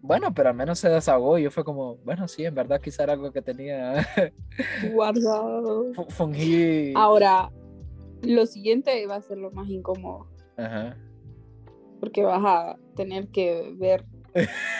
bueno, 0.00 0.32
pero 0.34 0.50
al 0.50 0.54
menos 0.54 0.78
se 0.78 0.88
desahogó 0.88 1.38
y 1.38 1.42
yo 1.44 1.50
fue 1.50 1.64
como, 1.64 1.96
bueno, 1.98 2.28
sí, 2.28 2.44
en 2.44 2.54
verdad 2.54 2.80
quizá 2.80 3.02
era 3.04 3.12
algo 3.14 3.32
que 3.32 3.42
tenía, 3.42 4.06
Guardado. 4.92 5.92
fu- 5.94 6.06
fungí. 6.10 6.92
Ahora, 6.96 7.50
lo 8.22 8.46
siguiente 8.46 9.06
va 9.06 9.16
a 9.16 9.22
ser 9.22 9.38
lo 9.38 9.50
más 9.50 9.68
incómodo, 9.68 10.28
Ajá. 10.56 10.96
porque 12.00 12.22
vas 12.22 12.42
a 12.44 12.76
tener 12.96 13.28
que 13.28 13.74
ver 13.76 14.04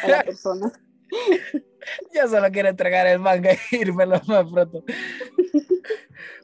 a 0.04 0.08
la 0.08 0.22
persona. 0.24 0.72
Ya 2.14 2.26
solo 2.28 2.50
quiero 2.50 2.68
entregar 2.68 3.06
el 3.06 3.18
manga 3.18 3.50
e 3.52 3.58
irme 3.76 4.04
lo 4.06 4.20
más 4.26 4.46
pronto. 4.52 4.84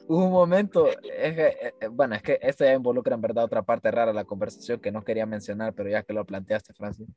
Hubo 0.07 0.25
un 0.25 0.31
momento, 0.31 0.87
es 0.87 1.35
que, 1.35 1.47
eh, 1.47 1.73
eh, 1.81 1.87
bueno, 1.87 2.15
es 2.15 2.21
que 2.21 2.39
esto 2.41 2.63
ya 2.63 2.73
involucra 2.73 3.15
en 3.15 3.21
verdad 3.21 3.43
otra 3.45 3.63
parte 3.63 3.89
rara 3.91 4.11
de 4.11 4.15
la 4.15 4.25
conversación 4.25 4.79
que 4.79 4.91
no 4.91 5.03
quería 5.03 5.25
mencionar, 5.25 5.73
pero 5.73 5.89
ya 5.89 6.03
que 6.03 6.13
lo 6.13 6.25
planteaste, 6.25 6.73
Francis. 6.73 7.07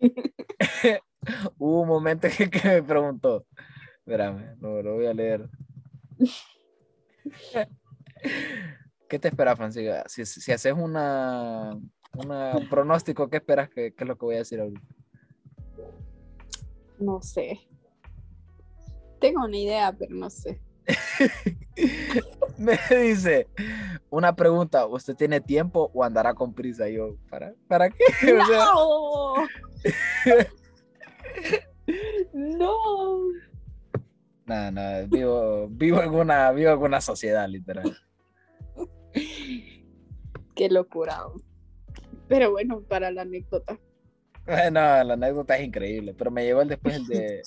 Hubo 1.58 1.82
un 1.82 1.88
momento 1.88 2.28
que, 2.36 2.50
que 2.50 2.68
me 2.68 2.82
preguntó, 2.82 3.46
espérame, 3.98 4.56
lo, 4.60 4.82
lo 4.82 4.94
voy 4.94 5.06
a 5.06 5.14
leer. 5.14 5.48
¿Qué 9.08 9.18
te 9.18 9.28
espera, 9.28 9.54
Francis? 9.56 9.88
Si, 10.06 10.24
si 10.24 10.52
haces 10.52 10.72
una, 10.72 11.78
una- 12.16 12.56
un 12.56 12.68
pronóstico, 12.68 13.28
¿qué 13.28 13.36
esperas 13.36 13.68
que, 13.68 13.92
qué 13.92 14.04
es 14.04 14.08
lo 14.08 14.16
que 14.16 14.24
voy 14.24 14.34
a 14.36 14.38
decir 14.38 14.60
ahorita? 14.60 14.80
No 16.98 17.20
sé. 17.20 17.60
Tengo 19.20 19.44
una 19.44 19.56
idea, 19.56 19.92
pero 19.92 20.14
no 20.14 20.30
sé. 20.30 20.60
Me 22.58 22.78
dice 22.90 23.48
una 24.10 24.34
pregunta, 24.34 24.86
¿usted 24.86 25.14
tiene 25.14 25.40
tiempo 25.40 25.90
o 25.94 26.04
andará 26.04 26.34
con 26.34 26.52
prisa? 26.54 26.88
Y 26.88 26.94
yo, 26.94 27.16
¿para, 27.30 27.54
¿para 27.68 27.90
qué? 27.90 28.04
O 28.40 28.46
sea, 28.46 28.66
¡No! 32.32 32.58
¡No! 32.58 33.52
nada, 34.46 34.70
nada, 34.70 35.06
vivo, 35.06 35.68
vivo, 35.68 36.02
en 36.02 36.10
una, 36.10 36.52
vivo 36.52 36.72
en 36.72 36.78
una 36.78 37.00
sociedad, 37.00 37.48
literal. 37.48 37.96
Qué 40.54 40.68
locura. 40.68 41.24
Pero 42.28 42.50
bueno, 42.52 42.82
para 42.82 43.10
la 43.10 43.22
anécdota. 43.22 43.78
Bueno, 44.46 44.80
la 44.80 45.14
anécdota 45.14 45.56
es 45.56 45.66
increíble, 45.66 46.14
pero 46.14 46.30
me 46.30 46.44
llegó 46.44 46.62
el 46.62 46.68
después 46.68 46.96
el 46.96 47.06
de, 47.06 47.42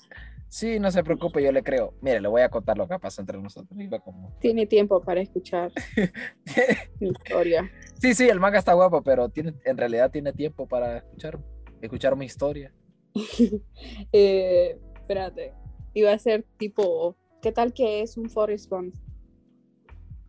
sí, 0.55 0.79
no 0.79 0.89
se 0.89 1.03
preocupe, 1.03 1.43
yo 1.43 1.51
le 1.51 1.63
creo. 1.63 1.93
Mire, 2.01 2.21
le 2.21 2.29
voy 2.29 2.41
a 2.41 2.49
contar 2.49 2.77
lo 2.77 2.87
que 2.87 2.97
pasa 2.97 3.21
entre 3.21 3.41
nosotros. 3.41 3.77
Como, 4.03 4.37
Tiene 4.39 4.65
tiempo 4.65 5.01
para 5.01 5.19
escuchar 5.21 5.71
mi 6.99 7.09
historia. 7.09 7.69
sí, 7.99 8.13
sí, 8.13 8.29
el 8.29 8.39
manga 8.39 8.59
está 8.59 8.73
guapo, 8.73 9.03
pero 9.03 9.27
tiene, 9.27 9.53
en 9.65 9.77
realidad 9.77 10.11
tiene 10.11 10.31
tiempo 10.31 10.65
para 10.65 10.99
escuchar, 10.99 11.39
escuchar 11.81 12.15
mi 12.15 12.25
historia. 12.25 12.73
Eh, 14.11 14.79
espérate. 14.95 15.53
Iba 15.93 16.11
a 16.11 16.19
ser 16.19 16.45
tipo, 16.57 17.15
¿qué 17.41 17.51
tal 17.51 17.73
que 17.73 18.01
es 18.01 18.17
un 18.17 18.29
Forrest 18.29 18.69
Gump? 18.69 18.95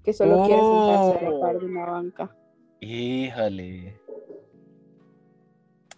Que 0.03 0.12
solo 0.12 0.45
quiere 0.45 0.61
sentarse 0.61 1.27
a 1.27 1.31
la 1.31 1.41
par 1.41 1.59
de 1.59 1.66
una 1.66 1.87
banca. 1.87 2.37
Híjole. 2.81 4.01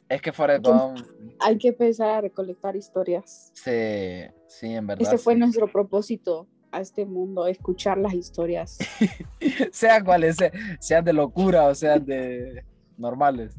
Es 0.09 0.23
que 0.23 0.33
Forrest 0.33 0.65
¿Quién- 0.65 0.77
Gump, 0.79 1.07
Hay 1.41 1.59
que 1.59 1.69
empezar 1.69 2.09
a 2.11 2.21
recolectar 2.23 2.75
historias. 2.77 3.51
sí, 3.55 4.27
sí, 4.47 4.67
en 4.75 4.87
verdad. 4.87 5.03
Este 5.05 5.19
fue 5.19 5.37
nuestro 5.37 5.71
propósito 5.71 6.49
a 6.73 6.81
este 6.81 7.05
mundo, 7.07 7.47
escuchar 7.47 7.99
las 7.99 8.15
historias. 8.15 8.79
sean 9.73 10.05
cuales 10.05 10.37
sean, 10.37 10.53
sean 10.81 11.05
de 11.05 11.13
locura 11.13 11.67
o 11.67 11.75
sean 11.75 12.05
de 12.05 12.65
normales. 12.97 13.55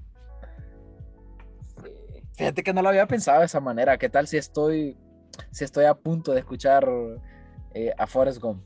Fíjate 2.33 2.63
que 2.63 2.73
no 2.73 2.81
lo 2.81 2.89
había 2.89 3.05
pensado 3.07 3.39
de 3.39 3.45
esa 3.47 3.59
manera. 3.59 3.97
¿Qué 3.97 4.09
tal 4.09 4.25
si 4.27 4.37
estoy, 4.37 4.95
si 5.51 5.65
estoy 5.65 5.85
a 5.85 5.93
punto 5.93 6.31
de 6.33 6.39
escuchar 6.39 6.87
eh, 7.73 7.93
a 7.97 8.07
Forrest 8.07 8.39
Gump? 8.41 8.65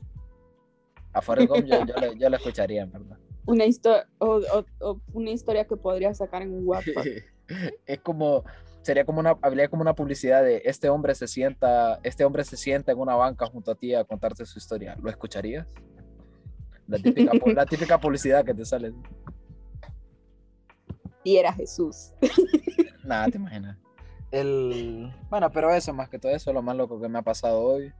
A 1.12 1.20
Forrest 1.20 1.48
Gump 1.50 1.64
yo, 1.66 1.84
yo, 1.84 1.94
le- 1.96 2.16
yo 2.18 2.30
lo 2.30 2.36
escucharía, 2.36 2.82
en 2.82 2.92
verdad. 2.92 3.18
Una, 3.46 3.64
histo- 3.66 4.04
o, 4.18 4.36
o- 4.36 4.64
o 4.80 5.00
una 5.12 5.30
historia 5.30 5.66
que 5.66 5.76
podría 5.76 6.14
sacar 6.14 6.42
en 6.42 6.54
un 6.54 6.66
WhatsApp. 6.66 7.04
es 7.86 8.00
como, 8.00 8.44
sería 8.82 9.04
como 9.04 9.20
una, 9.20 9.36
habría 9.42 9.68
como 9.68 9.82
una 9.82 9.94
publicidad 9.94 10.42
de 10.42 10.62
este 10.64 10.88
hombre 10.88 11.14
se 11.14 11.26
sienta, 11.28 12.00
este 12.02 12.24
hombre 12.24 12.44
se 12.44 12.56
sienta 12.56 12.92
en 12.92 12.98
una 12.98 13.14
banca 13.16 13.46
junto 13.46 13.70
a 13.72 13.74
ti 13.74 13.94
a 13.94 14.04
contarte 14.04 14.46
su 14.46 14.58
historia. 14.58 14.96
¿Lo 15.02 15.10
escucharías? 15.10 15.66
La 16.86 16.98
típica, 16.98 17.32
pu- 17.32 17.54
la 17.54 17.64
típica 17.66 17.98
publicidad 17.98 18.44
que 18.44 18.52
te 18.54 18.64
sale. 18.64 18.92
Y 21.22 21.36
era 21.36 21.52
Jesús. 21.52 22.12
Nada, 23.04 23.28
te 23.28 23.38
imaginas. 23.38 23.78
El... 24.30 25.10
Bueno, 25.30 25.50
pero 25.50 25.72
eso, 25.72 25.94
más 25.94 26.08
que 26.08 26.18
todo 26.18 26.32
eso, 26.32 26.52
lo 26.52 26.60
más 26.62 26.76
loco 26.76 27.00
que 27.00 27.08
me 27.08 27.18
ha 27.18 27.22
pasado 27.22 27.60
hoy. 27.60 27.92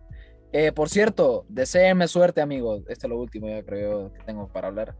Eh, 0.53 0.72
por 0.72 0.88
cierto, 0.88 1.47
deseenme 1.49 2.07
suerte, 2.09 2.40
amigos. 2.40 2.82
Este 2.88 3.07
es 3.07 3.11
lo 3.11 3.18
último, 3.18 3.49
ya 3.49 3.62
creo 3.64 4.12
que 4.12 4.22
tengo 4.24 4.49
para 4.49 4.68
hablar. 4.68 4.95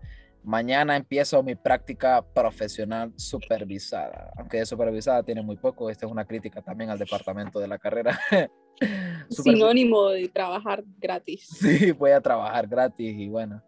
Mañana 0.45 0.95
empiezo 0.97 1.43
mi 1.43 1.55
práctica 1.55 2.23
profesional 2.23 3.13
supervisada. 3.17 4.31
Aunque 4.37 4.59
de 4.59 4.67
supervisada 4.67 5.23
tiene 5.23 5.41
muy 5.43 5.57
poco. 5.57 5.89
Esta 5.89 6.05
es 6.05 6.13
una 6.13 6.27
crítica 6.27 6.61
también 6.61 6.91
al 6.91 6.99
departamento 6.99 7.59
de 7.59 7.67
la 7.69 7.79
carrera. 7.79 8.19
Sinónimo 9.31 10.11
de 10.11 10.29
trabajar 10.29 10.85
gratis. 10.99 11.47
Sí, 11.49 11.93
voy 11.93 12.11
a 12.11 12.21
trabajar 12.21 12.67
gratis 12.69 13.15
y 13.19 13.29
bueno, 13.29 13.63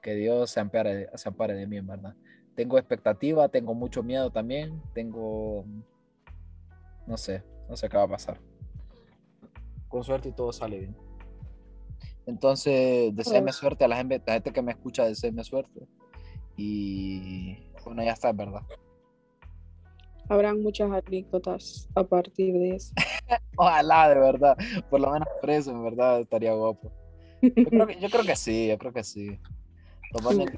que 0.00 0.14
Dios 0.14 0.50
se 0.50 0.60
ampare, 0.60 1.08
se 1.14 1.28
ampare 1.28 1.54
de 1.54 1.66
mí, 1.66 1.78
en 1.78 1.86
verdad. 1.88 2.14
Tengo 2.54 2.78
expectativa, 2.78 3.48
tengo 3.48 3.74
mucho 3.74 4.04
miedo 4.04 4.30
también, 4.30 4.80
tengo, 4.94 5.64
no 7.08 7.16
sé, 7.16 7.42
no 7.68 7.76
sé 7.76 7.88
qué 7.88 7.96
va 7.96 8.04
a 8.04 8.08
pasar. 8.08 8.38
Con 9.88 10.04
suerte 10.04 10.28
y 10.28 10.32
todo 10.32 10.52
sale 10.52 10.78
bien. 10.78 10.96
Entonces, 12.26 13.14
deseenme 13.16 13.46
Pues- 13.46 13.56
suerte 13.56 13.84
a 13.84 13.88
la 13.88 13.96
gente, 13.96 14.22
la 14.24 14.34
gente 14.34 14.52
que 14.52 14.62
me 14.62 14.70
escucha, 14.70 15.04
deseenme 15.04 15.42
suerte. 15.42 15.88
Y 16.56 17.58
bueno, 17.84 18.02
ya 18.02 18.12
está, 18.12 18.32
verdad. 18.32 18.62
Habrán 20.28 20.62
muchas 20.62 20.90
anécdotas 20.90 21.88
a 21.94 22.04
partir 22.04 22.54
de 22.54 22.76
eso. 22.76 22.94
Ojalá, 23.56 24.08
de 24.08 24.18
verdad, 24.18 24.56
por 24.88 25.00
lo 25.00 25.10
menos 25.10 25.28
por 25.40 25.50
eso, 25.50 25.70
en 25.70 25.84
verdad, 25.84 26.20
estaría 26.20 26.52
guapo. 26.54 26.90
Yo 27.42 27.64
creo 27.64 27.86
que, 27.86 28.00
yo 28.00 28.10
creo 28.10 28.24
que 28.24 28.36
sí, 28.36 28.68
yo 28.68 28.78
creo 28.78 28.92
que 28.92 29.04
sí. 29.04 29.38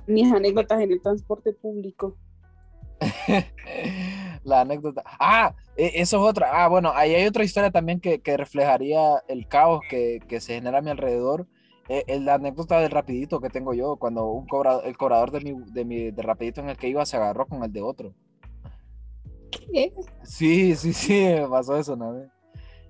Mis 0.07 0.33
anécdotas 0.33 0.81
en 0.81 0.93
el 0.93 1.01
transporte 1.01 1.53
público. 1.53 2.17
La 4.45 4.61
anécdota. 4.61 5.03
Ah, 5.05 5.55
e- 5.77 5.93
eso 5.97 6.17
es 6.19 6.31
otra. 6.31 6.51
Ah, 6.53 6.69
bueno, 6.69 6.93
ahí 6.95 7.15
hay 7.15 7.27
otra 7.27 7.45
historia 7.45 7.71
también 7.71 8.01
que, 8.01 8.21
que 8.21 8.37
reflejaría 8.37 9.23
el 9.29 9.49
caos 9.49 9.81
que, 9.89 10.21
que 10.29 10.41
se 10.41 10.55
genera 10.55 10.79
a 10.79 10.83
mi 10.83 10.91
alrededor. 10.91 11.47
Eh, 11.89 12.05
es 12.07 12.21
la 12.23 12.35
anécdota 12.35 12.81
del 12.81 12.91
rapidito 12.91 13.41
que 13.41 13.51
tengo 13.51 13.75
yo, 13.75 13.97
cuando 13.97 14.27
un 14.31 14.47
cobra, 14.47 14.81
el 14.85 14.97
cobrador 14.97 15.31
de 15.31 15.41
mi, 15.41 15.55
de 15.73 15.85
mi 15.85 16.11
de 16.11 16.23
rapidito 16.23 16.61
en 16.61 16.69
el 16.71 16.77
que 16.77 16.89
iba 16.89 17.07
se 17.07 17.17
agarró 17.17 17.47
con 17.47 17.63
el 17.65 17.73
de 17.73 17.83
otro. 17.83 18.15
¿Qué? 19.51 19.93
Sí, 20.23 20.75
sí, 20.77 20.93
sí, 20.93 21.13
me 21.25 21.49
pasó 21.49 21.77
eso 21.79 21.95
una 21.95 22.11
vez. 22.13 22.31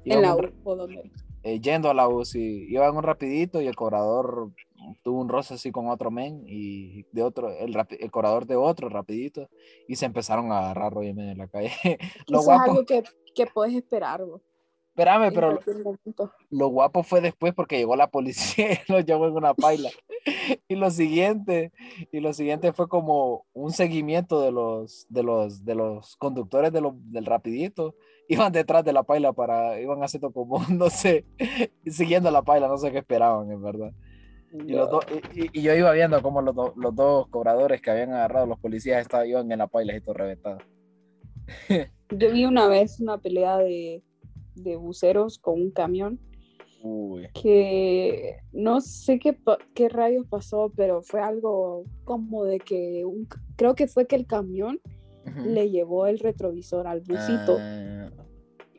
Iba 0.04 0.16
En 0.16 0.22
la 0.22 0.34
U, 0.36 0.52
¿o 0.64 0.76
dónde? 0.76 1.12
eh, 1.42 1.60
yendo 1.60 1.90
a 1.90 1.94
la 1.94 2.08
UCI, 2.08 2.66
iba 2.68 2.88
en 2.88 2.96
un 2.96 3.02
rapidito 3.02 3.60
y 3.62 3.66
el 3.66 3.76
cobrador 3.76 4.52
tuvo 5.02 5.20
un 5.20 5.28
roce 5.28 5.54
así 5.54 5.72
con 5.72 5.88
otro 5.88 6.10
men 6.10 6.42
y 6.46 7.04
de 7.12 7.22
otro, 7.22 7.50
el, 7.50 7.76
el 8.00 8.10
cobrador 8.10 8.46
de 8.46 8.56
otro 8.56 8.88
rapidito 8.88 9.48
y 9.88 9.96
se 9.96 10.06
empezaron 10.06 10.52
a 10.52 10.58
agarrar 10.58 10.92
rollo 10.94 11.10
en 11.10 11.38
la 11.38 11.48
calle. 11.48 11.72
Lo 12.28 12.42
Eso 12.42 12.54
es 12.54 12.60
guapo, 12.60 12.62
algo 12.62 12.84
que, 12.84 13.02
que 13.34 13.46
puedes 13.46 13.74
esperar. 13.74 14.24
vos, 14.24 14.42
espérame, 14.96 15.30
pero 15.34 15.52
lo, 15.52 15.60
lo 16.50 16.68
guapo 16.68 17.02
fue 17.02 17.20
después 17.20 17.52
porque 17.54 17.76
llegó 17.76 17.96
la 17.96 18.06
policía 18.10 18.68
y 18.88 18.92
lo 18.92 19.00
llevó 19.00 19.26
en 19.28 19.34
una 19.34 19.52
paila. 19.54 19.90
Y 20.68 20.74
lo 20.74 20.90
siguiente, 20.90 21.70
y 22.10 22.20
lo 22.20 22.32
siguiente 22.32 22.72
fue 22.72 22.88
como 22.88 23.44
un 23.52 23.72
seguimiento 23.72 24.40
de 24.40 24.50
los, 24.52 25.06
de 25.10 25.22
los, 25.22 25.64
de 25.64 25.74
los 25.74 26.16
conductores 26.16 26.72
de 26.72 26.80
lo- 26.80 26.96
del 26.98 27.26
rapidito. 27.26 27.94
Iban 28.28 28.50
detrás 28.52 28.82
de 28.84 28.92
la 28.92 29.02
paila 29.04 29.32
para, 29.32 29.78
iban 29.80 30.02
haciendo 30.02 30.32
como, 30.32 30.58
no 30.70 30.88
sé, 30.90 31.26
siguiendo 31.86 32.30
la 32.30 32.42
paila, 32.42 32.66
no 32.66 32.78
sé 32.78 32.90
qué 32.90 32.98
esperaban, 32.98 33.50
en 33.52 33.62
verdad. 33.62 33.92
Y, 34.66 34.72
los 34.72 34.88
y, 35.34 35.42
y- 35.44 35.50
y 35.52 35.62
yo 35.62 35.74
iba 35.74 35.92
viendo 35.92 36.22
cómo 36.22 36.40
los, 36.40 36.54
do- 36.54 36.72
los 36.76 36.94
dos 36.94 37.28
cobradores 37.28 37.82
que 37.82 37.90
habían 37.90 38.12
agarrado 38.14 38.46
los 38.46 38.58
policías 38.58 39.00
estaban 39.02 39.26
iban 39.28 39.52
en 39.52 39.58
la 39.58 39.66
paila 39.66 39.94
y 39.94 40.00
todo 40.00 40.14
reventado. 40.14 40.58
Yo 42.10 42.30
vi 42.32 42.44
una 42.44 42.66
vez 42.68 42.98
una 43.00 43.18
pelea 43.18 43.58
de, 43.58 44.02
de 44.56 44.76
buceros 44.76 45.38
con 45.38 45.60
un 45.60 45.70
camión 45.70 46.18
Uy. 46.82 47.28
que 47.40 48.36
no 48.52 48.80
sé 48.80 49.18
qué, 49.18 49.36
qué 49.74 49.88
rayos 49.88 50.26
pasó, 50.26 50.72
pero 50.76 51.02
fue 51.02 51.20
algo 51.20 51.84
como 52.04 52.44
de 52.44 52.58
que 52.60 53.04
un, 53.04 53.28
creo 53.56 53.74
que 53.74 53.86
fue 53.88 54.06
que 54.06 54.16
el 54.16 54.26
camión 54.26 54.80
le 55.44 55.70
llevó 55.70 56.06
el 56.06 56.18
retrovisor 56.20 56.86
al 56.86 57.00
busito 57.00 57.56
Ah, 57.60 58.10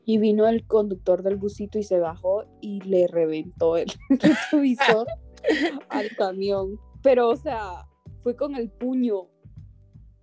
y 0.05 0.17
vino 0.17 0.47
el 0.47 0.65
conductor 0.65 1.21
del 1.21 1.35
busito 1.35 1.77
y 1.77 1.83
se 1.83 1.99
bajó 1.99 2.45
y 2.61 2.79
le 2.81 3.07
reventó 3.07 3.75
el 3.75 3.91
retrovisor 4.09 5.07
al 5.89 6.09
camión. 6.15 6.79
pero 7.03 7.27
o 7.29 7.35
sea, 7.35 7.85
fue 8.21 8.35
con 8.35 8.55
el 8.55 8.69
puño. 8.69 9.27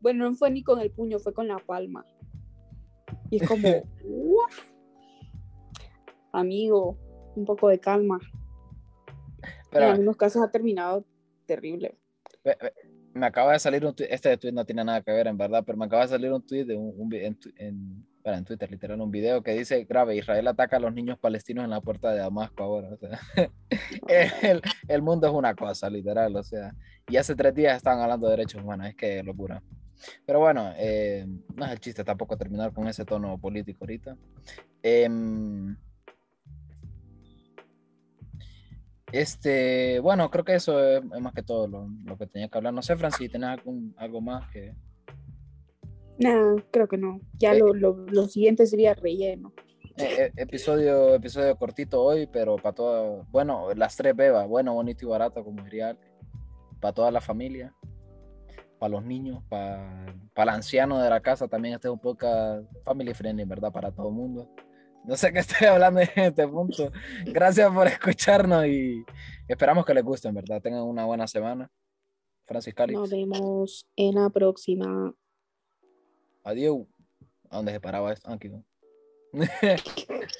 Bueno, 0.00 0.28
no 0.28 0.34
fue 0.34 0.50
ni 0.50 0.62
con 0.62 0.80
el 0.80 0.90
puño, 0.90 1.18
fue 1.18 1.32
con 1.34 1.48
la 1.48 1.58
palma. 1.58 2.04
Y 3.30 3.42
es 3.42 3.48
como, 3.48 3.68
"What?". 4.04 4.50
amigo, 6.34 6.98
un 7.36 7.44
poco 7.44 7.68
de 7.68 7.78
calma. 7.78 8.20
Pero 9.70 9.86
en 9.86 9.92
algunos 9.92 10.16
casos 10.16 10.42
ha 10.42 10.50
terminado 10.50 11.04
terrible. 11.46 11.96
me 13.12 13.26
acaba 13.26 13.52
de 13.52 13.58
salir 13.58 13.84
un 13.84 13.94
tweet, 13.94 14.08
este 14.10 14.36
tweet 14.36 14.52
no 14.52 14.64
tiene 14.64 14.84
nada 14.84 15.02
que 15.02 15.12
ver 15.12 15.26
en 15.26 15.36
verdad, 15.36 15.62
pero 15.66 15.76
me 15.78 15.86
acaba 15.86 16.02
de 16.02 16.08
salir 16.08 16.32
un 16.32 16.44
tweet 16.44 16.64
de 16.64 16.76
un, 16.76 17.12
en, 17.12 18.06
bueno, 18.22 18.38
en 18.38 18.44
Twitter, 18.44 18.70
literal, 18.70 19.00
un 19.00 19.10
video 19.10 19.42
que 19.42 19.52
dice, 19.52 19.84
grave, 19.84 20.16
Israel 20.16 20.46
ataca 20.48 20.76
a 20.76 20.80
los 20.80 20.94
niños 20.94 21.18
palestinos 21.18 21.64
en 21.64 21.70
la 21.70 21.80
puerta 21.80 22.12
de 22.12 22.18
Damasco 22.18 22.62
ahora. 22.62 22.90
O 22.90 22.96
sea, 22.96 23.20
el, 24.42 24.62
el 24.88 25.02
mundo 25.02 25.26
es 25.26 25.32
una 25.32 25.54
cosa, 25.54 25.90
literal, 25.90 26.34
o 26.36 26.42
sea, 26.42 26.74
y 27.08 27.16
hace 27.16 27.34
tres 27.34 27.54
días 27.54 27.76
estaban 27.76 28.00
hablando 28.00 28.26
de 28.26 28.36
derechos 28.36 28.62
humanos, 28.62 28.88
es 28.88 28.96
que 28.96 29.22
locura. 29.22 29.62
Pero 30.26 30.40
bueno, 30.40 30.72
eh, 30.76 31.26
no 31.54 31.64
es 31.64 31.72
el 31.72 31.80
chiste 31.80 32.04
tampoco 32.04 32.36
terminar 32.36 32.72
con 32.72 32.86
ese 32.88 33.04
tono 33.04 33.38
político 33.38 33.84
ahorita. 33.84 34.16
Em, 34.82 35.76
este, 39.18 40.00
bueno, 40.00 40.30
creo 40.30 40.44
que 40.44 40.54
eso 40.54 40.82
es, 40.82 41.02
es 41.02 41.20
más 41.20 41.32
que 41.34 41.42
todo 41.42 41.66
lo, 41.68 41.88
lo 42.04 42.16
que 42.18 42.26
tenía 42.26 42.48
que 42.48 42.58
hablar. 42.58 42.74
No 42.74 42.82
sé, 42.82 42.96
Fran, 42.96 43.12
si 43.12 43.28
tenés 43.28 43.50
algún, 43.50 43.94
algo 43.98 44.20
más 44.20 44.48
que... 44.50 44.74
Nah, 46.18 46.56
creo 46.70 46.86
que 46.86 46.96
no. 46.96 47.20
Ya 47.38 47.52
Eh. 47.52 47.58
lo, 47.58 47.74
lo, 47.74 47.96
lo 48.06 48.26
siguiente 48.28 48.66
sería 48.66 48.94
relleno. 48.94 49.52
Eh, 49.96 50.16
eh, 50.18 50.32
episodio, 50.36 51.14
episodio 51.14 51.56
cortito 51.56 52.02
hoy, 52.02 52.26
pero 52.26 52.56
para 52.56 52.74
todo, 52.74 53.26
bueno, 53.30 53.72
las 53.74 53.96
tres 53.96 54.14
bebas, 54.16 54.48
bueno, 54.48 54.74
bonito 54.74 55.04
y 55.04 55.08
barato, 55.08 55.44
como 55.44 55.62
diría, 55.62 55.96
para 56.80 56.92
toda 56.92 57.10
la 57.12 57.20
familia, 57.20 57.72
para 58.78 58.90
los 58.90 59.04
niños, 59.04 59.42
para, 59.48 60.14
para 60.34 60.50
el 60.50 60.56
anciano 60.56 61.00
de 61.00 61.10
la 61.10 61.20
casa, 61.20 61.46
también 61.46 61.74
este 61.74 61.88
es 61.88 61.92
un 61.92 62.00
podcast 62.00 62.64
family 62.84 63.14
friendly, 63.14 63.44
¿verdad? 63.44 63.72
Para 63.72 63.92
todo 63.92 64.08
el 64.08 64.14
mundo. 64.14 64.48
No 65.04 65.16
sé 65.16 65.32
qué 65.32 65.38
estoy 65.40 65.66
hablando 65.66 66.00
en 66.00 66.08
este 66.16 66.48
punto. 66.48 66.90
Gracias 67.26 67.70
por 67.72 67.86
escucharnos 67.86 68.66
y 68.66 69.04
esperamos 69.48 69.84
que 69.84 69.94
les 69.94 70.02
guste, 70.04 70.28
en 70.28 70.34
verdad. 70.34 70.60
Tengan 70.60 70.82
una 70.82 71.04
buena 71.04 71.26
semana. 71.26 71.70
Francis 72.46 72.74
Cali, 72.74 72.94
Nos 72.94 73.10
vemos 73.10 73.86
en 73.96 74.14
la 74.16 74.28
próxima. 74.30 75.14
adiós. 76.42 76.86
¿A 77.50 77.56
dónde 77.56 77.72
se 77.72 77.80
paraba 77.80 78.12
esto? 78.12 78.28
Ah, 78.28 78.34
aquí. 78.34 78.50